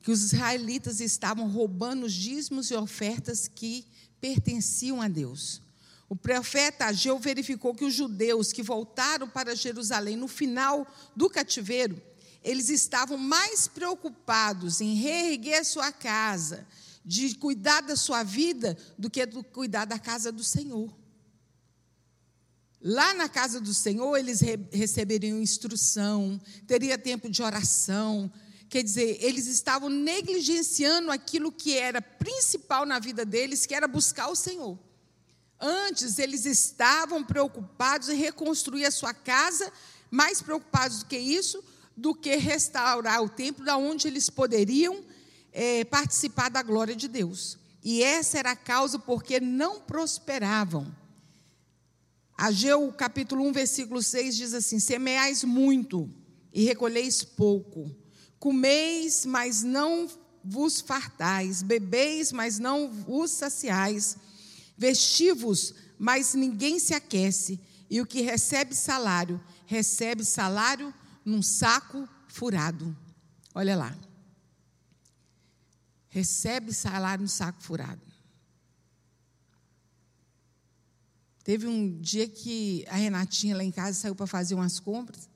que 0.00 0.10
os 0.10 0.22
israelitas 0.22 1.00
estavam 1.00 1.48
roubando 1.48 2.06
os 2.06 2.12
dízimos 2.12 2.70
e 2.70 2.74
ofertas 2.74 3.46
que 3.46 3.86
pertenciam 4.20 5.00
a 5.00 5.06
Deus. 5.06 5.62
O 6.08 6.16
profeta 6.16 6.86
Ageu 6.86 7.18
verificou 7.18 7.74
que 7.74 7.84
os 7.84 7.92
judeus 7.92 8.50
que 8.50 8.62
voltaram 8.62 9.28
para 9.28 9.54
Jerusalém 9.54 10.16
no 10.16 10.26
final 10.26 10.86
do 11.14 11.28
cativeiro, 11.28 12.00
eles 12.42 12.70
estavam 12.70 13.18
mais 13.18 13.68
preocupados 13.68 14.80
em 14.80 14.94
reerguer 14.94 15.64
sua 15.64 15.92
casa, 15.92 16.66
de 17.04 17.34
cuidar 17.34 17.82
da 17.82 17.94
sua 17.94 18.22
vida, 18.22 18.76
do 18.96 19.10
que 19.10 19.24
de 19.26 19.42
cuidar 19.42 19.84
da 19.84 19.98
casa 19.98 20.32
do 20.32 20.42
Senhor. 20.42 20.96
Lá 22.80 23.12
na 23.12 23.28
casa 23.28 23.60
do 23.60 23.74
Senhor, 23.74 24.16
eles 24.16 24.40
re 24.40 24.56
receberiam 24.72 25.42
instrução, 25.42 26.40
teria 26.66 26.96
tempo 26.96 27.28
de 27.28 27.42
oração. 27.42 28.32
Quer 28.68 28.82
dizer, 28.82 29.18
eles 29.20 29.46
estavam 29.46 29.88
negligenciando 29.88 31.10
aquilo 31.10 31.50
que 31.50 31.76
era 31.76 32.00
principal 32.00 32.86
na 32.86 32.98
vida 32.98 33.24
deles, 33.24 33.66
que 33.66 33.74
era 33.74 33.88
buscar 33.88 34.28
o 34.28 34.36
Senhor. 34.36 34.78
Antes, 35.60 36.18
eles 36.18 36.46
estavam 36.46 37.24
preocupados 37.24 38.08
em 38.08 38.16
reconstruir 38.16 38.84
a 38.84 38.90
sua 38.90 39.12
casa, 39.12 39.72
mais 40.10 40.40
preocupados 40.40 41.00
do 41.00 41.06
que 41.06 41.18
isso, 41.18 41.62
do 41.96 42.14
que 42.14 42.36
restaurar 42.36 43.22
o 43.22 43.28
templo, 43.28 43.64
da 43.64 43.76
onde 43.76 44.06
eles 44.06 44.30
poderiam 44.30 45.02
é, 45.52 45.84
participar 45.84 46.48
da 46.48 46.62
glória 46.62 46.94
de 46.94 47.08
Deus. 47.08 47.58
E 47.82 48.02
essa 48.02 48.38
era 48.38 48.52
a 48.52 48.56
causa 48.56 48.98
porque 48.98 49.40
não 49.40 49.80
prosperavam. 49.80 50.94
Ageu 52.36 52.92
capítulo 52.92 53.44
1, 53.48 53.52
versículo 53.52 54.00
6 54.00 54.36
diz 54.36 54.54
assim: 54.54 54.78
Semeais 54.78 55.42
muito 55.42 56.08
e 56.52 56.62
recolheis 56.64 57.24
pouco, 57.24 57.90
comeis, 58.38 59.26
mas 59.26 59.64
não 59.64 60.08
vos 60.44 60.80
fartais, 60.80 61.62
bebeis, 61.62 62.30
mas 62.30 62.60
não 62.60 62.88
vos 62.88 63.32
saciais 63.32 64.16
Vestivos, 64.78 65.74
mas 65.98 66.34
ninguém 66.34 66.78
se 66.78 66.94
aquece, 66.94 67.60
e 67.90 68.00
o 68.00 68.06
que 68.06 68.20
recebe 68.22 68.74
salário, 68.76 69.40
recebe 69.66 70.24
salário 70.24 70.94
num 71.24 71.42
saco 71.42 72.08
furado. 72.28 72.96
Olha 73.54 73.76
lá. 73.76 73.98
recebe 76.10 76.72
salário 76.72 77.22
no 77.22 77.28
saco 77.28 77.62
furado. 77.62 78.00
Teve 81.44 81.66
um 81.66 81.98
dia 81.98 82.28
que 82.28 82.84
a 82.88 82.96
Renatinha 82.96 83.56
lá 83.56 83.64
em 83.64 83.70
casa 83.70 83.98
saiu 83.98 84.14
para 84.14 84.26
fazer 84.26 84.54
umas 84.54 84.78
compras. 84.78 85.28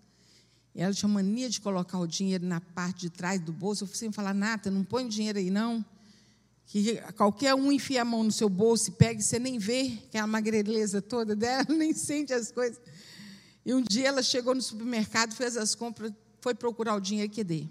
E 0.74 0.80
ela 0.80 0.92
tinha 0.92 1.08
mania 1.08 1.48
de 1.48 1.60
colocar 1.60 1.98
o 1.98 2.06
dinheiro 2.06 2.46
na 2.46 2.60
parte 2.60 3.02
de 3.02 3.10
trás 3.10 3.40
do 3.40 3.52
bolso. 3.52 3.84
Eu 3.84 3.88
sempre 3.88 4.16
falar, 4.16 4.34
Nata, 4.34 4.70
não 4.70 4.84
põe 4.84 5.08
dinheiro 5.08 5.38
aí, 5.38 5.50
não. 5.50 5.84
Que 6.66 7.00
qualquer 7.16 7.54
um 7.54 7.70
enfia 7.70 8.02
a 8.02 8.04
mão 8.04 8.24
no 8.24 8.32
seu 8.32 8.48
bolso 8.48 8.90
e 8.90 8.92
pega 8.92 9.20
e 9.20 9.22
você 9.22 9.38
nem 9.38 9.58
vê, 9.58 9.90
que 10.10 10.16
é 10.16 10.20
a 10.20 10.26
magreleza 10.26 11.02
toda 11.02 11.36
dela, 11.36 11.66
nem 11.70 11.92
sente 11.92 12.32
as 12.32 12.50
coisas. 12.50 12.80
E 13.64 13.74
um 13.74 13.82
dia 13.82 14.08
ela 14.08 14.22
chegou 14.22 14.54
no 14.54 14.62
supermercado, 14.62 15.34
fez 15.34 15.56
as 15.56 15.74
compras, 15.74 16.12
foi 16.40 16.54
procurar 16.54 16.94
o 16.94 17.00
dinheiro 17.00 17.30
que 17.30 17.44
dê. 17.44 17.66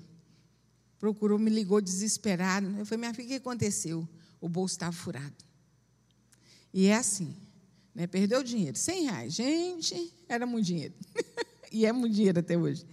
Procurou, 0.99 1.39
me 1.39 1.49
ligou 1.49 1.81
desesperado. 1.81 2.67
Eu 2.77 2.85
falei, 2.85 2.99
minha 2.99 3.13
filha, 3.13 3.25
o 3.25 3.29
que 3.29 3.35
aconteceu? 3.35 4.07
O 4.39 4.47
bolso 4.47 4.75
estava 4.75 4.91
furado. 4.91 5.35
E 6.73 6.87
é 6.87 6.95
assim, 6.95 7.35
né? 7.93 8.07
perdeu 8.07 8.39
o 8.39 8.43
dinheiro, 8.43 8.77
100 8.77 9.03
reais. 9.03 9.33
Gente, 9.33 10.13
era 10.29 10.45
muito 10.45 10.65
dinheiro. 10.65 10.93
e 11.71 11.85
é 11.85 11.91
muito 11.91 12.15
dinheiro 12.15 12.39
até 12.39 12.57
hoje. 12.57 12.85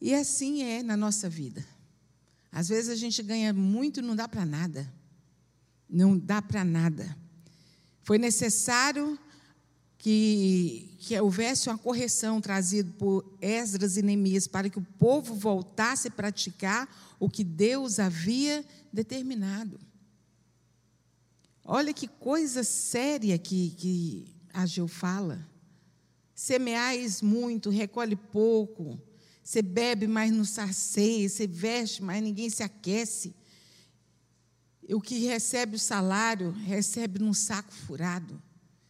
E 0.00 0.14
assim 0.14 0.62
é 0.62 0.82
na 0.82 0.96
nossa 0.96 1.28
vida. 1.28 1.64
Às 2.52 2.68
vezes 2.68 2.90
a 2.90 2.96
gente 2.96 3.22
ganha 3.22 3.52
muito 3.52 4.00
e 4.00 4.02
não 4.02 4.16
dá 4.16 4.26
para 4.26 4.44
nada. 4.44 4.92
Não 5.88 6.16
dá 6.18 6.42
para 6.42 6.64
nada. 6.64 7.16
Foi 8.02 8.18
necessário 8.18 9.18
que, 9.98 10.96
que 10.98 11.20
houvesse 11.20 11.68
uma 11.68 11.78
correção 11.78 12.40
trazida 12.40 12.90
por 12.98 13.36
Esdras 13.40 13.96
e 13.96 14.02
Neemias 14.02 14.46
para 14.46 14.70
que 14.70 14.78
o 14.78 14.86
povo 14.98 15.34
voltasse 15.34 16.08
a 16.08 16.10
praticar 16.10 16.88
o 17.18 17.28
que 17.28 17.44
Deus 17.44 17.98
havia 17.98 18.64
determinado. 18.92 19.78
Olha 21.64 21.92
que 21.92 22.08
coisa 22.08 22.64
séria 22.64 23.38
que, 23.38 23.70
que 23.70 24.34
Ageu 24.52 24.88
fala. 24.88 25.46
Semeais 26.34 27.20
muito, 27.20 27.68
recolhe 27.68 28.16
pouco. 28.16 28.98
Você 29.50 29.62
bebe, 29.62 30.06
mas 30.06 30.30
não 30.30 30.44
sacia. 30.44 31.28
Você 31.28 31.44
veste, 31.44 32.04
mas 32.04 32.22
ninguém 32.22 32.48
se 32.48 32.62
aquece. 32.62 33.34
O 34.88 35.00
que 35.00 35.18
recebe 35.26 35.74
o 35.74 35.78
salário, 35.78 36.52
recebe 36.52 37.18
num 37.18 37.34
saco 37.34 37.72
furado. 37.72 38.40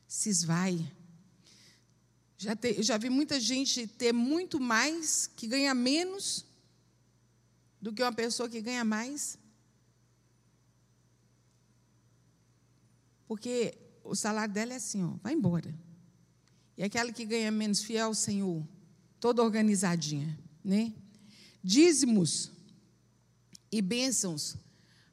Se 0.06 0.28
esvai. 0.28 0.86
Já, 2.36 2.54
te, 2.54 2.82
já 2.82 2.98
vi 2.98 3.08
muita 3.08 3.40
gente 3.40 3.86
ter 3.86 4.12
muito 4.12 4.60
mais 4.60 5.30
que 5.34 5.46
ganha 5.46 5.74
menos 5.74 6.44
do 7.80 7.90
que 7.90 8.02
uma 8.02 8.12
pessoa 8.12 8.46
que 8.46 8.60
ganha 8.60 8.84
mais. 8.84 9.38
Porque 13.26 13.78
o 14.04 14.14
salário 14.14 14.52
dela 14.52 14.74
é 14.74 14.76
assim, 14.76 15.02
ó, 15.02 15.14
vai 15.22 15.32
embora. 15.32 15.74
E 16.76 16.82
aquela 16.82 17.10
que 17.10 17.24
ganha 17.24 17.50
menos, 17.50 17.82
fiel 17.82 18.08
ao 18.08 18.14
Senhor, 18.14 18.62
toda 19.18 19.42
organizadinha, 19.42 20.38
né? 20.64 20.92
Dízimos 21.62 22.50
e 23.70 23.80
bênçãos 23.80 24.56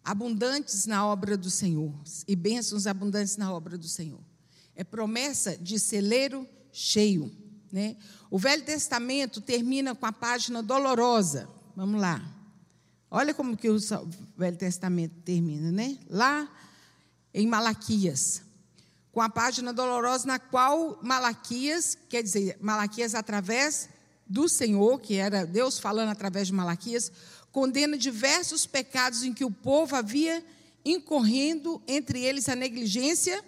abundantes 0.03 0.85
na 0.85 1.05
obra 1.05 1.35
do 1.37 1.49
Senhor, 1.49 1.93
e 2.27 2.35
bênçãos 2.35 2.87
abundantes 2.87 3.35
na 3.35 3.51
obra 3.51 3.77
do 3.77 3.87
Senhor. 3.87 4.21
É 4.75 4.83
promessa 4.83 5.57
de 5.57 5.77
celeiro 5.79 6.47
cheio, 6.71 7.31
né? 7.71 7.97
O 8.29 8.37
Velho 8.37 8.63
Testamento 8.63 9.41
termina 9.41 9.93
com 9.93 10.05
a 10.05 10.11
página 10.11 10.63
dolorosa. 10.63 11.49
Vamos 11.75 11.99
lá. 11.99 12.21
Olha 13.09 13.33
como 13.33 13.57
que 13.57 13.69
o 13.69 13.77
Velho 14.37 14.57
Testamento 14.57 15.15
termina, 15.25 15.71
né? 15.71 15.97
Lá 16.09 16.49
em 17.33 17.47
Malaquias 17.47 18.47
com 19.17 19.21
a 19.23 19.29
página 19.29 19.73
dolorosa 19.73 20.27
na 20.27 20.37
qual 20.37 20.99
Malaquias, 21.01 21.97
quer 22.07 22.21
dizer, 22.21 22.55
Malaquias 22.61 23.15
através 23.15 23.89
do 24.30 24.49
Senhor, 24.49 24.99
que 24.99 25.15
era 25.15 25.45
Deus 25.45 25.80
falando 25.80 26.09
através 26.09 26.47
de 26.47 26.53
Malaquias, 26.53 27.11
condena 27.51 27.97
diversos 27.97 28.65
pecados 28.65 29.23
em 29.23 29.34
que 29.34 29.45
o 29.45 29.51
povo 29.51 29.95
havia 29.95 30.43
incorrendo, 30.84 31.82
entre 31.88 32.21
eles 32.21 32.47
a 32.47 32.55
negligência 32.55 33.43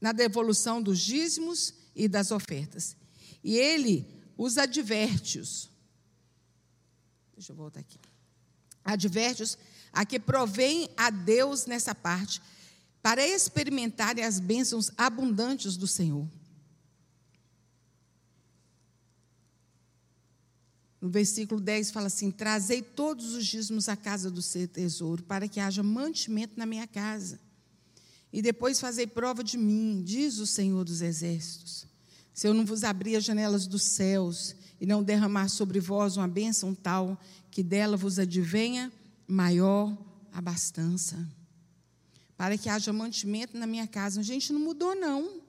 na 0.00 0.12
devolução 0.12 0.82
dos 0.82 1.00
dízimos 1.00 1.74
e 1.94 2.08
das 2.08 2.30
ofertas. 2.30 2.96
E 3.42 3.56
ele 3.56 4.06
os 4.36 4.58
adverte-os. 4.58 5.70
Deixa 7.34 7.52
eu 7.52 7.56
voltar 7.56 7.80
aqui. 7.80 7.98
Adverte-os 8.84 9.58
a 9.92 10.04
que 10.04 10.20
provém 10.20 10.88
a 10.96 11.10
Deus 11.10 11.66
nessa 11.66 11.94
parte 11.94 12.40
para 13.02 13.26
experimentarem 13.26 14.24
as 14.24 14.38
bênçãos 14.38 14.90
abundantes 14.96 15.76
do 15.76 15.86
Senhor. 15.86 16.28
No 21.06 21.12
versículo 21.12 21.60
10 21.60 21.92
fala 21.92 22.08
assim: 22.08 22.32
Trazei 22.32 22.82
todos 22.82 23.32
os 23.34 23.46
dízimos 23.46 23.88
à 23.88 23.94
casa 23.94 24.28
do 24.28 24.42
seu 24.42 24.66
tesouro, 24.66 25.22
para 25.22 25.46
que 25.46 25.60
haja 25.60 25.80
mantimento 25.80 26.54
na 26.56 26.66
minha 26.66 26.84
casa. 26.84 27.38
E 28.32 28.42
depois 28.42 28.80
fazei 28.80 29.06
prova 29.06 29.44
de 29.44 29.56
mim, 29.56 30.02
diz 30.04 30.40
o 30.40 30.46
Senhor 30.48 30.84
dos 30.84 31.02
Exércitos. 31.02 31.86
Se 32.34 32.48
eu 32.48 32.52
não 32.52 32.66
vos 32.66 32.82
abrir 32.82 33.14
as 33.14 33.22
janelas 33.22 33.68
dos 33.68 33.84
céus 33.84 34.56
e 34.80 34.84
não 34.84 35.00
derramar 35.00 35.48
sobre 35.48 35.78
vós 35.78 36.16
uma 36.16 36.26
bênção 36.26 36.74
tal, 36.74 37.16
que 37.52 37.62
dela 37.62 37.96
vos 37.96 38.18
advenha 38.18 38.92
maior 39.28 39.96
abastança 40.32 41.24
para 42.36 42.58
que 42.58 42.68
haja 42.68 42.92
mantimento 42.92 43.56
na 43.56 43.66
minha 43.66 43.86
casa. 43.86 44.24
Gente, 44.24 44.52
não 44.52 44.58
mudou, 44.58 44.96
não. 44.96 45.40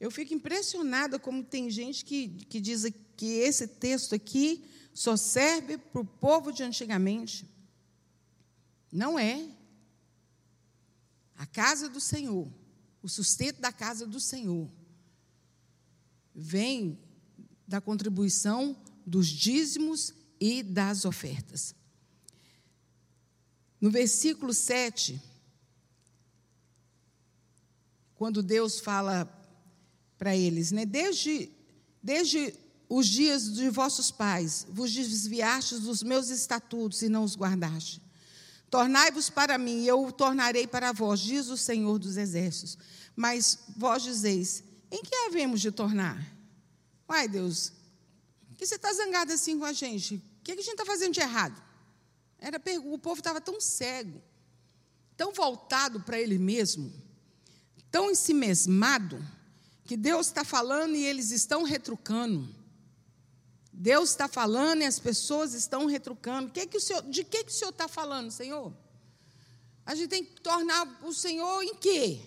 Eu 0.00 0.10
fico 0.10 0.32
impressionada 0.32 1.18
como 1.18 1.44
tem 1.44 1.68
gente 1.68 2.02
que, 2.02 2.28
que 2.48 2.58
diz 2.60 2.86
que 3.18 3.26
esse 3.26 3.66
texto 3.66 4.14
aqui 4.14 4.64
só 4.94 5.16
serve 5.16 5.76
para 5.76 6.00
o 6.00 6.04
povo 6.04 6.52
de 6.52 6.62
antigamente. 6.62 7.44
Não 8.92 9.18
é. 9.18 9.50
A 11.34 11.44
casa 11.44 11.88
do 11.88 12.00
Senhor, 12.00 12.48
o 13.02 13.08
sustento 13.08 13.60
da 13.60 13.72
casa 13.72 14.06
do 14.06 14.20
Senhor, 14.20 14.70
vem 16.32 16.96
da 17.66 17.80
contribuição 17.80 18.80
dos 19.04 19.26
dízimos 19.26 20.14
e 20.38 20.62
das 20.62 21.04
ofertas. 21.04 21.74
No 23.80 23.90
versículo 23.90 24.54
7, 24.54 25.20
quando 28.14 28.44
Deus 28.44 28.78
fala 28.78 29.26
para 30.16 30.36
eles, 30.36 30.70
né? 30.70 30.86
Desde, 30.86 31.50
desde 32.00 32.67
os 32.88 33.06
dias 33.06 33.52
de 33.52 33.68
vossos 33.68 34.10
pais, 34.10 34.66
vos 34.70 34.92
desviastes 34.92 35.80
dos 35.80 36.02
meus 36.02 36.30
estatutos 36.30 37.02
e 37.02 37.08
não 37.08 37.24
os 37.24 37.36
guardaste. 37.36 38.02
Tornai-vos 38.70 39.30
para 39.30 39.58
mim, 39.58 39.82
e 39.82 39.88
eu 39.88 40.04
o 40.04 40.12
tornarei 40.12 40.66
para 40.66 40.92
vós, 40.92 41.20
diz 41.20 41.48
o 41.48 41.56
Senhor 41.56 41.98
dos 41.98 42.16
Exércitos. 42.16 42.78
Mas 43.16 43.58
vós 43.76 44.02
dizeis: 44.02 44.62
em 44.90 45.02
que 45.02 45.14
havemos 45.26 45.60
de 45.60 45.70
tornar? 45.70 46.34
Ai, 47.08 47.28
Deus, 47.28 47.72
que 48.56 48.66
você 48.66 48.74
está 48.74 48.92
zangado 48.92 49.32
assim 49.32 49.58
com 49.58 49.64
a 49.64 49.72
gente? 49.72 50.16
O 50.16 50.44
que 50.44 50.52
a 50.52 50.56
gente 50.56 50.68
está 50.70 50.84
fazendo 50.84 51.14
de 51.14 51.20
errado? 51.20 51.62
Era, 52.38 52.60
o 52.84 52.98
povo 52.98 53.20
estava 53.20 53.40
tão 53.40 53.60
cego, 53.60 54.20
tão 55.16 55.32
voltado 55.32 56.00
para 56.00 56.20
ele 56.20 56.38
mesmo 56.38 56.92
tão 57.90 58.10
ensimesmado 58.10 59.24
que 59.84 59.96
Deus 59.96 60.26
está 60.26 60.44
falando 60.44 60.94
e 60.94 61.04
eles 61.04 61.30
estão 61.30 61.62
retrucando. 61.62 62.54
Deus 63.80 64.10
está 64.10 64.26
falando 64.26 64.82
e 64.82 64.84
as 64.84 64.98
pessoas 64.98 65.54
estão 65.54 65.86
retrucando. 65.86 66.50
Que 66.50 66.66
que 66.66 66.76
o 66.76 66.80
senhor, 66.80 67.00
de 67.04 67.22
que, 67.22 67.44
que 67.44 67.52
o 67.52 67.54
Senhor 67.54 67.70
está 67.70 67.86
falando, 67.86 68.28
Senhor? 68.32 68.76
A 69.86 69.94
gente 69.94 70.08
tem 70.08 70.24
que 70.24 70.40
tornar 70.40 70.98
o 71.04 71.12
Senhor 71.12 71.62
em 71.62 71.76
quê? 71.76 72.20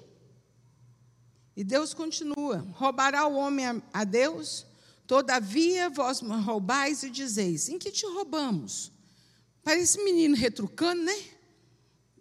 E 1.54 1.62
Deus 1.62 1.94
continua: 1.94 2.66
roubará 2.72 3.28
o 3.28 3.36
homem 3.36 3.66
a, 3.66 3.82
a 3.92 4.04
Deus? 4.06 4.66
Todavia 5.06 5.90
vós 5.90 6.22
roubais 6.22 7.04
e 7.04 7.10
dizeis: 7.10 7.68
em 7.68 7.78
que 7.78 7.92
te 7.92 8.06
roubamos? 8.06 8.90
Parece 9.62 10.02
menino 10.02 10.38
retrucando, 10.38 11.04
né? 11.04 11.22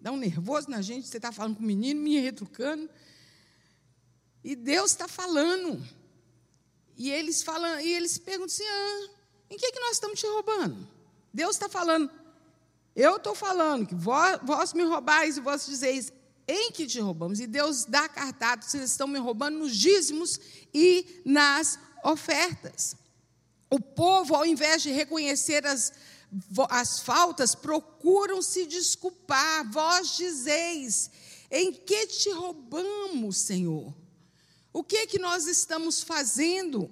Dá 0.01 0.11
um 0.11 0.17
nervoso 0.17 0.69
na 0.69 0.83
gente, 0.83 1.07
você 1.07 1.19
está 1.19 1.31
falando 1.31 1.55
com 1.55 1.63
o 1.63 1.67
menino, 1.67 2.01
me 2.01 2.19
retrucando. 2.19 2.91
E 4.43 4.57
Deus 4.57 4.91
está 4.91 5.07
falando. 5.07 5.81
E 6.97 7.13
eles 7.13 7.45
falam, 7.45 7.81
e 7.81 7.95
eles 7.95 8.19
perguntam 8.19 8.53
assim: 8.53 8.65
ah, 8.67 9.20
em 9.51 9.57
que, 9.57 9.73
que 9.73 9.81
nós 9.81 9.93
estamos 9.93 10.21
te 10.21 10.27
roubando? 10.27 10.89
Deus 11.33 11.57
está 11.57 11.69
falando, 11.69 12.11
eu 12.95 13.17
estou 13.17 13.35
falando 13.35 13.87
que 13.87 13.95
vós, 13.95 14.39
vós, 14.43 14.73
me 14.73 14.85
roubais 14.85 15.37
e 15.37 15.41
vós 15.41 15.67
dizeis, 15.67 16.13
em 16.47 16.73
que 16.73 16.87
te 16.87 17.01
roubamos? 17.01 17.41
E 17.41 17.47
Deus 17.47 17.85
dá 17.85 18.09
cartado, 18.09 18.65
vocês 18.65 18.85
estão 18.85 19.07
me 19.07 19.19
roubando 19.19 19.59
nos 19.59 19.77
dízimos 19.77 20.39
e 20.73 21.23
nas 21.25 21.79
ofertas. 22.05 22.97
O 23.69 23.81
povo, 23.81 24.35
ao 24.35 24.47
invés 24.47 24.83
de 24.83 24.91
reconhecer 24.91 25.67
as 25.67 25.93
as 26.69 27.01
faltas 27.01 27.55
procuram 27.55 28.41
se 28.41 28.67
desculpar. 28.67 29.71
Vós 29.71 30.17
dizeis: 30.17 31.11
em 31.51 31.73
que 31.73 32.07
te 32.07 32.31
roubamos, 32.31 33.39
Senhor? 33.39 33.93
O 34.73 34.85
que 34.85 34.99
é 34.99 35.07
que 35.07 35.19
nós 35.19 35.47
estamos 35.47 36.03
fazendo? 36.03 36.91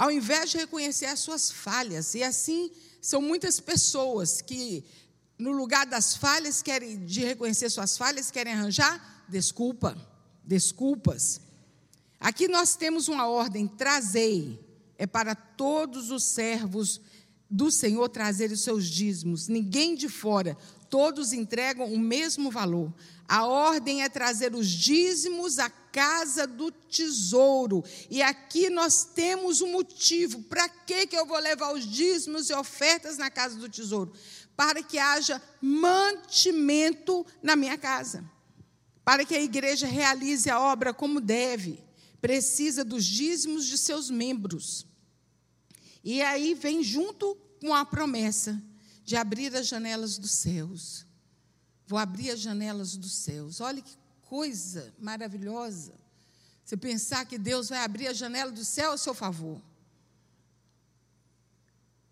Ao 0.00 0.10
invés 0.10 0.48
de 0.48 0.56
reconhecer 0.56 1.04
as 1.04 1.20
suas 1.20 1.50
falhas. 1.50 2.14
E 2.14 2.22
assim, 2.22 2.70
são 3.02 3.20
muitas 3.20 3.60
pessoas 3.60 4.40
que, 4.40 4.82
no 5.38 5.52
lugar 5.52 5.84
das 5.84 6.16
falhas, 6.16 6.62
querem, 6.62 7.04
de 7.04 7.20
reconhecer 7.20 7.68
suas 7.68 7.98
falhas, 7.98 8.30
querem 8.30 8.54
arranjar 8.54 9.20
desculpa, 9.28 9.94
desculpas. 10.42 11.42
Aqui 12.18 12.48
nós 12.48 12.76
temos 12.76 13.08
uma 13.08 13.28
ordem: 13.28 13.66
trazei, 13.66 14.58
é 14.96 15.06
para 15.06 15.34
todos 15.34 16.10
os 16.10 16.24
servos 16.24 16.98
do 17.50 17.70
Senhor 17.70 18.08
trazer 18.08 18.50
os 18.50 18.62
seus 18.62 18.86
dízimos, 18.86 19.48
ninguém 19.48 19.94
de 19.94 20.08
fora, 20.08 20.56
todos 20.88 21.34
entregam 21.34 21.92
o 21.92 21.98
mesmo 21.98 22.50
valor. 22.50 22.90
A 23.28 23.44
ordem 23.44 24.02
é 24.02 24.08
trazer 24.08 24.54
os 24.54 24.66
dízimos 24.66 25.58
à 25.58 25.68
casa 25.92 26.46
do 26.46 26.70
tesouro. 26.70 27.84
E 28.08 28.22
aqui 28.22 28.70
nós 28.70 29.04
temos 29.04 29.60
um 29.60 29.72
motivo. 29.72 30.42
Para 30.44 30.68
que 30.68 31.08
eu 31.16 31.26
vou 31.26 31.38
levar 31.38 31.72
os 31.72 31.86
dízimos 31.86 32.50
e 32.50 32.54
ofertas 32.54 33.16
na 33.18 33.30
casa 33.30 33.56
do 33.56 33.68
tesouro? 33.68 34.12
Para 34.56 34.82
que 34.82 34.98
haja 34.98 35.40
mantimento 35.60 37.26
na 37.42 37.56
minha 37.56 37.78
casa. 37.78 38.24
Para 39.04 39.24
que 39.24 39.34
a 39.34 39.42
igreja 39.42 39.86
realize 39.86 40.48
a 40.48 40.60
obra 40.60 40.92
como 40.92 41.20
deve. 41.20 41.82
Precisa 42.20 42.84
dos 42.84 43.04
dízimos 43.04 43.66
de 43.66 43.78
seus 43.78 44.10
membros. 44.10 44.86
E 46.04 46.22
aí 46.22 46.54
vem 46.54 46.82
junto 46.82 47.36
com 47.60 47.74
a 47.74 47.84
promessa 47.84 48.62
de 49.04 49.16
abrir 49.16 49.54
as 49.54 49.66
janelas 49.66 50.18
dos 50.18 50.30
céus. 50.30 51.06
Vou 51.86 51.98
abrir 51.98 52.30
as 52.30 52.40
janelas 52.40 52.96
dos 52.96 53.12
céus. 53.12 53.60
Olha 53.60 53.82
que 53.82 53.96
coisa 54.30 54.94
maravilhosa. 54.96 55.92
Você 56.64 56.76
pensar 56.76 57.26
que 57.26 57.36
Deus 57.36 57.68
vai 57.68 57.80
abrir 57.80 58.06
a 58.06 58.12
janela 58.12 58.52
do 58.52 58.64
céu 58.64 58.92
a 58.92 58.96
seu 58.96 59.12
favor. 59.12 59.60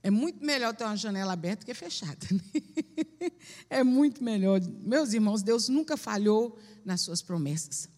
É 0.02 0.10
muito 0.10 0.44
melhor 0.44 0.74
ter 0.74 0.82
uma 0.82 0.96
janela 0.96 1.32
aberta 1.32 1.64
que 1.64 1.72
fechada. 1.72 2.26
Né? 2.30 3.30
É 3.70 3.84
muito 3.84 4.24
melhor. 4.24 4.60
Meus 4.60 5.12
irmãos, 5.12 5.42
Deus 5.42 5.68
nunca 5.68 5.96
falhou 5.96 6.58
nas 6.84 7.02
suas 7.02 7.22
promessas. 7.22 7.88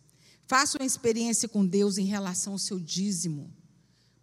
Faça 0.47 0.79
uma 0.79 0.87
experiência 0.87 1.49
com 1.49 1.65
Deus 1.65 1.97
em 1.97 2.05
relação 2.05 2.55
ao 2.55 2.59
seu 2.59 2.79
dízimo. 2.79 3.53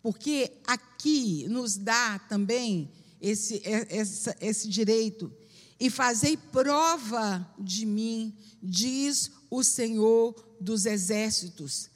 Porque 0.02 0.52
aqui 0.66 1.48
nos 1.48 1.78
dá 1.78 2.20
também 2.20 2.91
esse, 3.22 3.62
esse, 3.89 4.36
esse 4.41 4.68
direito. 4.70 5.32
E 5.80 5.89
fazei 5.89 6.36
prova 6.36 7.47
de 7.57 7.86
mim, 7.86 8.36
diz 8.61 9.32
o 9.49 9.63
Senhor 9.63 10.34
dos 10.59 10.86
exércitos, 10.86 11.89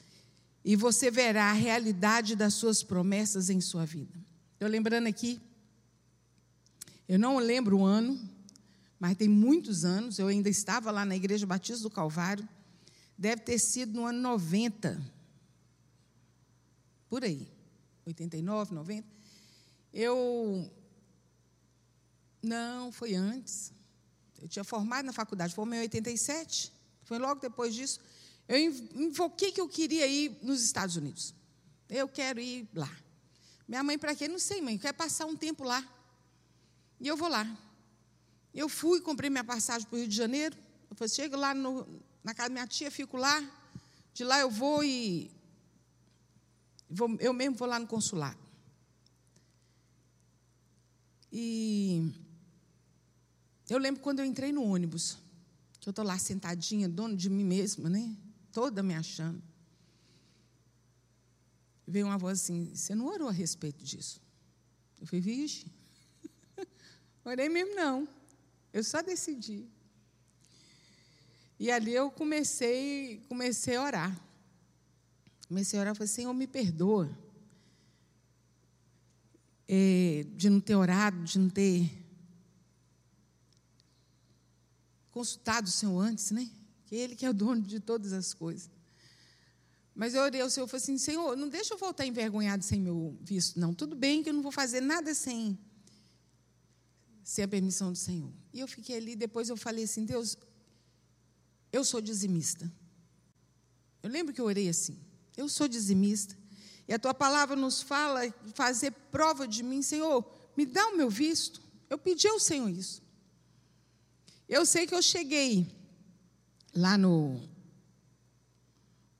e 0.63 0.75
você 0.75 1.09
verá 1.09 1.45
a 1.45 1.53
realidade 1.53 2.35
das 2.35 2.53
suas 2.53 2.83
promessas 2.83 3.49
em 3.49 3.59
sua 3.59 3.85
vida. 3.85 4.13
Eu 4.59 4.67
lembrando 4.67 5.07
aqui, 5.07 5.41
eu 7.07 7.17
não 7.17 7.39
lembro 7.39 7.79
o 7.79 7.83
ano, 7.83 8.19
mas 8.99 9.17
tem 9.17 9.27
muitos 9.27 9.83
anos, 9.83 10.19
eu 10.19 10.27
ainda 10.27 10.47
estava 10.47 10.91
lá 10.91 11.03
na 11.03 11.15
Igreja 11.15 11.47
Batista 11.47 11.81
do 11.81 11.89
Calvário, 11.89 12.47
deve 13.17 13.41
ter 13.41 13.57
sido 13.57 13.93
no 13.93 14.05
ano 14.05 14.21
90, 14.21 15.01
por 17.09 17.23
aí, 17.23 17.51
89, 18.05 18.73
90. 18.75 19.07
Eu 19.91 20.71
não, 22.41 22.91
foi 22.91 23.13
antes. 23.13 23.71
Eu 24.41 24.47
tinha 24.47 24.63
formado 24.63 25.05
na 25.05 25.13
faculdade, 25.13 25.53
formei 25.53 25.79
em 25.79 25.83
87. 25.83 26.73
Foi 27.03 27.19
logo 27.19 27.39
depois 27.39 27.75
disso. 27.75 27.99
Eu 28.47 28.57
invoquei 28.95 29.51
que 29.51 29.61
eu 29.61 29.69
queria 29.69 30.07
ir 30.07 30.37
nos 30.41 30.63
Estados 30.63 30.95
Unidos. 30.95 31.35
Eu 31.87 32.07
quero 32.07 32.39
ir 32.39 32.67
lá. 32.73 32.89
Minha 33.67 33.83
mãe, 33.83 33.97
para 33.97 34.15
quê? 34.15 34.27
Não 34.27 34.39
sei, 34.39 34.61
mãe, 34.61 34.77
quer 34.77 34.93
passar 34.93 35.25
um 35.25 35.35
tempo 35.35 35.63
lá. 35.63 35.87
E 36.99 37.07
eu 37.07 37.15
vou 37.15 37.29
lá. 37.29 37.45
Eu 38.53 38.67
fui, 38.67 38.99
comprei 38.99 39.29
minha 39.29 39.43
passagem 39.43 39.87
para 39.87 39.95
o 39.95 39.99
Rio 39.99 40.07
de 40.07 40.15
Janeiro. 40.15 40.57
Eu 40.89 40.95
falei, 40.95 41.09
chego 41.09 41.37
lá 41.37 41.53
no, 41.53 41.87
na 42.23 42.33
casa 42.33 42.49
da 42.49 42.53
minha 42.53 42.67
tia, 42.67 42.89
fico 42.89 43.17
lá. 43.17 43.41
De 44.13 44.23
lá 44.23 44.39
eu 44.39 44.49
vou 44.49 44.83
e. 44.83 45.31
Vou, 46.89 47.15
eu 47.19 47.31
mesmo 47.31 47.55
vou 47.55 47.67
lá 47.67 47.79
no 47.79 47.87
consulado. 47.87 48.37
E 51.31 52.11
eu 53.71 53.77
lembro 53.77 54.01
quando 54.01 54.19
eu 54.19 54.25
entrei 54.25 54.51
no 54.51 54.65
ônibus, 54.65 55.17
que 55.79 55.87
eu 55.87 55.91
estou 55.91 56.03
lá 56.03 56.17
sentadinha, 56.19 56.89
dono 56.89 57.15
de 57.15 57.29
mim 57.29 57.45
mesma, 57.45 57.89
né? 57.89 58.13
Toda 58.51 58.83
me 58.83 58.93
achando. 58.93 59.41
Veio 61.87 62.07
uma 62.07 62.17
voz 62.17 62.41
assim: 62.41 62.75
Você 62.75 62.93
não 62.93 63.07
orou 63.07 63.29
a 63.29 63.31
respeito 63.31 63.81
disso? 63.81 64.21
Eu 64.99 65.07
falei, 65.07 65.21
vixe. 65.21 65.67
Orei 67.23 67.47
mesmo, 67.47 67.73
não. 67.73 68.05
Eu 68.73 68.83
só 68.83 69.01
decidi. 69.01 69.65
E 71.57 71.71
ali 71.71 71.93
eu 71.93 72.11
comecei, 72.11 73.23
comecei 73.29 73.77
a 73.77 73.83
orar. 73.83 74.21
Comecei 75.47 75.79
a 75.79 75.81
orar, 75.83 75.95
falei, 75.95 76.09
Senhor, 76.09 76.33
me 76.33 76.45
perdoa. 76.45 77.09
É, 79.65 80.25
de 80.35 80.49
não 80.49 80.59
ter 80.59 80.75
orado, 80.75 81.23
de 81.23 81.39
não 81.39 81.49
ter 81.49 82.00
consultado 85.11 85.67
o 85.67 85.71
Senhor 85.71 85.99
antes, 85.99 86.31
né? 86.31 86.49
Que 86.85 86.95
Ele 86.95 87.15
que 87.15 87.25
é 87.25 87.29
o 87.29 87.33
dono 87.33 87.61
de 87.61 87.79
todas 87.79 88.13
as 88.13 88.33
coisas. 88.33 88.69
Mas 89.93 90.13
eu 90.13 90.21
orei 90.21 90.41
ao 90.41 90.49
Senhor 90.49 90.65
e 90.65 90.69
falei 90.69 90.83
assim: 90.83 90.97
Senhor, 90.97 91.35
não 91.35 91.49
deixa 91.49 91.73
eu 91.73 91.77
voltar 91.77 92.05
envergonhado 92.05 92.63
sem 92.63 92.79
meu 92.79 93.17
visto, 93.21 93.59
não. 93.59 93.73
Tudo 93.73 93.95
bem 93.95 94.23
que 94.23 94.29
eu 94.29 94.33
não 94.33 94.41
vou 94.41 94.51
fazer 94.51 94.81
nada 94.81 95.13
sem, 95.13 95.57
sem 97.23 97.43
a 97.43 97.47
permissão 97.47 97.91
do 97.91 97.97
Senhor. 97.97 98.31
E 98.53 98.59
eu 98.59 98.67
fiquei 98.67 98.97
ali, 98.97 99.15
depois 99.15 99.49
eu 99.49 99.57
falei 99.57 99.83
assim: 99.83 100.05
Deus, 100.05 100.37
eu 101.71 101.83
sou 101.83 102.01
dizimista. 102.01 102.71
Eu 104.01 104.09
lembro 104.09 104.33
que 104.33 104.41
eu 104.41 104.45
orei 104.45 104.69
assim: 104.69 104.97
Eu 105.35 105.47
sou 105.49 105.67
dizimista. 105.67 106.37
E 106.87 106.93
a 106.93 106.99
tua 106.99 107.13
palavra 107.13 107.55
nos 107.55 107.81
fala 107.81 108.21
fazer 108.53 108.91
prova 109.11 109.47
de 109.47 109.61
mim, 109.61 109.81
Senhor, 109.81 110.25
me 110.57 110.65
dá 110.65 110.87
o 110.87 110.97
meu 110.97 111.09
visto. 111.09 111.61
Eu 111.89 111.97
pedi 111.97 112.27
ao 112.27 112.39
Senhor 112.39 112.69
isso. 112.69 113.03
Eu 114.51 114.65
sei 114.65 114.85
que 114.85 114.93
eu 114.93 115.01
cheguei 115.01 115.65
lá 116.75 116.97
no, 116.97 117.39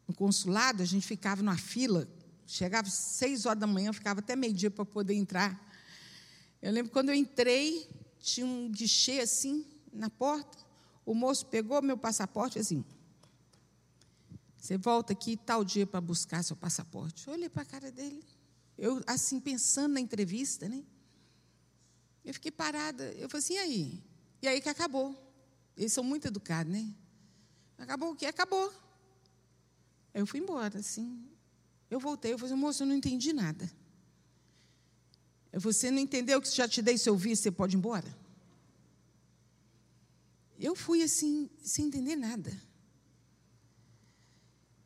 no 0.06 0.14
consulado, 0.14 0.84
a 0.84 0.86
gente 0.86 1.08
ficava 1.08 1.42
numa 1.42 1.58
fila, 1.58 2.06
chegava 2.46 2.90
seis 2.90 3.46
horas 3.46 3.62
da 3.62 3.66
manhã, 3.66 3.94
ficava 3.94 4.20
até 4.20 4.36
meio-dia 4.36 4.70
para 4.70 4.84
poder 4.84 5.14
entrar. 5.14 5.58
Eu 6.62 6.74
lembro 6.74 6.92
quando 6.92 7.08
eu 7.08 7.16
entrei, 7.16 7.90
tinha 8.20 8.46
um 8.46 8.70
guichê 8.70 9.22
assim 9.22 9.66
na 9.94 10.10
porta, 10.10 10.58
o 11.06 11.14
moço 11.14 11.46
pegou 11.46 11.82
meu 11.82 11.98
passaporte 11.98 12.60
assim. 12.60 12.84
Você 14.58 14.78
volta 14.78 15.14
aqui 15.14 15.38
tal 15.38 15.64
dia 15.64 15.88
para 15.88 16.02
buscar 16.02 16.44
seu 16.44 16.58
passaporte. 16.58 17.26
Eu 17.26 17.36
olhei 17.36 17.48
para 17.48 17.62
a 17.62 17.66
cara 17.66 17.90
dele, 17.90 18.22
eu 18.78 19.02
assim 19.08 19.40
pensando 19.40 19.94
na 19.94 20.02
entrevista, 20.02 20.68
né? 20.68 20.84
Eu 22.26 22.34
fiquei 22.34 22.52
parada. 22.52 23.06
Eu 23.14 23.30
falei 23.30 23.46
assim, 23.46 23.54
e 23.54 23.60
aí? 23.60 24.11
E 24.42 24.48
aí 24.48 24.60
que 24.60 24.70
acabou. 24.70 25.16
Eles 25.78 25.94
são 25.94 26.04
muito 26.04 26.28
educados, 26.28 26.72
né? 26.72 26.94
Acabou 27.78 28.12
o 28.12 28.16
quê? 28.16 28.26
Acabou. 28.26 28.74
Eu 30.14 30.26
fui 30.26 30.40
embora, 30.40 30.80
assim. 30.80 31.28
Eu 31.90 32.00
voltei, 32.00 32.34
eu 32.34 32.38
falei, 32.38 32.56
moço, 32.56 32.84
eu 32.84 32.88
não 32.88 32.96
entendi 32.96 33.34
nada. 33.34 33.72
Você 35.54 35.92
não 35.92 36.00
entendeu 36.00 36.42
que 36.42 36.50
já 36.50 36.68
te 36.68 36.82
dei 36.82 36.98
seu 36.98 37.16
visto, 37.16 37.44
você 37.44 37.52
pode 37.52 37.76
ir 37.76 37.78
embora? 37.78 38.18
Eu 40.58 40.76
fui 40.76 41.02
assim, 41.02 41.50
sem 41.62 41.86
entender 41.86 42.16
nada. 42.16 42.52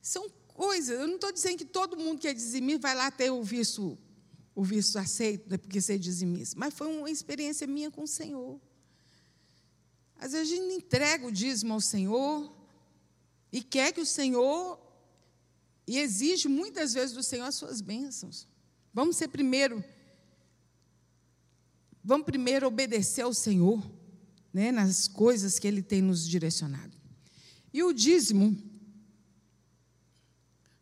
São 0.02 0.30
coisas, 0.48 0.98
eu 1.00 1.08
não 1.08 1.16
estou 1.16 1.32
dizendo 1.32 1.58
que 1.58 1.66
todo 1.66 1.98
mundo 1.98 2.20
que 2.20 2.28
é 2.28 2.34
dizimista 2.34 2.82
vai 2.82 2.96
lá 2.96 3.12
ter 3.12 3.30
o 3.30 3.44
visto, 3.44 3.98
o 4.56 4.64
visto 4.64 4.98
aceito, 4.98 5.50
né, 5.50 5.58
porque 5.58 5.82
ser 5.82 6.00
dizimista, 6.00 6.58
mas 6.58 6.74
foi 6.74 6.88
uma 6.88 7.10
experiência 7.10 7.68
minha 7.68 7.92
com 7.92 8.04
o 8.04 8.08
Senhor. 8.08 8.60
Às 10.18 10.32
vezes 10.32 10.52
a 10.52 10.56
gente 10.56 10.74
entrega 10.74 11.28
o 11.28 11.32
dízimo 11.32 11.74
ao 11.74 11.82
Senhor 11.82 12.54
e 13.52 13.62
quer 13.62 13.92
que 13.92 14.02
o 14.02 14.06
Senhor, 14.06 14.80
e 15.88 15.98
exige 16.00 16.48
muitas 16.48 16.94
vezes 16.94 17.16
do 17.16 17.24
Senhor 17.24 17.46
as 17.46 17.56
suas 17.56 17.82
bênçãos. 17.82 18.48
Vamos 18.94 19.18
ser 19.18 19.28
primeiro, 19.28 19.84
vamos 22.04 22.26
primeiro 22.26 22.68
obedecer 22.68 23.22
ao 23.22 23.34
Senhor, 23.34 23.86
né, 24.54 24.72
nas 24.72 25.08
coisas 25.08 25.60
que 25.60 25.68
Ele 25.68 25.82
tem 25.82 26.02
nos 26.02 26.28
direcionado. 26.28 26.96
E 27.74 27.84
o 27.84 27.92
dízimo, 27.92 28.58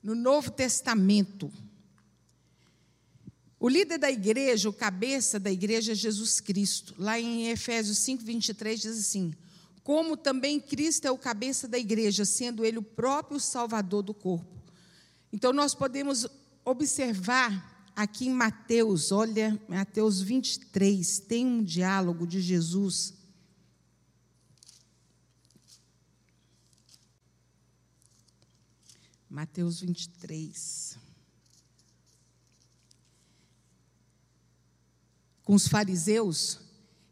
no 0.01 0.13
Novo 0.13 0.51
Testamento, 0.51 1.51
O 3.63 3.69
líder 3.69 3.97
da 3.97 4.11
igreja, 4.11 4.67
o 4.67 4.73
cabeça 4.73 5.39
da 5.39 5.49
igreja 5.49 5.93
é 5.93 5.95
Jesus 5.95 6.41
Cristo. 6.41 6.93
Lá 6.97 7.17
em 7.17 7.47
Efésios 7.47 7.97
5, 7.99 8.21
23 8.21 8.81
diz 8.81 8.99
assim: 8.99 9.33
Como 9.81 10.17
também 10.17 10.59
Cristo 10.59 11.05
é 11.05 11.11
o 11.11 11.17
cabeça 11.17 11.65
da 11.65 11.79
igreja, 11.79 12.25
sendo 12.25 12.65
ele 12.65 12.77
o 12.77 12.83
próprio 12.83 13.39
salvador 13.39 14.03
do 14.03 14.13
corpo. 14.13 14.61
Então 15.31 15.53
nós 15.53 15.73
podemos 15.73 16.27
observar 16.65 17.89
aqui 17.95 18.27
em 18.27 18.33
Mateus, 18.33 19.13
olha, 19.13 19.57
Mateus 19.69 20.21
23, 20.21 21.19
tem 21.19 21.45
um 21.45 21.63
diálogo 21.63 22.27
de 22.27 22.41
Jesus. 22.41 23.13
Mateus 29.29 29.79
23. 29.79 31.01
Com 35.53 35.57
os 35.57 35.67
fariseus, 35.67 36.57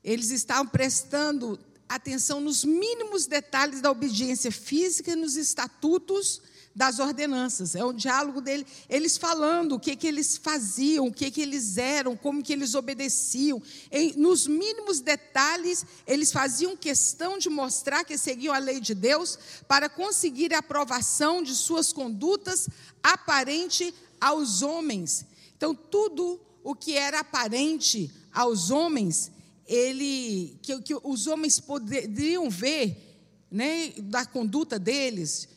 eles 0.03 0.31
estavam 0.31 0.65
prestando 0.65 1.59
atenção 1.87 2.41
nos 2.41 2.65
mínimos 2.65 3.27
detalhes 3.27 3.81
da 3.81 3.91
obediência 3.91 4.51
física 4.51 5.15
nos 5.15 5.35
estatutos 5.35 6.41
das 6.73 6.97
ordenanças. 6.97 7.75
É 7.75 7.85
o 7.85 7.93
diálogo 7.93 8.41
dele, 8.41 8.65
eles 8.89 9.15
falando 9.15 9.73
o 9.73 9.79
que, 9.79 9.95
que 9.95 10.07
eles 10.07 10.37
faziam, 10.37 11.05
o 11.05 11.13
que, 11.13 11.29
que 11.29 11.39
eles 11.39 11.77
eram, 11.77 12.17
como 12.17 12.41
que 12.41 12.51
eles 12.51 12.73
obedeciam. 12.73 13.61
Em, 13.91 14.13
nos 14.13 14.47
mínimos 14.47 15.01
detalhes, 15.01 15.85
eles 16.07 16.31
faziam 16.31 16.75
questão 16.75 17.37
de 17.37 17.47
mostrar 17.47 18.03
que 18.03 18.17
seguiam 18.17 18.55
a 18.55 18.57
lei 18.57 18.79
de 18.79 18.95
Deus 18.95 19.37
para 19.67 19.87
conseguir 19.87 20.51
a 20.51 20.59
aprovação 20.59 21.43
de 21.43 21.53
suas 21.53 21.93
condutas 21.93 22.67
aparente 23.03 23.93
aos 24.19 24.63
homens. 24.63 25.27
Então, 25.55 25.75
tudo 25.75 26.39
o 26.63 26.75
que 26.75 26.93
era 26.93 27.19
aparente 27.19 28.11
aos 28.33 28.69
homens, 28.71 29.31
ele, 29.65 30.57
que, 30.61 30.81
que 30.81 30.95
os 31.03 31.27
homens 31.27 31.59
poderiam 31.59 32.49
ver 32.49 33.11
né, 33.49 33.93
da 33.97 34.25
conduta 34.25 34.79
deles, 34.79 35.47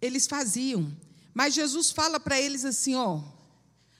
eles 0.00 0.26
faziam. 0.26 0.94
Mas 1.32 1.54
Jesus 1.54 1.90
fala 1.90 2.20
para 2.20 2.40
eles 2.40 2.64
assim: 2.64 2.94
ó, 2.94 3.22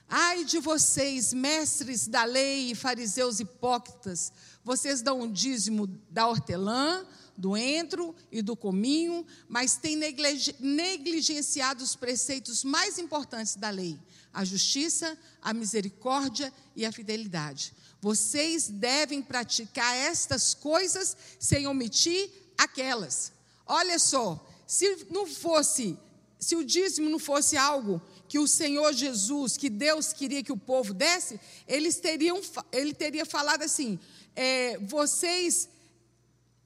ai 0.08 0.44
de 0.44 0.58
vocês, 0.58 1.32
mestres 1.32 2.06
da 2.06 2.24
lei 2.24 2.70
e 2.70 2.74
fariseus 2.74 3.40
hipócritas, 3.40 4.32
vocês 4.62 5.02
dão 5.02 5.22
um 5.22 5.32
dízimo 5.32 5.86
da 6.10 6.26
hortelã, 6.26 7.04
do 7.36 7.56
entro 7.56 8.14
e 8.30 8.40
do 8.40 8.54
cominho, 8.54 9.26
mas 9.48 9.76
têm 9.76 9.96
negligenciado 9.96 11.82
os 11.82 11.96
preceitos 11.96 12.62
mais 12.62 12.98
importantes 12.98 13.56
da 13.56 13.70
lei: 13.70 13.98
a 14.34 14.44
justiça, 14.44 15.16
a 15.40 15.54
misericórdia 15.54 16.52
e 16.74 16.84
a 16.84 16.90
fidelidade. 16.90 17.72
Vocês 18.00 18.68
devem 18.68 19.22
praticar 19.22 19.96
estas 19.96 20.52
coisas 20.52 21.16
sem 21.38 21.66
omitir 21.66 22.30
aquelas. 22.58 23.32
Olha 23.64 23.98
só, 23.98 24.44
se 24.66 25.06
não 25.10 25.26
fosse, 25.26 25.96
se 26.38 26.56
o 26.56 26.64
dízimo 26.64 27.08
não 27.08 27.18
fosse 27.18 27.56
algo 27.56 28.02
que 28.28 28.38
o 28.38 28.48
Senhor 28.48 28.92
Jesus, 28.92 29.56
que 29.56 29.70
Deus 29.70 30.12
queria 30.12 30.42
que 30.42 30.52
o 30.52 30.56
povo 30.56 30.92
desse, 30.92 31.40
eles 31.68 31.96
teriam, 31.96 32.40
ele 32.72 32.92
teria 32.92 33.24
falado 33.24 33.62
assim: 33.62 33.98
é, 34.34 34.76
vocês 34.78 35.68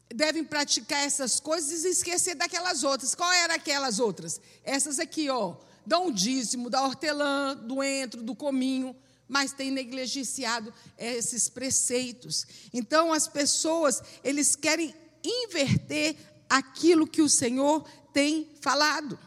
devem 0.09 0.43
praticar 0.43 1.05
essas 1.05 1.39
coisas 1.39 1.85
e 1.85 1.91
esquecer 1.91 2.35
daquelas 2.35 2.83
outras. 2.83 3.14
Qual 3.14 3.31
eram 3.33 3.55
aquelas 3.55 3.99
outras? 3.99 4.41
Essas 4.64 4.99
aqui, 4.99 5.29
ó, 5.29 5.57
dão 5.89 6.09
o 6.09 6.12
dízimo 6.12 6.70
da 6.70 6.82
hortelã, 6.82 7.57
do 7.57 7.82
entro, 7.82 8.22
do 8.22 8.34
cominho 8.34 8.95
mas 9.28 9.53
tem 9.53 9.70
negligenciado 9.70 10.72
esses 10.97 11.51
preceitos. 11.51 12.47
Então 12.72 13.12
as 13.12 13.28
pessoas, 13.28 14.03
eles 14.24 14.57
querem 14.57 14.95
inverter 15.22 16.16
aquilo 16.49 17.07
que 17.07 17.20
o 17.20 17.28
Senhor 17.28 17.86
tem 18.12 18.49
falado. 18.61 19.18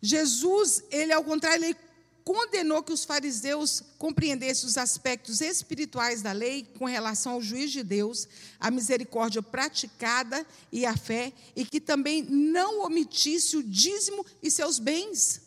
Jesus, 0.00 0.84
ele 0.90 1.12
ao 1.12 1.24
contrário, 1.24 1.64
ele 1.64 1.76
condenou 2.24 2.84
que 2.84 2.92
os 2.92 3.04
fariseus 3.04 3.82
compreendessem 3.98 4.68
os 4.68 4.78
aspectos 4.78 5.40
espirituais 5.40 6.22
da 6.22 6.30
lei 6.30 6.64
com 6.78 6.84
relação 6.84 7.32
ao 7.32 7.42
juiz 7.42 7.72
de 7.72 7.82
Deus, 7.82 8.28
a 8.60 8.70
misericórdia 8.70 9.42
praticada 9.42 10.46
e 10.70 10.86
a 10.86 10.96
fé, 10.96 11.32
e 11.56 11.64
que 11.64 11.80
também 11.80 12.22
não 12.22 12.84
omitisse 12.84 13.56
o 13.56 13.62
dízimo 13.62 14.24
e 14.40 14.52
seus 14.52 14.78
bens. 14.78 15.41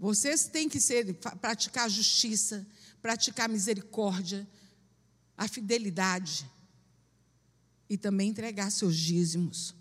Vocês 0.00 0.46
têm 0.46 0.66
que 0.66 0.80
ser, 0.80 1.12
praticar 1.42 1.90
justiça, 1.90 2.66
praticar 3.02 3.50
misericórdia, 3.50 4.48
a 5.36 5.46
fidelidade 5.46 6.50
e 7.86 7.98
também 7.98 8.30
entregar 8.30 8.70
seus 8.72 8.96
dízimos. 8.96 9.74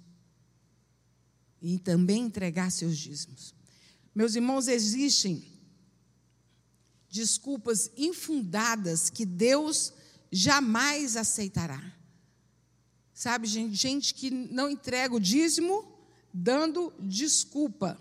E 1.62 1.80
também 1.80 2.24
entregar 2.24 2.70
seus 2.70 2.98
dízimos. 2.98 3.56
Meus 4.14 4.36
irmãos, 4.36 4.68
existem 4.68 5.42
desculpas 7.10 7.90
infundadas 7.96 9.10
que 9.10 9.26
Deus 9.26 9.94
jamais 10.30 11.16
aceitará. 11.16 11.82
Sabe, 13.14 13.48
gente, 13.48 13.74
gente 13.74 14.14
que 14.14 14.30
não 14.30 14.70
entrega 14.70 15.16
o 15.16 15.20
dízimo 15.20 15.98
dando 16.34 16.94
desculpa. 17.00 17.98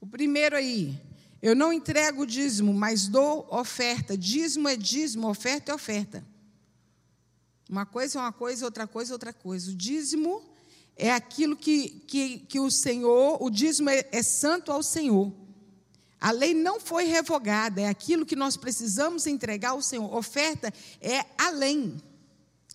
O 0.00 0.06
primeiro 0.06 0.56
aí, 0.56 0.98
eu 1.42 1.54
não 1.54 1.72
entrego 1.72 2.26
dízimo, 2.26 2.72
mas 2.72 3.06
dou 3.06 3.46
oferta. 3.50 4.16
Dízimo 4.16 4.68
é 4.68 4.76
dízimo, 4.76 5.28
oferta 5.28 5.72
é 5.72 5.74
oferta. 5.74 6.24
Uma 7.68 7.84
coisa 7.84 8.18
é 8.18 8.22
uma 8.22 8.32
coisa, 8.32 8.64
outra 8.64 8.86
coisa 8.86 9.12
é 9.12 9.14
outra 9.14 9.32
coisa. 9.32 9.70
O 9.70 9.74
dízimo 9.74 10.42
é 10.96 11.12
aquilo 11.12 11.56
que, 11.56 11.88
que, 12.06 12.38
que 12.40 12.58
o 12.58 12.70
Senhor, 12.70 13.42
o 13.42 13.50
dízimo 13.50 13.90
é, 13.90 14.08
é 14.10 14.22
santo 14.22 14.72
ao 14.72 14.82
Senhor. 14.82 15.32
A 16.20 16.30
lei 16.30 16.52
não 16.52 16.78
foi 16.78 17.04
revogada, 17.04 17.80
é 17.80 17.88
aquilo 17.88 18.26
que 18.26 18.36
nós 18.36 18.56
precisamos 18.56 19.26
entregar 19.26 19.70
ao 19.70 19.80
Senhor. 19.80 20.14
Oferta 20.14 20.72
é 21.00 21.24
além, 21.38 21.96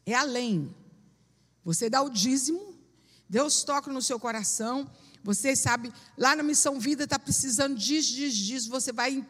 é 0.06 0.14
além. 0.14 0.74
Você 1.64 1.90
dá 1.90 2.02
o 2.02 2.10
dízimo, 2.10 2.76
Deus 3.30 3.64
toca 3.64 3.92
no 3.92 4.02
seu 4.02 4.20
coração, 4.20 4.90
você 5.26 5.56
sabe, 5.56 5.92
lá 6.16 6.36
na 6.36 6.44
Missão 6.44 6.80
Vida 6.80 7.06
está 7.06 7.18
precisando 7.18 7.76
disso, 7.76 8.14
disso, 8.14 8.38
disso. 8.38 8.70
Você 8.70 8.94
vai, 8.94 9.26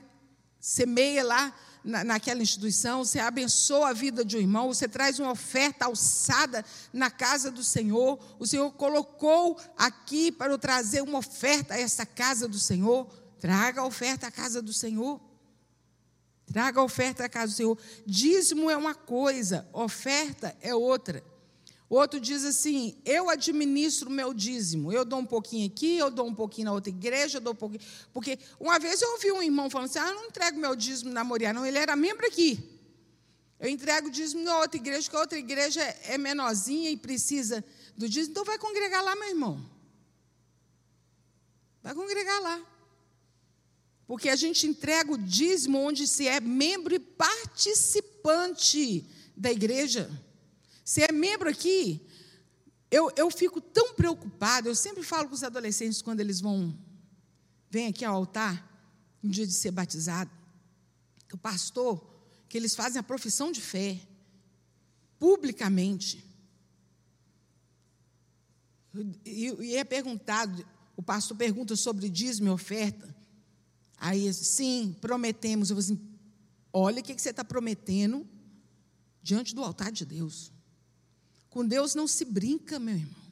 semeia 0.60 1.24
lá 1.24 1.56
na, 1.86 2.04
naquela 2.04 2.42
instituição, 2.42 3.06
você 3.06 3.18
abençoa 3.18 3.92
a 3.92 3.94
vida 3.94 4.26
de 4.26 4.36
um 4.36 4.42
irmão, 4.42 4.68
você 4.68 4.90
traz 4.90 5.20
uma 5.22 5.32
oferta 5.32 5.86
alçada 5.86 6.66
na 6.92 7.10
casa 7.10 7.50
do 7.50 7.64
Senhor. 7.64 8.20
O 8.38 8.46
Senhor 8.46 8.70
colocou 8.74 9.58
aqui 9.78 10.34
para 10.34 10.52
eu 10.52 10.58
trazer 10.58 11.02
uma 11.02 11.20
oferta 11.20 11.76
a 11.76 11.80
essa 11.80 12.06
casa 12.06 12.46
do 12.46 12.60
Senhor. 12.60 13.08
Traga 13.40 13.80
a 13.80 13.86
oferta 13.86 14.28
à 14.28 14.32
casa 14.32 14.62
do 14.62 14.74
Senhor. 14.74 15.22
Traga 16.46 16.82
a 16.82 16.84
oferta 16.84 17.24
à 17.24 17.30
casa 17.30 17.54
do 17.54 17.56
Senhor. 17.56 17.78
Dízimo 18.06 18.70
é 18.70 18.76
uma 18.76 18.94
coisa, 18.94 19.66
oferta 19.72 20.54
é 20.60 20.76
outra. 20.76 21.24
O 21.90 21.96
outro 21.96 22.20
diz 22.20 22.44
assim: 22.44 22.98
eu 23.06 23.30
administro 23.30 24.10
meu 24.10 24.34
dízimo. 24.34 24.92
Eu 24.92 25.06
dou 25.06 25.20
um 25.20 25.26
pouquinho 25.26 25.68
aqui, 25.68 25.98
eu 25.98 26.10
dou 26.10 26.28
um 26.28 26.34
pouquinho 26.34 26.66
na 26.66 26.74
outra 26.74 26.90
igreja, 26.90 27.38
eu 27.38 27.42
dou 27.42 27.54
um 27.54 27.56
pouquinho. 27.56 27.82
Porque 28.12 28.40
uma 28.60 28.80
vez 28.80 29.02
eu 29.02 29.12
ouvi 29.12 29.32
um 29.32 29.42
irmão 29.42 29.70
falando 29.70 29.90
assim: 29.90 30.00
ah, 30.00 30.10
eu 30.10 30.16
não 30.16 30.26
entrego 30.26 30.58
meu 30.58 30.76
dízimo 30.76 31.12
na 31.12 31.24
Moriá, 31.24 31.54
não. 31.54 31.66
Ele 31.66 31.78
era 31.78 31.96
membro 31.96 32.26
aqui. 32.26 32.72
Eu 33.60 33.70
entrego 33.70 34.08
o 34.08 34.12
dízimo 34.12 34.44
na 34.44 34.60
outra 34.60 34.78
igreja, 34.78 35.10
que 35.10 35.16
a 35.16 35.20
outra 35.20 35.38
igreja 35.38 35.82
é 35.82 36.18
menorzinha 36.18 36.90
e 36.90 36.98
precisa 36.98 37.64
do 37.96 38.10
dízimo. 38.10 38.32
Então 38.32 38.44
vai 38.44 38.58
congregar 38.58 39.04
lá, 39.04 39.16
meu 39.16 39.30
irmão. 39.30 39.64
Vai 41.82 41.94
congregar 41.94 42.42
lá. 42.42 42.62
Porque 44.08 44.30
a 44.30 44.36
gente 44.36 44.68
entrega 44.68 45.12
o 45.12 45.18
dízimo 45.18 45.80
onde 45.80 46.08
se 46.08 46.28
é 46.28 46.40
membro 46.40 46.94
e 46.94 47.00
participante 47.00 49.04
da 49.36 49.52
igreja. 49.52 50.10
Você 50.86 51.02
é 51.02 51.12
membro 51.12 51.50
aqui? 51.50 52.00
Eu, 52.92 53.12
eu 53.18 53.32
fico 53.32 53.60
tão 53.60 53.96
preocupada, 53.96 54.70
eu 54.70 54.76
sempre 54.76 55.02
falo 55.02 55.28
com 55.28 55.34
os 55.34 55.44
adolescentes 55.44 56.00
quando 56.00 56.20
eles 56.20 56.40
vão, 56.40 56.78
vêm 57.72 57.88
aqui 57.88 58.06
ao 58.06 58.16
altar, 58.16 58.72
no 59.22 59.32
dia 59.32 59.48
de 59.48 59.54
ser 59.54 59.72
batizado, 59.72 60.30
que 61.28 61.34
o 61.34 61.40
pastor, 61.40 62.08
que 62.48 62.56
eles 62.56 62.76
fazem 62.76 63.00
a 63.00 63.04
profissão 63.04 63.52
de 63.52 63.60
fé, 63.60 64.00
publicamente. 65.18 66.24
E, 69.26 69.48
e 69.60 69.76
é 69.76 69.84
perguntado, 69.84 70.64
o 70.96 71.02
pastor 71.02 71.36
pergunta 71.36 71.76
sobre 71.76 72.08
dízimo 72.08 72.50
e 72.50 72.52
oferta. 72.52 73.14
Aí, 73.98 74.32
sim, 74.32 74.96
prometemos. 75.02 75.72
Eu 75.72 75.76
vou 75.76 75.82
assim, 75.82 76.00
olha 76.72 77.02
o 77.02 77.04
que 77.04 77.18
você 77.18 77.32
está 77.32 77.44
prometendo 77.44 78.28
diante 79.24 79.56
do 79.56 79.64
altar 79.64 79.92
de 79.92 80.06
Deus. 80.06 80.55
Com 81.56 81.66
Deus 81.66 81.96
não 81.96 82.06
se 82.06 82.26
brinca, 82.26 82.78
meu 82.78 82.96
irmão. 82.96 83.24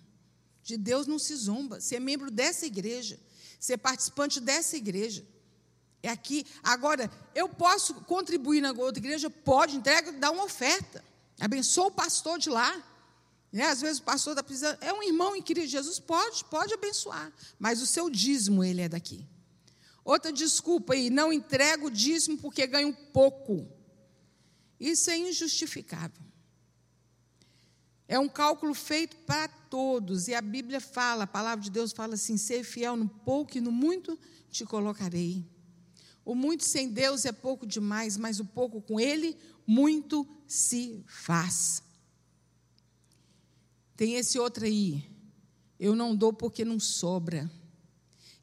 De 0.64 0.78
Deus 0.78 1.06
não 1.06 1.20
se 1.20 1.36
zomba. 1.36 1.82
Ser 1.82 2.00
membro 2.00 2.32
dessa 2.32 2.66
igreja, 2.66 3.20
ser 3.60 3.76
participante 3.76 4.40
dessa 4.40 4.78
igreja. 4.78 5.28
É 6.02 6.08
aqui. 6.08 6.46
Agora, 6.64 7.12
eu 7.36 7.50
posso 7.50 7.94
contribuir 7.96 8.62
na 8.62 8.72
outra 8.72 9.04
igreja? 9.04 9.30
Pode, 9.30 9.76
entrega, 9.76 10.14
dá 10.14 10.32
uma 10.32 10.46
oferta. 10.46 11.04
Abençoa 11.38 11.88
o 11.88 11.92
pastor 11.92 12.40
de 12.40 12.50
lá. 12.50 12.82
Né? 13.52 13.66
Às 13.66 13.82
vezes 13.82 14.00
o 14.00 14.04
pastor 14.04 14.32
está 14.32 14.42
precisando. 14.42 14.78
É 14.82 14.94
um 14.94 15.04
irmão 15.04 15.36
em 15.36 15.42
Cristo 15.42 15.72
Jesus, 15.72 16.00
pode, 16.00 16.46
pode 16.46 16.74
abençoar. 16.74 17.30
Mas 17.60 17.82
o 17.82 17.86
seu 17.86 18.10
dízimo, 18.10 18.64
ele 18.64 18.84
é 18.84 18.88
daqui. 18.88 19.28
Outra 20.02 20.32
desculpa 20.32 20.94
aí, 20.94 21.10
não 21.10 21.34
entrego 21.34 21.88
o 21.88 21.92
dízimo 21.92 22.38
porque 22.38 22.66
ganho 22.68 22.96
pouco. 23.12 23.68
Isso 24.80 25.12
é 25.12 25.18
injustificável. 25.18 26.24
É 28.08 28.20
um 28.20 28.28
cálculo 28.28 28.74
feito 28.74 29.16
para 29.18 29.48
todos. 29.48 30.28
E 30.28 30.36
a 30.36 30.42
Bíblia 30.42 30.82
fala, 30.82 31.24
a 31.24 31.28
palavra 31.28 31.64
de 31.64 31.72
Deus 31.72 31.92
fala 31.92 32.16
assim: 32.16 32.38
ser 32.38 32.64
fiel 32.64 32.96
no 32.96 33.08
pouco 33.08 33.58
e 33.58 33.62
no 33.62 33.72
muito 33.72 34.20
te 34.50 34.66
colocarei. 34.66 35.46
O 36.26 36.36
muito 36.36 36.64
sem 36.64 36.90
Deus 36.90 37.26
é 37.26 37.32
pouco 37.32 37.66
demais, 37.66 38.16
mas 38.18 38.40
o 38.40 38.46
pouco 38.46 38.82
com 38.82 39.00
Ele, 39.00 39.38
muito 39.68 40.28
se 40.48 41.04
faz. 41.08 41.84
Tem 43.96 44.16
esse 44.16 44.40
outro 44.40 44.66
aí. 44.66 45.10
Eu 45.80 45.96
não 45.96 46.16
dou 46.16 46.32
porque 46.32 46.64
não 46.64 46.80
sobra. 46.80 47.52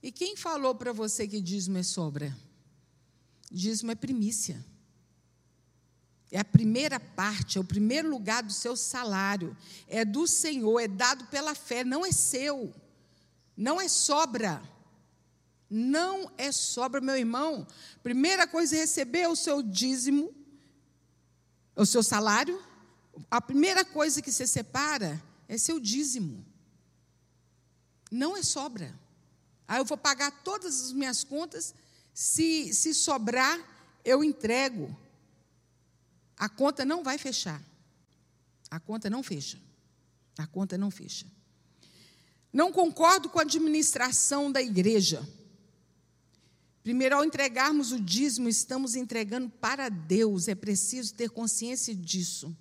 E 0.02 0.10
quem 0.10 0.36
falou 0.36 0.74
para 0.74 0.92
você 0.92 1.26
que 1.26 1.40
dízimo 1.40 1.78
é 1.78 1.82
sobra? 1.82 2.36
Dízimo 3.50 3.90
é 3.90 3.94
primícia. 3.94 4.64
É 6.30 6.38
a 6.38 6.44
primeira 6.44 7.00
parte, 7.00 7.58
é 7.58 7.60
o 7.60 7.64
primeiro 7.64 8.08
lugar 8.08 8.42
do 8.42 8.52
seu 8.52 8.76
salário. 8.76 9.56
É 9.88 10.04
do 10.04 10.26
Senhor, 10.26 10.78
é 10.78 10.86
dado 10.86 11.24
pela 11.26 11.54
fé, 11.54 11.82
não 11.82 12.06
é 12.06 12.12
seu. 12.12 12.72
Não 13.56 13.80
é 13.80 13.88
sobra. 13.88 14.62
Não 15.68 16.30
é 16.38 16.52
sobra, 16.52 17.00
meu 17.00 17.16
irmão. 17.16 17.66
Primeira 18.02 18.46
coisa 18.46 18.76
é 18.76 18.80
receber 18.80 19.28
o 19.28 19.36
seu 19.36 19.62
dízimo, 19.62 20.32
o 21.74 21.84
seu 21.84 22.02
salário. 22.02 22.62
A 23.30 23.40
primeira 23.40 23.84
coisa 23.84 24.22
que 24.22 24.30
você 24.30 24.46
separa 24.46 25.20
é 25.48 25.58
seu 25.58 25.80
dízimo. 25.80 26.46
Não 28.10 28.36
é 28.36 28.42
sobra. 28.42 28.94
Aí 29.66 29.78
eu 29.78 29.84
vou 29.84 29.96
pagar 29.96 30.42
todas 30.42 30.80
as 30.80 30.92
minhas 30.92 31.22
contas, 31.22 31.74
se, 32.12 32.72
se 32.74 32.92
sobrar, 32.92 33.58
eu 34.04 34.24
entrego. 34.24 34.96
A 36.40 36.48
conta 36.48 36.86
não 36.86 37.04
vai 37.04 37.18
fechar. 37.18 37.62
A 38.70 38.80
conta 38.80 39.10
não 39.10 39.22
fecha. 39.22 39.60
A 40.38 40.46
conta 40.46 40.78
não 40.78 40.90
fecha. 40.90 41.26
Não 42.50 42.72
concordo 42.72 43.28
com 43.28 43.38
a 43.38 43.42
administração 43.42 44.50
da 44.50 44.62
igreja. 44.62 45.22
Primeiro, 46.82 47.16
ao 47.16 47.24
entregarmos 47.26 47.92
o 47.92 48.00
dízimo, 48.00 48.48
estamos 48.48 48.94
entregando 48.94 49.50
para 49.50 49.90
Deus, 49.90 50.48
é 50.48 50.54
preciso 50.54 51.12
ter 51.12 51.28
consciência 51.28 51.94
disso. 51.94 52.56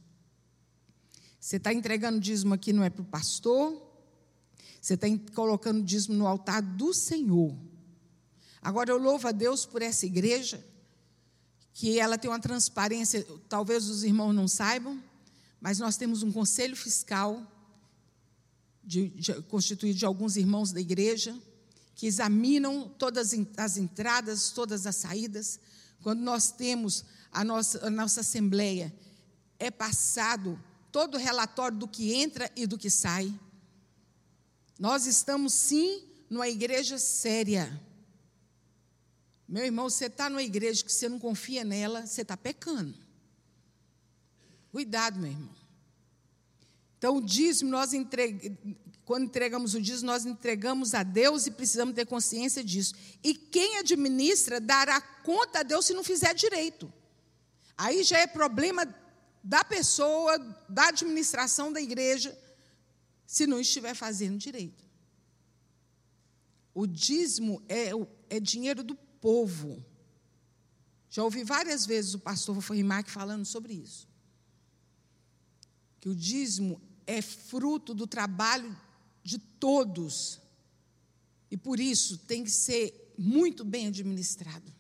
Você 1.40 1.56
está 1.56 1.74
entregando 1.74 2.20
dízimo 2.20 2.54
aqui, 2.54 2.74
não 2.74 2.84
é 2.84 2.90
para 2.90 3.02
o 3.02 3.06
pastor, 3.06 3.82
você 4.82 4.96
está 4.96 5.08
colocando 5.34 5.82
dízimo 5.82 6.16
no 6.16 6.28
altar 6.28 6.62
do 6.62 6.94
Senhor. 6.94 7.58
Agora, 8.62 8.92
eu 8.92 8.98
louvo 8.98 9.26
a 9.26 9.32
Deus 9.32 9.66
por 9.66 9.82
essa 9.82 10.06
igreja, 10.06 10.68
que 11.74 12.00
ela 12.00 12.18
tem 12.18 12.30
uma 12.30 12.40
transparência, 12.40 13.26
talvez 13.48 13.88
os 13.88 14.04
irmãos 14.04 14.34
não 14.34 14.48
saibam, 14.48 15.02
mas 15.62 15.80
nós 15.80 15.98
temos 15.98 16.24
um 16.24 16.32
conselho 16.32 16.76
fiscal, 16.76 17.46
de, 18.84 19.10
de, 19.10 19.42
constituído 19.44 19.98
de 19.98 20.06
alguns 20.06 20.36
irmãos 20.36 20.72
da 20.72 20.82
igreja, 20.82 21.38
que 21.96 22.08
examinam 22.08 22.90
todas 22.98 23.34
as 23.58 23.78
entradas, 23.78 24.52
todas 24.52 24.88
as 24.88 24.96
saídas. 24.96 25.60
Quando 26.02 26.22
nós 26.22 26.52
temos 26.52 27.04
a 27.32 27.44
nossa, 27.44 27.86
a 27.86 27.90
nossa 27.90 28.22
assembleia, 28.22 28.94
é 29.60 29.70
passado 29.70 30.58
todo 30.92 31.16
o 31.16 31.20
relatório 31.20 31.78
do 31.78 31.88
que 31.88 32.14
entra 32.14 32.50
e 32.56 32.66
do 32.66 32.78
que 32.78 32.90
sai. 32.90 33.34
Nós 34.80 35.06
estamos 35.06 35.54
sim 35.54 36.04
numa 36.30 36.48
igreja 36.48 36.98
séria. 36.98 37.80
Meu 39.50 39.66
irmão, 39.66 39.90
você 39.90 40.06
está 40.06 40.30
numa 40.30 40.44
igreja 40.44 40.84
que 40.84 40.94
você 40.94 41.10
não 41.10 41.18
confia 41.18 41.64
nela, 41.64 42.06
você 42.06 42.22
está 42.22 42.38
pecando. 42.38 42.96
Cuidado, 44.72 45.20
meu 45.20 45.32
irmão. 45.32 45.56
Então, 47.00 47.18
o 47.18 47.22
dízimo, 47.22 47.72
nós 47.72 47.92
entregamos, 47.92 48.60
quando 49.04 49.24
entregamos 49.24 49.74
o 49.74 49.82
dízimo, 49.82 50.06
nós 50.06 50.24
entregamos 50.24 50.94
a 50.94 51.02
Deus 51.02 51.48
e 51.48 51.52
precisamos 51.52 51.96
ter 51.96 52.06
consciência 52.06 52.64
disso. 52.64 52.94
E 53.24 53.34
quem 53.34 53.80
administra 53.80 54.62
dará 54.62 55.02
conta 55.02 55.62
a 55.62 55.64
Deus 55.64 55.88
se 55.88 55.96
não 55.96 56.04
fizer 56.04 56.36
direito. 56.36 56.94
Aí 57.76 58.04
já 58.04 58.20
é 58.20 58.28
problema 58.28 58.86
da 59.44 59.64
pessoa, 59.64 60.38
da 60.70 60.90
administração 60.90 61.74
da 61.74 61.82
igreja, 61.82 62.38
se 63.26 63.48
não 63.48 63.60
estiver 63.60 63.96
fazendo 63.96 64.38
direito. 64.38 64.86
O 66.72 66.86
dízimo 66.86 67.64
é, 67.68 67.90
é 68.30 68.40
dinheiro 68.40 68.84
do 68.84 69.09
povo. 69.22 69.84
Já 71.10 71.24
ouvi 71.24 71.44
várias 71.44 71.86
vezes 71.86 72.14
o 72.14 72.20
pastor 72.20 72.58
Rimac 72.58 73.10
falando 73.10 73.46
sobre 73.46 73.74
isso. 73.74 74.08
Que 76.00 76.10
o 76.10 76.16
dízimo 76.16 76.82
é 77.06 77.22
fruto 77.22 77.94
do 77.94 78.06
trabalho 78.06 78.76
de 79.24 79.38
todos. 79.38 80.40
E 81.50 81.58
por 81.58 81.80
isso 81.80 82.18
tem 82.20 82.44
que 82.44 82.52
ser 82.52 83.14
muito 83.18 83.66
bem 83.66 83.88
administrado. 83.88 84.74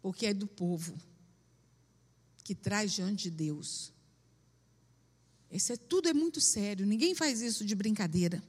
Porque 0.00 0.26
é 0.26 0.34
do 0.34 0.46
povo 0.46 0.98
que 2.42 2.54
traz 2.54 2.92
diante 2.92 3.24
de 3.24 3.30
Deus. 3.30 3.92
Isso 5.50 5.72
é, 5.72 5.76
tudo 5.76 6.08
é 6.08 6.12
muito 6.12 6.40
sério, 6.40 6.84
ninguém 6.84 7.14
faz 7.14 7.40
isso 7.40 7.64
de 7.64 7.74
brincadeira. 7.74 8.42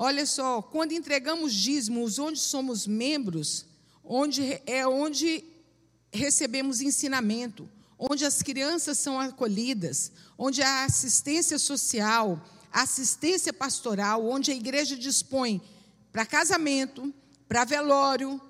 Olha 0.00 0.24
só, 0.24 0.62
quando 0.62 0.92
entregamos 0.92 1.52
dízimos 1.52 2.20
onde 2.20 2.38
somos 2.38 2.86
membros, 2.86 3.66
onde 4.04 4.62
é 4.64 4.86
onde 4.86 5.42
recebemos 6.12 6.80
ensinamento, 6.80 7.68
onde 7.98 8.24
as 8.24 8.40
crianças 8.40 8.96
são 8.96 9.18
acolhidas, 9.18 10.12
onde 10.38 10.62
há 10.62 10.84
assistência 10.84 11.58
social, 11.58 12.40
assistência 12.70 13.52
pastoral, 13.52 14.24
onde 14.24 14.52
a 14.52 14.54
igreja 14.54 14.96
dispõe 14.96 15.60
para 16.12 16.24
casamento, 16.24 17.12
para 17.48 17.64
velório 17.64 18.40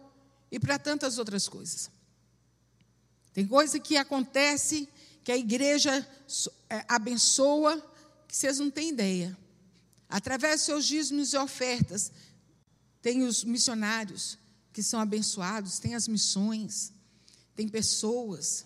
e 0.53 0.61
para 0.61 0.79
tantas 0.79 1.17
outras 1.17 1.49
coisas. 1.49 1.91
Tem 3.33 3.47
coisa 3.47 3.81
que 3.81 3.97
acontece 3.97 4.87
que 5.25 5.33
a 5.33 5.39
igreja 5.39 6.07
é, 6.69 6.85
abençoa, 6.87 7.83
que 8.29 8.37
vocês 8.37 8.59
não 8.59 8.71
têm 8.71 8.91
ideia. 8.91 9.35
Através 10.09 10.61
de 10.61 10.67
seus 10.67 10.87
dízimos 10.87 11.33
e 11.33 11.37
ofertas, 11.37 12.11
tem 13.03 13.23
os 13.23 13.45
missionários 13.45 14.39
que 14.73 14.83
são 14.83 15.01
abençoados, 15.01 15.79
tem 15.79 15.95
as 15.95 16.09
missões, 16.09 16.93
tem 17.55 17.69
pessoas. 17.69 18.65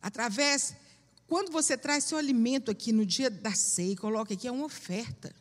Através 0.00 0.74
quando 1.28 1.52
você 1.52 1.76
traz 1.76 2.04
seu 2.04 2.16
alimento 2.16 2.70
aqui 2.70 2.90
no 2.90 3.04
dia 3.04 3.28
da 3.28 3.54
ceia, 3.54 3.94
coloca 3.94 4.32
aqui, 4.32 4.48
é 4.48 4.50
uma 4.50 4.64
oferta. 4.64 5.32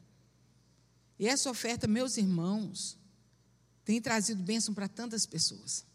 E 1.17 1.25
essa 1.25 1.49
oferta, 1.49 1.87
meus 1.87 2.17
irmãos, 2.17 2.97
tem 3.85 4.01
trazido 4.01 4.43
bênção 4.43 4.73
para 4.73 4.89
tantas 4.89 5.25
pessoas. 5.25 5.85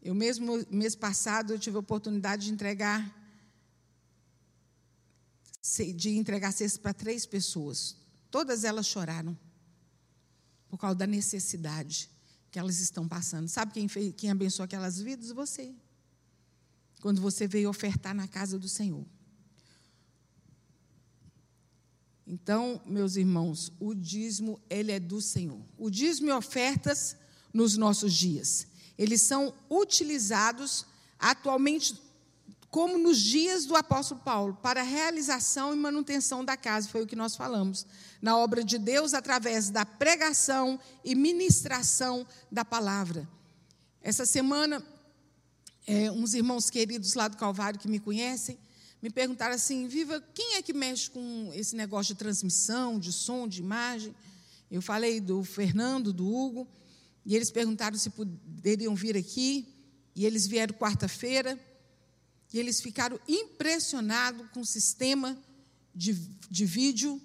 Eu 0.00 0.14
mesmo, 0.14 0.66
mês 0.70 0.96
passado, 0.96 1.52
eu 1.52 1.58
tive 1.58 1.76
a 1.76 1.80
oportunidade 1.80 2.46
de 2.46 2.52
entregar 2.52 3.14
de 5.94 6.10
entregar 6.10 6.52
cestas 6.52 6.78
para 6.80 6.94
três 6.94 7.26
pessoas. 7.26 7.96
Todas 8.30 8.64
elas 8.64 8.86
choraram 8.86 9.38
por 10.68 10.78
causa 10.78 10.96
da 10.96 11.06
necessidade 11.06 12.10
que 12.50 12.58
elas 12.58 12.80
estão 12.80 13.08
passando. 13.08 13.48
Sabe 13.48 13.72
quem, 13.72 13.88
fez, 13.88 14.14
quem 14.16 14.30
abençoou 14.30 14.64
aquelas 14.64 15.00
vidas? 15.00 15.30
Você 15.30 15.74
quando 17.00 17.20
você 17.20 17.46
veio 17.46 17.68
ofertar 17.68 18.14
na 18.14 18.26
casa 18.26 18.58
do 18.58 18.68
Senhor. 18.68 19.04
Então, 22.26 22.80
meus 22.84 23.16
irmãos, 23.16 23.72
o 23.80 23.94
dízimo, 23.94 24.60
ele 24.68 24.92
é 24.92 25.00
do 25.00 25.20
Senhor. 25.20 25.64
O 25.78 25.88
dízimo 25.88 26.28
e 26.28 26.32
ofertas 26.32 27.16
nos 27.52 27.76
nossos 27.76 28.12
dias, 28.12 28.66
eles 28.98 29.22
são 29.22 29.54
utilizados 29.70 30.84
atualmente 31.18 31.98
como 32.70 32.98
nos 32.98 33.18
dias 33.18 33.64
do 33.64 33.74
apóstolo 33.74 34.20
Paulo, 34.20 34.58
para 34.62 34.82
realização 34.82 35.72
e 35.72 35.76
manutenção 35.76 36.44
da 36.44 36.56
casa, 36.56 36.88
foi 36.88 37.02
o 37.02 37.06
que 37.06 37.16
nós 37.16 37.34
falamos, 37.34 37.86
na 38.20 38.36
obra 38.36 38.62
de 38.62 38.78
Deus 38.78 39.14
através 39.14 39.70
da 39.70 39.86
pregação 39.86 40.78
e 41.02 41.14
ministração 41.14 42.26
da 42.52 42.64
palavra. 42.64 43.28
Essa 44.02 44.26
semana 44.26 44.84
é, 45.86 46.10
uns 46.10 46.34
irmãos 46.34 46.68
queridos 46.68 47.14
lá 47.14 47.28
do 47.28 47.38
Calvário 47.38 47.80
que 47.80 47.88
me 47.88 47.98
conhecem, 47.98 48.58
me 49.00 49.08
perguntaram 49.08 49.54
assim: 49.54 49.88
Viva, 49.88 50.22
quem 50.34 50.56
é 50.56 50.62
que 50.62 50.74
mexe 50.74 51.08
com 51.08 51.50
esse 51.54 51.74
negócio 51.74 52.14
de 52.14 52.18
transmissão, 52.18 52.98
de 52.98 53.10
som, 53.10 53.48
de 53.48 53.60
imagem? 53.60 54.14
Eu 54.70 54.82
falei 54.82 55.18
do 55.18 55.42
Fernando, 55.42 56.12
do 56.12 56.30
Hugo, 56.30 56.68
E 57.24 57.34
eles 57.34 57.50
perguntaram 57.50 57.96
se 57.96 58.10
poderiam 58.10 58.94
vir 58.94 59.16
aqui, 59.16 59.66
e 60.14 60.26
eles 60.26 60.46
vieram 60.46 60.74
quarta-feira, 60.74 61.58
e 62.52 62.58
eles 62.58 62.80
ficaram 62.80 63.20
impressionados 63.28 64.46
com 64.50 64.60
o 64.60 64.66
sistema 64.66 65.38
de, 65.94 66.14
de 66.48 66.64
vídeo 66.64 67.20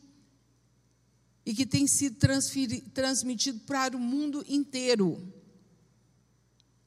e 1.45 1.53
que 1.53 1.65
tem 1.65 1.87
sido 1.87 2.17
transmitido 2.93 3.59
para 3.61 3.95
o 3.95 3.99
mundo 3.99 4.43
inteiro. 4.47 5.33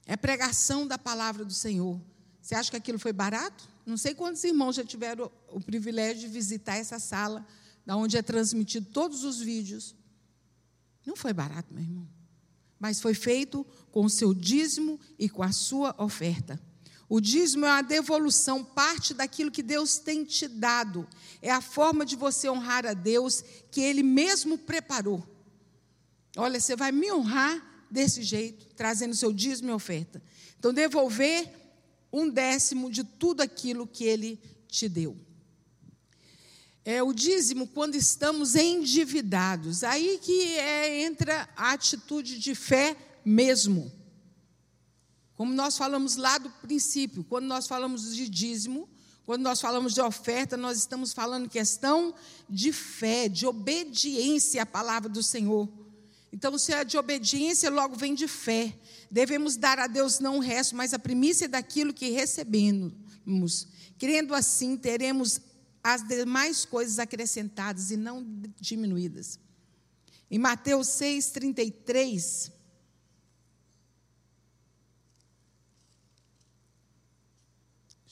É 0.04 0.16
pregação 0.16 0.86
da 0.86 0.98
palavra 0.98 1.44
do 1.44 1.52
Senhor. 1.52 2.00
Você 2.40 2.54
acha 2.54 2.70
que 2.70 2.76
aquilo 2.76 2.98
foi 2.98 3.12
barato? 3.12 3.68
Não 3.84 3.96
sei 3.96 4.14
quantos 4.14 4.44
irmãos 4.44 4.76
já 4.76 4.84
tiveram 4.84 5.30
o 5.48 5.60
privilégio 5.60 6.22
de 6.22 6.28
visitar 6.28 6.76
essa 6.76 6.98
sala, 6.98 7.46
da 7.84 7.96
onde 7.96 8.16
é 8.16 8.22
transmitido 8.22 8.86
todos 8.92 9.24
os 9.24 9.40
vídeos. 9.40 9.94
Não 11.04 11.16
foi 11.16 11.32
barato, 11.32 11.72
meu 11.72 11.82
irmão. 11.82 12.08
Mas 12.78 13.00
foi 13.00 13.14
feito 13.14 13.64
com 13.90 14.04
o 14.04 14.10
seu 14.10 14.34
dízimo 14.34 15.00
e 15.18 15.28
com 15.28 15.42
a 15.42 15.52
sua 15.52 15.94
oferta. 15.98 16.60
O 17.08 17.20
dízimo 17.20 17.64
é 17.66 17.70
uma 17.70 17.82
devolução, 17.82 18.64
parte 18.64 19.14
daquilo 19.14 19.50
que 19.50 19.62
Deus 19.62 19.98
tem 19.98 20.24
te 20.24 20.48
dado. 20.48 21.06
É 21.40 21.50
a 21.50 21.60
forma 21.60 22.04
de 22.04 22.16
você 22.16 22.50
honrar 22.50 22.84
a 22.84 22.94
Deus 22.94 23.44
que 23.70 23.80
Ele 23.80 24.02
mesmo 24.02 24.58
preparou. 24.58 25.24
Olha, 26.36 26.60
você 26.60 26.74
vai 26.74 26.90
me 26.90 27.12
honrar 27.12 27.86
desse 27.90 28.22
jeito, 28.22 28.66
trazendo 28.74 29.14
seu 29.14 29.32
dízimo 29.32 29.70
e 29.70 29.72
oferta. 29.72 30.20
Então, 30.58 30.74
devolver 30.74 31.48
um 32.12 32.28
décimo 32.28 32.90
de 32.90 33.04
tudo 33.04 33.40
aquilo 33.40 33.86
que 33.86 34.04
Ele 34.04 34.40
te 34.68 34.88
deu. 34.88 35.16
É 36.84 37.02
o 37.02 37.12
dízimo 37.12 37.66
quando 37.66 37.94
estamos 37.94 38.54
endividados. 38.54 39.82
Aí 39.82 40.18
que 40.22 40.56
é, 40.56 41.02
entra 41.02 41.48
a 41.56 41.72
atitude 41.72 42.38
de 42.38 42.54
fé 42.54 42.96
mesmo. 43.24 43.92
Como 45.36 45.52
nós 45.52 45.76
falamos 45.76 46.16
lá 46.16 46.38
do 46.38 46.50
princípio, 46.50 47.22
quando 47.22 47.44
nós 47.46 47.66
falamos 47.66 48.16
de 48.16 48.28
dízimo, 48.28 48.88
quando 49.24 49.42
nós 49.42 49.60
falamos 49.60 49.92
de 49.92 50.00
oferta, 50.00 50.56
nós 50.56 50.78
estamos 50.78 51.12
falando 51.12 51.48
questão 51.48 52.14
de 52.48 52.72
fé, 52.72 53.28
de 53.28 53.46
obediência 53.46 54.62
à 54.62 54.66
palavra 54.66 55.08
do 55.08 55.22
Senhor. 55.22 55.68
Então, 56.32 56.56
se 56.56 56.72
é 56.72 56.84
de 56.84 56.96
obediência, 56.96 57.70
logo 57.70 57.96
vem 57.96 58.14
de 58.14 58.28
fé. 58.28 58.78
Devemos 59.10 59.56
dar 59.56 59.78
a 59.78 59.86
Deus 59.86 60.20
não 60.20 60.38
o 60.38 60.40
resto, 60.40 60.76
mas 60.76 60.94
a 60.94 60.98
primícia 60.98 61.48
daquilo 61.48 61.92
que 61.92 62.10
recebemos. 62.10 62.92
Crendo 63.98 64.34
assim, 64.34 64.76
teremos 64.76 65.40
as 65.82 66.06
demais 66.06 66.64
coisas 66.64 66.98
acrescentadas 66.98 67.90
e 67.90 67.96
não 67.96 68.24
diminuídas. 68.60 69.38
Em 70.30 70.38
Mateus 70.38 70.88
6, 70.88 71.30
33, 71.30 72.52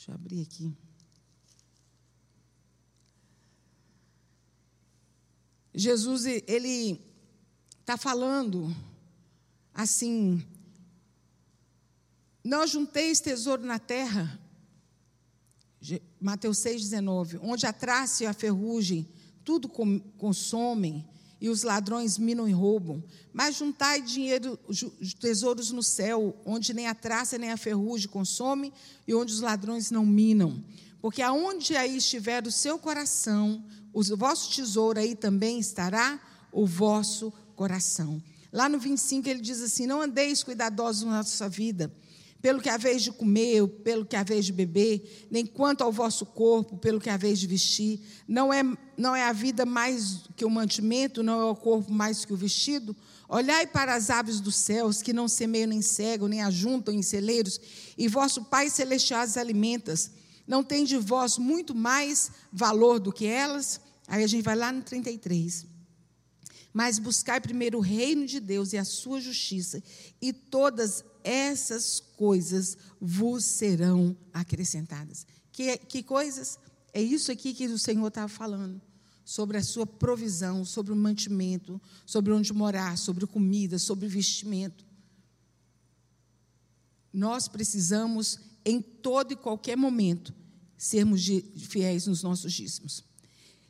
Deixa 0.04 0.10
eu 0.10 0.16
abrir 0.16 0.42
aqui. 0.42 0.76
Jesus, 5.74 6.26
ele 6.26 7.00
está 7.80 7.96
falando 7.96 8.76
assim: 9.72 10.46
não 12.44 12.66
junteis 12.66 13.18
tesouro 13.18 13.64
na 13.64 13.78
terra, 13.78 14.38
Mateus 16.20 16.58
6,19, 16.58 17.40
onde 17.42 17.64
a 17.64 17.72
traça 17.72 18.24
e 18.24 18.26
a 18.26 18.34
ferrugem 18.34 19.08
tudo 19.42 19.70
consomem, 19.70 21.02
e 21.44 21.48
os 21.50 21.62
ladrões 21.62 22.16
minam 22.16 22.48
e 22.48 22.52
roubam. 22.52 23.04
Mas 23.30 23.56
juntai 23.56 24.00
dinheiro, 24.00 24.58
tesouros 25.20 25.70
no 25.70 25.82
céu, 25.82 26.34
onde 26.42 26.72
nem 26.72 26.86
a 26.86 26.94
traça 26.94 27.36
nem 27.36 27.52
a 27.52 27.56
ferrugem 27.58 28.08
consome 28.08 28.72
e 29.06 29.14
onde 29.14 29.30
os 29.30 29.40
ladrões 29.40 29.90
não 29.90 30.06
minam. 30.06 30.64
Porque 31.02 31.20
aonde 31.20 31.76
aí 31.76 31.98
estiver 31.98 32.46
o 32.46 32.50
seu 32.50 32.78
coração, 32.78 33.62
o 33.92 34.02
vosso 34.16 34.54
tesouro 34.54 34.98
aí 34.98 35.14
também 35.14 35.58
estará 35.58 36.18
o 36.50 36.64
vosso 36.64 37.30
coração. 37.54 38.22
Lá 38.50 38.66
no 38.66 38.78
25 38.78 39.28
ele 39.28 39.42
diz 39.42 39.60
assim: 39.60 39.86
Não 39.86 40.00
andeis 40.00 40.42
cuidadosos 40.42 41.02
na 41.02 41.22
sua 41.24 41.48
vida 41.48 41.92
pelo 42.44 42.60
que 42.60 42.68
haveis 42.68 43.02
de 43.02 43.10
comer, 43.10 43.66
pelo 43.82 44.04
que 44.04 44.14
haveis 44.14 44.44
de 44.44 44.52
beber, 44.52 45.26
nem 45.30 45.46
quanto 45.46 45.82
ao 45.82 45.90
vosso 45.90 46.26
corpo, 46.26 46.76
pelo 46.76 47.00
que 47.00 47.08
haveis 47.08 47.40
de 47.40 47.46
vestir. 47.46 48.02
Não 48.28 48.52
é, 48.52 48.62
não 48.98 49.16
é 49.16 49.24
a 49.24 49.32
vida 49.32 49.64
mais 49.64 50.24
que 50.36 50.44
o 50.44 50.50
mantimento, 50.50 51.22
não 51.22 51.40
é 51.40 51.44
o 51.46 51.56
corpo 51.56 51.90
mais 51.90 52.22
que 52.22 52.34
o 52.34 52.36
vestido? 52.36 52.94
Olhai 53.30 53.66
para 53.66 53.94
as 53.94 54.10
aves 54.10 54.40
dos 54.40 54.56
céus, 54.56 55.00
que 55.00 55.10
não 55.10 55.26
semeiam 55.26 55.68
nem 55.68 55.80
cegam, 55.80 56.28
nem 56.28 56.42
ajuntam 56.42 56.92
em 56.92 57.00
celeiros, 57.00 57.58
e 57.96 58.08
vosso 58.08 58.44
Pai 58.44 58.68
Celestial 58.68 59.22
as 59.22 59.38
alimentas. 59.38 60.10
Não 60.46 60.62
tem 60.62 60.84
de 60.84 60.98
vós 60.98 61.38
muito 61.38 61.74
mais 61.74 62.30
valor 62.52 63.00
do 63.00 63.10
que 63.10 63.24
elas? 63.24 63.80
Aí 64.06 64.22
a 64.22 64.26
gente 64.26 64.44
vai 64.44 64.54
lá 64.54 64.70
no 64.70 64.82
33. 64.82 65.64
Mas 66.74 66.98
buscai 66.98 67.40
primeiro 67.40 67.78
o 67.78 67.80
reino 67.80 68.26
de 68.26 68.38
Deus 68.38 68.74
e 68.74 68.76
a 68.76 68.84
sua 68.84 69.18
justiça, 69.18 69.82
e 70.20 70.30
todas 70.30 71.02
essas 71.24 71.98
coisas 71.98 72.76
vos 73.00 73.44
serão 73.44 74.14
acrescentadas. 74.32 75.26
Que, 75.50 75.78
que 75.78 76.02
coisas? 76.02 76.58
É 76.92 77.00
isso 77.02 77.32
aqui 77.32 77.54
que 77.54 77.66
o 77.66 77.78
Senhor 77.78 78.06
estava 78.06 78.28
falando. 78.28 78.80
Sobre 79.24 79.56
a 79.56 79.62
sua 79.62 79.86
provisão, 79.86 80.66
sobre 80.66 80.92
o 80.92 80.96
mantimento, 80.96 81.80
sobre 82.04 82.30
onde 82.30 82.52
morar, 82.52 82.98
sobre 82.98 83.26
comida, 83.26 83.78
sobre 83.78 84.06
vestimento. 84.06 84.84
Nós 87.10 87.48
precisamos, 87.48 88.38
em 88.64 88.82
todo 88.82 89.32
e 89.32 89.36
qualquer 89.36 89.76
momento, 89.76 90.34
sermos 90.76 91.24
fiéis 91.56 92.06
nos 92.06 92.22
nossos 92.22 92.52
dízimos. 92.52 93.02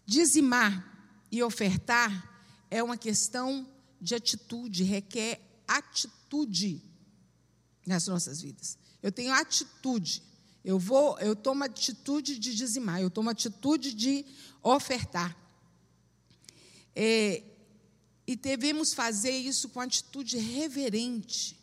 Dizimar 0.05 1.25
e 1.31 1.41
ofertar 1.41 2.35
é 2.69 2.83
uma 2.83 2.97
questão 2.97 3.69
de 4.01 4.15
atitude, 4.17 4.83
requer 4.83 5.63
atitude 5.69 6.83
nas 7.87 8.07
nossas 8.07 8.41
vidas. 8.41 8.79
Eu 9.03 9.13
tenho 9.13 9.33
atitude. 9.33 10.23
Eu 10.65 10.79
vou, 10.79 11.19
eu 11.19 11.37
tomo 11.37 11.63
atitude 11.65 12.39
de 12.39 12.55
dizimar, 12.55 13.01
eu 13.01 13.11
tomo 13.11 13.29
atitude 13.29 13.93
de 13.93 14.25
ofertar. 14.63 15.37
É, 16.97 17.43
e 18.27 18.35
devemos 18.35 18.95
fazer 18.95 19.37
isso 19.37 19.69
com 19.69 19.81
atitude 19.81 20.39
reverente. 20.39 21.61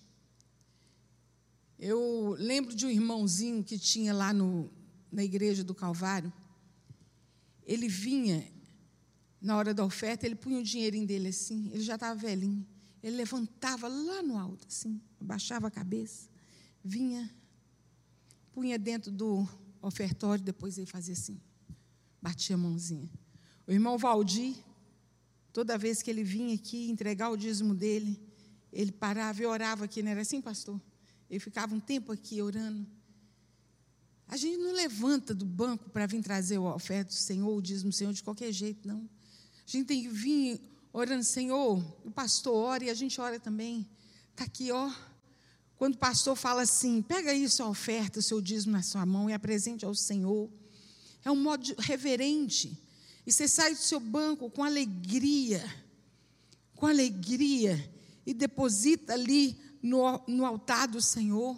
Eu 1.79 2.35
lembro 2.37 2.75
de 2.75 2.85
um 2.85 2.89
irmãozinho 2.91 3.63
que 3.63 3.79
tinha 3.79 4.13
lá 4.13 4.31
no, 4.31 4.71
na 5.11 5.23
igreja 5.23 5.63
do 5.63 5.73
Calvário. 5.73 6.31
Ele 7.65 7.87
vinha, 7.87 8.47
na 9.41 9.57
hora 9.57 9.73
da 9.73 9.83
oferta, 9.83 10.27
ele 10.27 10.35
punha 10.35 10.59
o 10.59 10.63
dinheirinho 10.63 11.07
dele 11.07 11.29
assim, 11.29 11.71
ele 11.73 11.81
já 11.81 11.95
estava 11.95 12.13
velhinho. 12.13 12.67
Ele 13.03 13.17
levantava 13.17 13.87
lá 13.87 14.21
no 14.21 14.37
alto, 14.37 14.67
assim, 14.67 15.01
abaixava 15.19 15.67
a 15.67 15.71
cabeça, 15.71 16.29
vinha, 16.83 17.29
punha 18.51 18.77
dentro 18.77 19.11
do 19.11 19.47
ofertório, 19.81 20.43
depois 20.43 20.77
ele 20.77 20.85
fazia 20.85 21.13
assim, 21.13 21.39
batia 22.21 22.55
a 22.55 22.59
mãozinha. 22.59 23.09
O 23.65 23.71
irmão 23.71 23.97
Valdir, 23.97 24.55
toda 25.51 25.77
vez 25.77 26.01
que 26.01 26.11
ele 26.11 26.23
vinha 26.23 26.53
aqui 26.53 26.89
entregar 26.89 27.29
o 27.29 27.37
dízimo 27.37 27.73
dele, 27.73 28.21
ele 28.71 28.91
parava 28.91 29.41
e 29.41 29.45
orava 29.45 29.85
aqui, 29.85 30.03
não 30.03 30.11
era 30.11 30.21
assim, 30.21 30.39
pastor? 30.39 30.79
Ele 31.29 31.39
ficava 31.39 31.73
um 31.73 31.79
tempo 31.79 32.11
aqui 32.11 32.41
orando. 32.41 32.85
A 34.27 34.37
gente 34.37 34.57
não 34.57 34.73
levanta 34.73 35.33
do 35.33 35.45
banco 35.45 35.89
para 35.89 36.05
vir 36.05 36.21
trazer 36.21 36.57
o 36.57 36.63
oferta 36.63 37.09
do 37.09 37.15
Senhor, 37.15 37.53
o 37.53 37.61
dízimo 37.61 37.89
do 37.89 37.95
Senhor, 37.95 38.13
de 38.13 38.23
qualquer 38.23 38.51
jeito, 38.51 38.87
não. 38.87 39.09
A 39.67 39.71
gente 39.71 39.87
tem 39.87 40.03
que 40.03 40.09
vir 40.09 40.61
orando, 40.93 41.23
Senhor, 41.23 41.83
o 42.03 42.11
pastor 42.11 42.55
ora 42.55 42.83
e 42.85 42.89
a 42.89 42.93
gente 42.93 43.19
ora 43.19 43.39
também. 43.39 43.87
Está 44.31 44.43
aqui, 44.43 44.71
ó. 44.71 44.91
Quando 45.77 45.95
o 45.95 45.97
pastor 45.97 46.35
fala 46.35 46.61
assim, 46.61 47.01
pega 47.01 47.33
isso, 47.33 47.63
a 47.63 47.69
oferta, 47.69 48.19
o 48.19 48.21
seu 48.21 48.41
dízimo 48.41 48.73
na 48.73 48.83
sua 48.83 49.05
mão 49.05 49.29
e 49.29 49.33
apresente 49.33 49.83
ao 49.83 49.95
Senhor. 49.95 50.49
É 51.23 51.31
um 51.31 51.35
modo 51.35 51.73
reverente. 51.79 52.77
E 53.25 53.31
você 53.31 53.47
sai 53.47 53.73
do 53.73 53.79
seu 53.79 53.99
banco 53.99 54.49
com 54.49 54.63
alegria, 54.63 55.63
com 56.75 56.87
alegria, 56.87 57.89
e 58.25 58.33
deposita 58.33 59.13
ali 59.13 59.57
no, 59.81 60.21
no 60.27 60.45
altar 60.45 60.87
do 60.87 61.01
Senhor. 61.01 61.57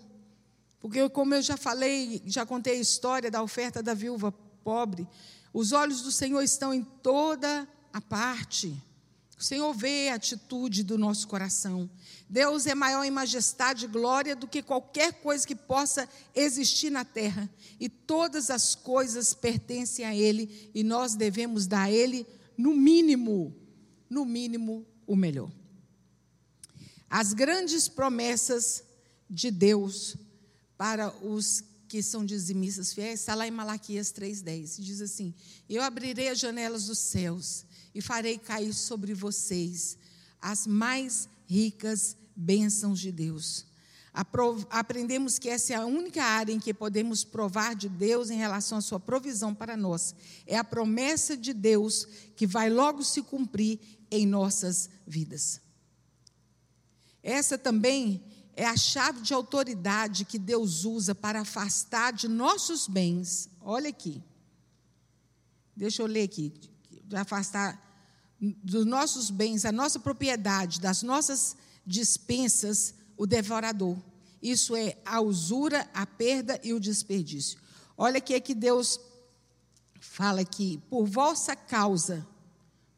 Porque, 0.79 1.07
como 1.09 1.33
eu 1.33 1.41
já 1.41 1.57
falei, 1.57 2.21
já 2.25 2.45
contei 2.45 2.77
a 2.77 2.81
história 2.81 3.31
da 3.31 3.41
oferta 3.41 3.81
da 3.81 3.93
viúva 3.93 4.31
pobre, 4.63 5.07
os 5.53 5.71
olhos 5.71 6.01
do 6.01 6.11
Senhor 6.11 6.41
estão 6.41 6.73
em 6.73 6.83
toda 6.83 7.67
a 7.91 8.01
parte. 8.01 8.81
O 9.43 9.45
Senhor 9.45 9.73
vê 9.73 10.07
a 10.07 10.15
atitude 10.15 10.83
do 10.83 10.97
nosso 10.97 11.27
coração. 11.27 11.89
Deus 12.29 12.65
é 12.65 12.73
maior 12.73 13.03
em 13.03 13.11
majestade 13.11 13.83
e 13.83 13.87
glória 13.89 14.37
do 14.37 14.47
que 14.47 14.63
qualquer 14.63 15.15
coisa 15.15 15.45
que 15.45 15.53
possa 15.53 16.07
existir 16.33 16.89
na 16.89 17.03
terra. 17.03 17.49
E 17.77 17.89
todas 17.89 18.49
as 18.49 18.73
coisas 18.73 19.33
pertencem 19.33 20.05
a 20.05 20.15
Ele 20.15 20.71
e 20.73 20.81
nós 20.81 21.15
devemos 21.15 21.67
dar 21.67 21.81
a 21.81 21.91
Ele, 21.91 22.25
no 22.57 22.73
mínimo, 22.73 23.53
no 24.09 24.23
mínimo, 24.23 24.87
o 25.05 25.13
melhor. 25.13 25.51
as 27.09 27.33
grandes 27.33 27.89
promessas 27.89 28.81
de 29.29 29.51
Deus 29.51 30.15
para 30.77 31.13
os 31.21 31.61
que 31.89 32.01
são 32.01 32.25
dizimistas 32.25 32.93
fiéis, 32.93 33.19
está 33.19 33.35
lá 33.35 33.45
em 33.45 33.51
Malaquias 33.51 34.13
3,10. 34.13 34.81
Diz 34.81 35.01
assim: 35.01 35.33
Eu 35.67 35.83
abrirei 35.83 36.29
as 36.29 36.39
janelas 36.39 36.85
dos 36.85 36.97
céus 36.97 37.65
e 37.93 38.01
farei 38.01 38.37
cair 38.37 38.73
sobre 38.73 39.13
vocês 39.13 39.97
as 40.41 40.67
mais 40.67 41.29
ricas 41.47 42.17
bênçãos 42.35 42.99
de 42.99 43.11
Deus. 43.11 43.65
Aprendemos 44.69 45.39
que 45.39 45.49
essa 45.49 45.73
é 45.73 45.75
a 45.75 45.85
única 45.85 46.23
área 46.23 46.53
em 46.53 46.59
que 46.59 46.73
podemos 46.73 47.23
provar 47.23 47.75
de 47.75 47.89
Deus 47.89 48.29
em 48.29 48.37
relação 48.37 48.77
à 48.77 48.81
sua 48.81 48.99
provisão 48.99 49.55
para 49.55 49.75
nós. 49.75 50.13
É 50.45 50.55
a 50.55 50.63
promessa 50.63 51.35
de 51.35 51.51
Deus 51.51 52.05
que 52.35 52.45
vai 52.45 52.69
logo 52.69 53.03
se 53.03 53.23
cumprir 53.23 53.79
em 54.11 54.27
nossas 54.27 54.87
vidas. 55.07 55.59
Essa 57.23 57.57
também 57.57 58.23
é 58.55 58.65
a 58.65 58.77
chave 58.77 59.21
de 59.21 59.33
autoridade 59.33 60.25
que 60.25 60.37
Deus 60.37 60.85
usa 60.85 61.15
para 61.15 61.41
afastar 61.41 62.13
de 62.13 62.27
nossos 62.27 62.87
bens. 62.87 63.49
Olha 63.61 63.89
aqui. 63.89 64.21
Deixa 65.75 66.03
eu 66.03 66.05
ler 66.05 66.23
aqui. 66.23 66.53
Afastar 67.15 67.82
dos 68.63 68.85
nossos 68.85 69.29
bens, 69.29 69.63
a 69.63 69.71
nossa 69.71 69.99
propriedade, 69.99 70.81
das 70.81 71.01
nossas 71.01 71.55
dispensas, 71.85 72.93
o 73.15 73.25
devorador. 73.25 73.97
Isso 74.41 74.75
é 74.75 74.97
a 75.05 75.21
usura, 75.21 75.89
a 75.93 76.05
perda 76.05 76.59
e 76.63 76.73
o 76.73 76.79
desperdício. 76.79 77.57
Olha 77.97 78.17
aqui 78.17 78.33
é 78.33 78.39
que 78.39 78.53
Deus 78.53 78.99
fala 79.99 80.41
aqui, 80.41 80.81
por 80.89 81.05
vossa 81.05 81.55
causa, 81.55 82.27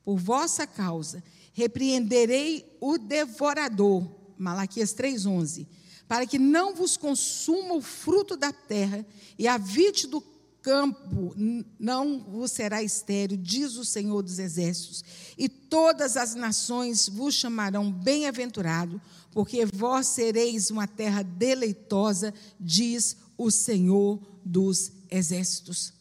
por 0.04 0.18
vossa 0.18 0.66
causa, 0.66 1.24
repreenderei 1.54 2.66
o 2.82 2.98
devorador 2.98 4.10
Malaquias 4.38 4.94
3:11, 4.94 5.68
para 6.08 6.26
que 6.26 6.40
não 6.40 6.74
vos 6.74 6.98
consuma 6.98 7.76
o 7.76 7.82
fruto 7.82 8.36
da 8.36 8.52
terra 8.52 9.06
e 9.38 9.48
a 9.48 9.58
vite 9.58 10.08
do 10.08 10.22
campo 10.66 11.36
não 11.80 12.24
vos 12.24 12.52
será 12.52 12.82
estéril, 12.82 13.38
diz 13.38 13.76
o 13.76 13.86
Senhor 13.86 14.24
dos 14.24 14.40
Exércitos, 14.40 15.04
e 15.38 15.48
todas 15.48 16.18
as 16.18 16.34
nações 16.34 17.08
vos 17.08 17.36
chamarão 17.36 17.92
bem-aventurado, 17.92 19.00
porque 19.30 19.64
vós 19.64 20.08
sereis 20.08 20.72
uma 20.72 20.88
terra 20.88 21.22
deleitosa, 21.22 22.34
diz 22.60 23.16
o 23.38 23.52
Senhor 23.52 24.20
dos 24.44 24.92
Exércitos. 25.08 25.94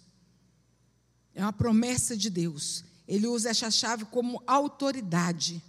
É 1.35 1.43
uma 1.43 1.53
promessa 1.53 2.17
de 2.17 2.31
Deus. 2.31 2.87
Ele 3.07 3.27
usa 3.27 3.51
essa 3.51 3.71
chave 3.71 4.07
como 4.07 4.43
autoridade. 4.47 5.63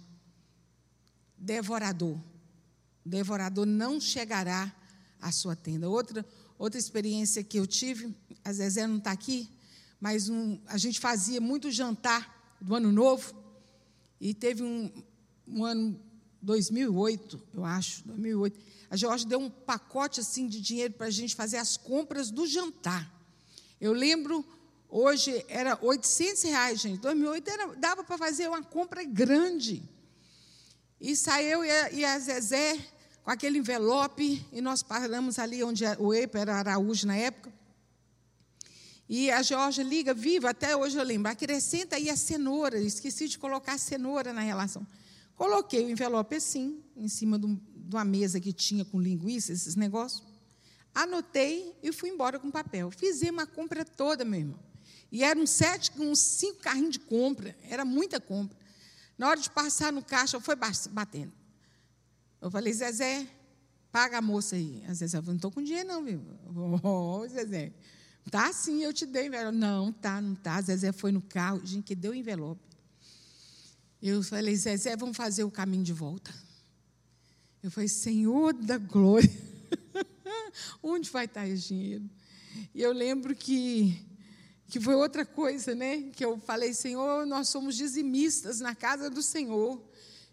Devorador 1.36 2.18
devorador 3.06 3.64
não 3.64 4.00
chegará 4.00 4.72
à 5.20 5.30
sua 5.30 5.54
tenda. 5.54 5.88
Outra, 5.88 6.26
outra 6.58 6.78
experiência 6.78 7.42
que 7.42 7.58
eu 7.58 7.66
tive, 7.66 8.14
a 8.44 8.52
Zezé 8.52 8.86
não 8.86 8.98
está 8.98 9.12
aqui, 9.12 9.48
mas 10.00 10.28
um, 10.28 10.58
a 10.66 10.78
gente 10.78 11.00
fazia 11.00 11.40
muito 11.40 11.70
jantar 11.70 12.56
do 12.60 12.74
ano 12.74 12.90
novo, 12.90 13.34
e 14.20 14.32
teve 14.32 14.62
um, 14.62 14.90
um 15.46 15.64
ano 15.64 16.00
2008, 16.42 17.42
eu 17.54 17.64
acho, 17.64 18.06
2008. 18.06 18.58
A 18.88 18.96
Jorge 18.96 19.26
deu 19.26 19.38
um 19.38 19.50
pacote 19.50 20.20
assim 20.20 20.46
de 20.46 20.60
dinheiro 20.60 20.94
para 20.94 21.06
a 21.06 21.10
gente 21.10 21.34
fazer 21.34 21.58
as 21.58 21.76
compras 21.76 22.30
do 22.30 22.46
jantar. 22.46 23.12
Eu 23.80 23.92
lembro, 23.92 24.44
hoje 24.88 25.44
era 25.48 25.78
800 25.82 26.42
reais, 26.44 26.80
gente. 26.80 27.00
2008 27.00 27.50
era, 27.50 27.66
dava 27.76 28.04
para 28.04 28.16
fazer 28.16 28.48
uma 28.48 28.62
compra 28.62 29.04
grande. 29.04 29.82
E 31.00 31.14
saiu 31.14 31.64
e 31.64 31.70
a, 31.70 31.92
e 31.92 32.04
a 32.04 32.18
Zezé 32.18 32.78
com 33.26 33.32
aquele 33.32 33.58
envelope, 33.58 34.46
e 34.52 34.60
nós 34.60 34.84
paramos 34.84 35.40
ali 35.40 35.60
onde 35.64 35.82
o 35.98 36.14
EPA 36.14 36.38
era 36.38 36.54
Araújo 36.58 37.08
na 37.08 37.16
época. 37.16 37.52
E 39.08 39.32
a 39.32 39.42
Georgia 39.42 39.82
liga, 39.82 40.14
viva, 40.14 40.50
até 40.50 40.76
hoje 40.76 40.96
eu 40.96 41.02
lembro, 41.02 41.28
acrescenta 41.28 41.96
aí 41.96 42.08
a 42.08 42.16
cenoura, 42.16 42.78
esqueci 42.78 43.26
de 43.26 43.36
colocar 43.36 43.72
a 43.72 43.78
cenoura 43.78 44.32
na 44.32 44.42
relação. 44.42 44.86
Coloquei 45.34 45.84
o 45.84 45.90
envelope 45.90 46.36
assim, 46.36 46.80
em 46.96 47.08
cima 47.08 47.36
de 47.36 47.46
uma 47.92 48.04
mesa 48.04 48.38
que 48.38 48.52
tinha 48.52 48.84
com 48.84 49.00
linguiça, 49.00 49.52
esses 49.52 49.74
negócios. 49.74 50.22
Anotei 50.94 51.74
e 51.82 51.90
fui 51.90 52.10
embora 52.10 52.38
com 52.38 52.48
papel. 52.48 52.92
Fizemos 52.92 53.42
a 53.42 53.46
compra 53.46 53.84
toda, 53.84 54.24
meu 54.24 54.38
irmão. 54.38 54.60
E 55.10 55.24
eram 55.24 55.44
sete, 55.48 55.90
uns 55.98 56.20
cinco 56.20 56.60
carrinhos 56.60 56.92
de 56.92 57.00
compra, 57.00 57.58
era 57.68 57.84
muita 57.84 58.20
compra. 58.20 58.56
Na 59.18 59.28
hora 59.28 59.40
de 59.40 59.50
passar 59.50 59.92
no 59.92 60.00
caixa, 60.00 60.38
foi 60.38 60.54
batendo. 60.54 61.32
Eu 62.40 62.50
falei, 62.50 62.72
Zezé, 62.72 63.26
paga 63.90 64.18
a 64.18 64.22
moça 64.22 64.56
aí. 64.56 64.84
A 64.88 64.94
Zezé 64.94 65.18
falou, 65.18 65.32
não 65.32 65.36
estou 65.36 65.50
com 65.50 65.62
dinheiro 65.62 65.88
não, 65.88 66.04
viu? 66.04 66.20
Oh, 66.82 67.26
Zezé, 67.28 67.72
tá 68.30 68.52
sim, 68.52 68.82
eu 68.82 68.92
te 68.92 69.06
dei 69.06 69.26
envelope. 69.26 69.56
Não, 69.56 69.92
tá, 69.92 70.20
não 70.20 70.34
tá. 70.34 70.56
A 70.56 70.60
Zezé 70.60 70.92
foi 70.92 71.12
no 71.12 71.22
carro, 71.22 71.60
gente, 71.64 71.84
que 71.84 71.94
deu 71.94 72.14
envelope. 72.14 72.60
Eu 74.02 74.22
falei, 74.22 74.54
Zezé, 74.54 74.96
vamos 74.96 75.16
fazer 75.16 75.44
o 75.44 75.50
caminho 75.50 75.82
de 75.82 75.92
volta. 75.92 76.32
Eu 77.62 77.70
falei, 77.70 77.88
Senhor 77.88 78.52
da 78.52 78.78
glória, 78.78 79.30
onde 80.82 81.10
vai 81.10 81.24
estar 81.24 81.48
esse 81.48 81.68
dinheiro? 81.68 82.08
E 82.74 82.80
eu 82.80 82.92
lembro 82.92 83.34
que, 83.34 84.06
que 84.68 84.78
foi 84.78 84.94
outra 84.94 85.24
coisa, 85.24 85.74
né? 85.74 86.10
Que 86.12 86.24
eu 86.24 86.38
falei, 86.38 86.72
Senhor, 86.72 87.26
nós 87.26 87.48
somos 87.48 87.74
dizimistas 87.74 88.60
na 88.60 88.74
casa 88.74 89.10
do 89.10 89.22
Senhor. 89.22 89.82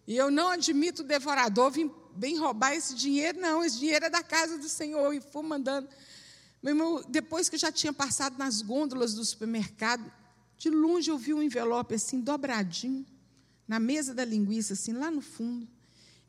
E 0.05 0.15
eu 0.15 0.29
não 0.29 0.49
admito 0.49 1.01
o 1.01 1.05
devorador 1.05 1.71
vir 1.71 2.35
roubar 2.37 2.73
esse 2.73 2.93
dinheiro, 2.93 3.39
não. 3.39 3.63
Esse 3.63 3.79
dinheiro 3.79 4.05
é 4.05 4.09
da 4.09 4.21
casa 4.21 4.57
do 4.57 4.67
Senhor. 4.67 5.13
E 5.13 5.21
fui 5.21 5.43
mandando. 5.43 5.87
Meu 6.61 6.71
irmão, 6.71 7.03
depois 7.09 7.49
que 7.49 7.55
eu 7.55 7.59
já 7.59 7.71
tinha 7.71 7.91
passado 7.91 8.37
nas 8.37 8.61
gôndolas 8.61 9.13
do 9.13 9.23
supermercado, 9.23 10.11
de 10.57 10.69
longe 10.69 11.09
eu 11.09 11.17
vi 11.17 11.33
um 11.33 11.41
envelope 11.41 11.93
assim, 11.93 12.21
dobradinho, 12.21 13.05
na 13.67 13.79
mesa 13.79 14.13
da 14.13 14.23
linguiça, 14.23 14.73
assim, 14.73 14.93
lá 14.93 15.11
no 15.11 15.21
fundo. 15.21 15.67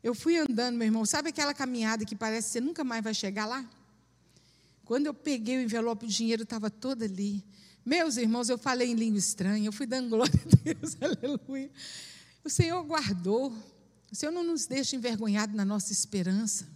Eu 0.03 0.13
fui 0.13 0.37
andando, 0.37 0.75
meu 0.75 0.85
irmão, 0.85 1.05
sabe 1.05 1.29
aquela 1.29 1.53
caminhada 1.53 2.05
que 2.05 2.15
parece 2.15 2.47
que 2.47 2.53
você 2.53 2.61
nunca 2.61 2.83
mais 2.83 3.03
vai 3.03 3.13
chegar 3.13 3.45
lá? 3.45 3.65
Quando 4.83 5.07
eu 5.07 5.13
peguei 5.13 5.57
o 5.57 5.61
envelope, 5.61 6.05
o 6.05 6.09
dinheiro 6.09 6.43
estava 6.43 6.69
todo 6.69 7.03
ali. 7.03 7.43
Meus 7.85 8.17
irmãos, 8.17 8.49
eu 8.49 8.57
falei 8.57 8.91
em 8.91 8.93
língua 8.93 9.17
estranha, 9.17 9.67
eu 9.67 9.71
fui 9.71 9.85
dando 9.85 10.09
glória 10.09 10.33
a 10.33 10.55
Deus, 10.63 10.97
aleluia. 11.01 11.71
O 12.45 12.49
Senhor 12.49 12.83
guardou. 12.83 13.51
O 14.11 14.15
Senhor 14.15 14.31
não 14.31 14.43
nos 14.43 14.67
deixa 14.67 14.95
envergonhados 14.95 15.55
na 15.55 15.65
nossa 15.65 15.91
esperança. 15.91 16.67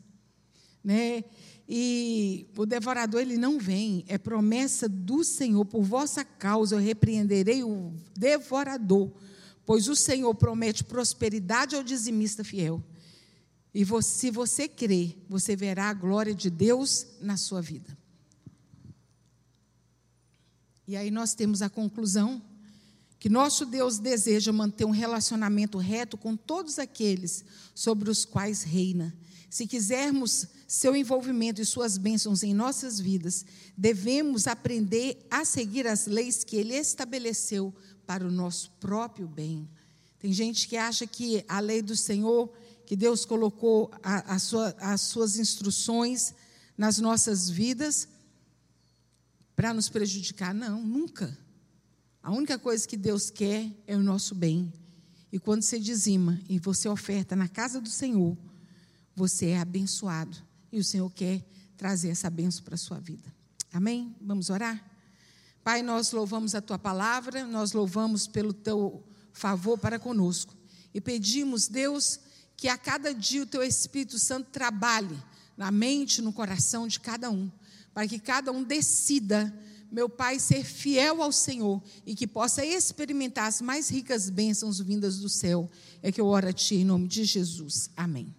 Né? 0.84 1.24
E 1.67 2.47
o 2.57 2.65
devorador 2.65 3.22
ele 3.22 3.38
não 3.38 3.59
vem, 3.59 4.03
é 4.07 4.17
promessa 4.17 4.89
do 4.89 5.24
Senhor. 5.24 5.63
Por 5.65 5.84
vossa 5.84 6.26
causa 6.26 6.76
eu 6.76 6.80
repreenderei 6.80 7.63
o 7.63 7.93
devorador, 8.17 9.11
pois 9.64 9.88
o 9.88 9.95
Senhor 9.95 10.34
promete 10.34 10.84
prosperidade 10.84 11.76
ao 11.76 11.84
dizimista 11.84 12.44
fiel. 12.44 12.84
E 13.72 13.84
você, 13.84 14.10
se 14.10 14.31
você 14.31 14.68
crer, 14.68 15.15
você 15.30 15.56
verá 15.56 15.89
a 15.89 15.94
glória 15.94 16.34
de 16.34 16.49
Deus 16.49 17.06
na 17.22 17.38
sua 17.38 17.61
vida. 17.61 17.95
E 20.88 20.98
aí 20.98 21.11
nós 21.11 21.35
temos 21.35 21.61
a 21.61 21.69
conclusão 21.69 22.41
que 23.20 23.28
nosso 23.28 23.66
Deus 23.66 24.00
deseja 24.00 24.54
manter 24.54 24.86
um 24.86 24.91
relacionamento 24.91 25.78
reto 25.78 26.18
com 26.18 26.38
todos 26.38 26.80
aqueles 26.80 27.44
sobre 27.76 28.10
os 28.10 28.24
quais 28.24 28.64
reina. 28.64 29.14
Se 29.50 29.68
quisermos 29.68 30.48
seu 30.68 30.96
envolvimento 30.96 31.62
e 31.62 31.66
suas 31.66 31.98
bênçãos 31.98 32.44
em 32.44 32.54
nossas 32.54 33.00
vidas, 33.00 33.46
devemos 33.76 34.48
aprender 34.48 35.26
a 35.30 35.44
seguir 35.44 35.86
as 35.86 36.06
leis 36.06 36.44
que 36.44 36.56
ele 36.56 36.76
estabeleceu 36.76 37.74
para 38.06 38.26
o 38.26 38.32
nosso 38.32 38.72
próprio 38.80 39.28
bem. 39.28 39.68
Tem 40.20 40.32
gente 40.32 40.68
que 40.68 40.78
acha 40.78 41.06
que 41.06 41.44
a 41.48 41.60
lei 41.60 41.82
do 41.82 41.98
Senhor, 41.98 42.50
que 42.86 42.96
Deus 42.96 43.26
colocou 43.26 43.91
a, 44.02 44.36
a 44.36 44.40
sua, 44.40 44.76
as 44.80 45.02
suas 45.02 45.38
instruções 45.38 46.34
nas 46.78 47.00
nossas 47.00 47.50
vidas, 47.50 48.08
para 49.56 49.74
nos 49.74 49.90
prejudicar. 49.90 50.54
Não, 50.54 50.82
nunca. 50.82 51.38
A 52.22 52.32
única 52.32 52.60
coisa 52.60 52.88
que 52.88 52.98
Deus 52.98 53.30
quer 53.30 53.72
é 53.88 53.96
o 53.96 54.04
nosso 54.04 54.36
bem. 54.36 54.72
E 55.32 55.40
quando 55.40 55.62
você 55.62 55.80
dizima 55.80 56.40
e 56.50 56.60
você 56.60 56.90
oferta 56.90 57.36
na 57.36 57.48
casa 57.48 57.80
do 57.80 57.90
Senhor, 57.90 58.38
você 59.16 59.48
é 59.48 59.60
abençoado. 59.60 60.38
E 60.72 60.80
o 60.80 60.84
Senhor 60.84 61.10
quer 61.12 61.44
trazer 61.78 62.10
essa 62.10 62.30
benção 62.30 62.64
para 62.64 62.76
a 62.76 62.78
sua 62.78 63.00
vida. 63.00 63.34
Amém? 63.72 64.16
Vamos 64.20 64.50
orar? 64.50 64.84
Pai, 65.64 65.82
nós 65.82 66.12
louvamos 66.12 66.56
a 66.56 66.62
tua 66.62 66.80
palavra, 66.80 67.46
nós 67.46 67.74
louvamos 67.74 68.28
pelo 68.28 68.54
teu 68.54 69.04
favor 69.32 69.78
para 69.78 70.00
conosco. 70.00 70.56
E 70.94 71.00
pedimos, 71.00 71.68
Deus, 71.68 72.20
que 72.58 72.68
a 72.68 72.78
cada 72.78 73.14
dia 73.14 73.44
o 73.44 73.46
teu 73.46 73.64
Espírito 73.64 74.18
Santo 74.18 74.50
trabalhe 74.52 75.18
na 75.56 75.72
mente, 75.72 76.22
no 76.22 76.34
coração 76.34 76.88
de 76.88 77.00
cada 77.00 77.30
um, 77.30 77.52
para 77.94 78.08
que 78.08 78.20
cada 78.20 78.52
um 78.52 78.64
decida 78.64 79.54
meu 79.91 80.07
Pai, 80.07 80.40
ser 80.40 80.64
fiel 80.64 81.22
ao 81.22 81.32
Senhor 81.32 81.82
e 82.06 82.16
que 82.16 82.28
possa 82.28 82.66
experimentar 82.66 83.48
as 83.48 83.61
mais 83.61 83.90
ricas 83.90 84.30
bênçãos 84.30 84.80
vindas 84.80 85.20
do 85.20 85.30
céu. 85.30 85.70
É 86.02 86.11
que 86.11 86.22
eu 86.22 86.28
oro 86.28 86.48
a 86.48 86.53
Ti 86.53 86.76
em 86.76 86.86
nome 86.86 87.07
de 87.07 87.24
Jesus. 87.24 87.90
Amém. 87.95 88.34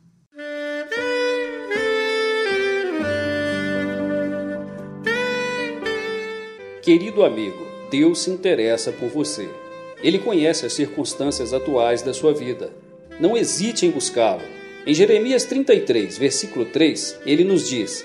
Querido 6.83 7.23
amigo, 7.23 7.67
Deus 7.91 8.21
se 8.21 8.31
interessa 8.31 8.91
por 8.91 9.11
você. 9.11 9.49
Ele 10.03 10.19
conhece 10.19 10.65
as 10.65 10.73
circunstâncias 10.73 11.53
atuais 11.53 12.01
da 12.01 12.15
sua 12.15 12.33
vida. 12.33 12.73
Não 13.21 13.37
hesite 13.37 13.85
em 13.85 13.91
buscá-lo. 13.91 14.43
Em 14.87 14.95
Jeremias 14.95 15.45
33, 15.45 16.17
versículo 16.17 16.65
3, 16.65 17.19
ele 17.27 17.45
nos 17.45 17.69
diz: 17.69 18.05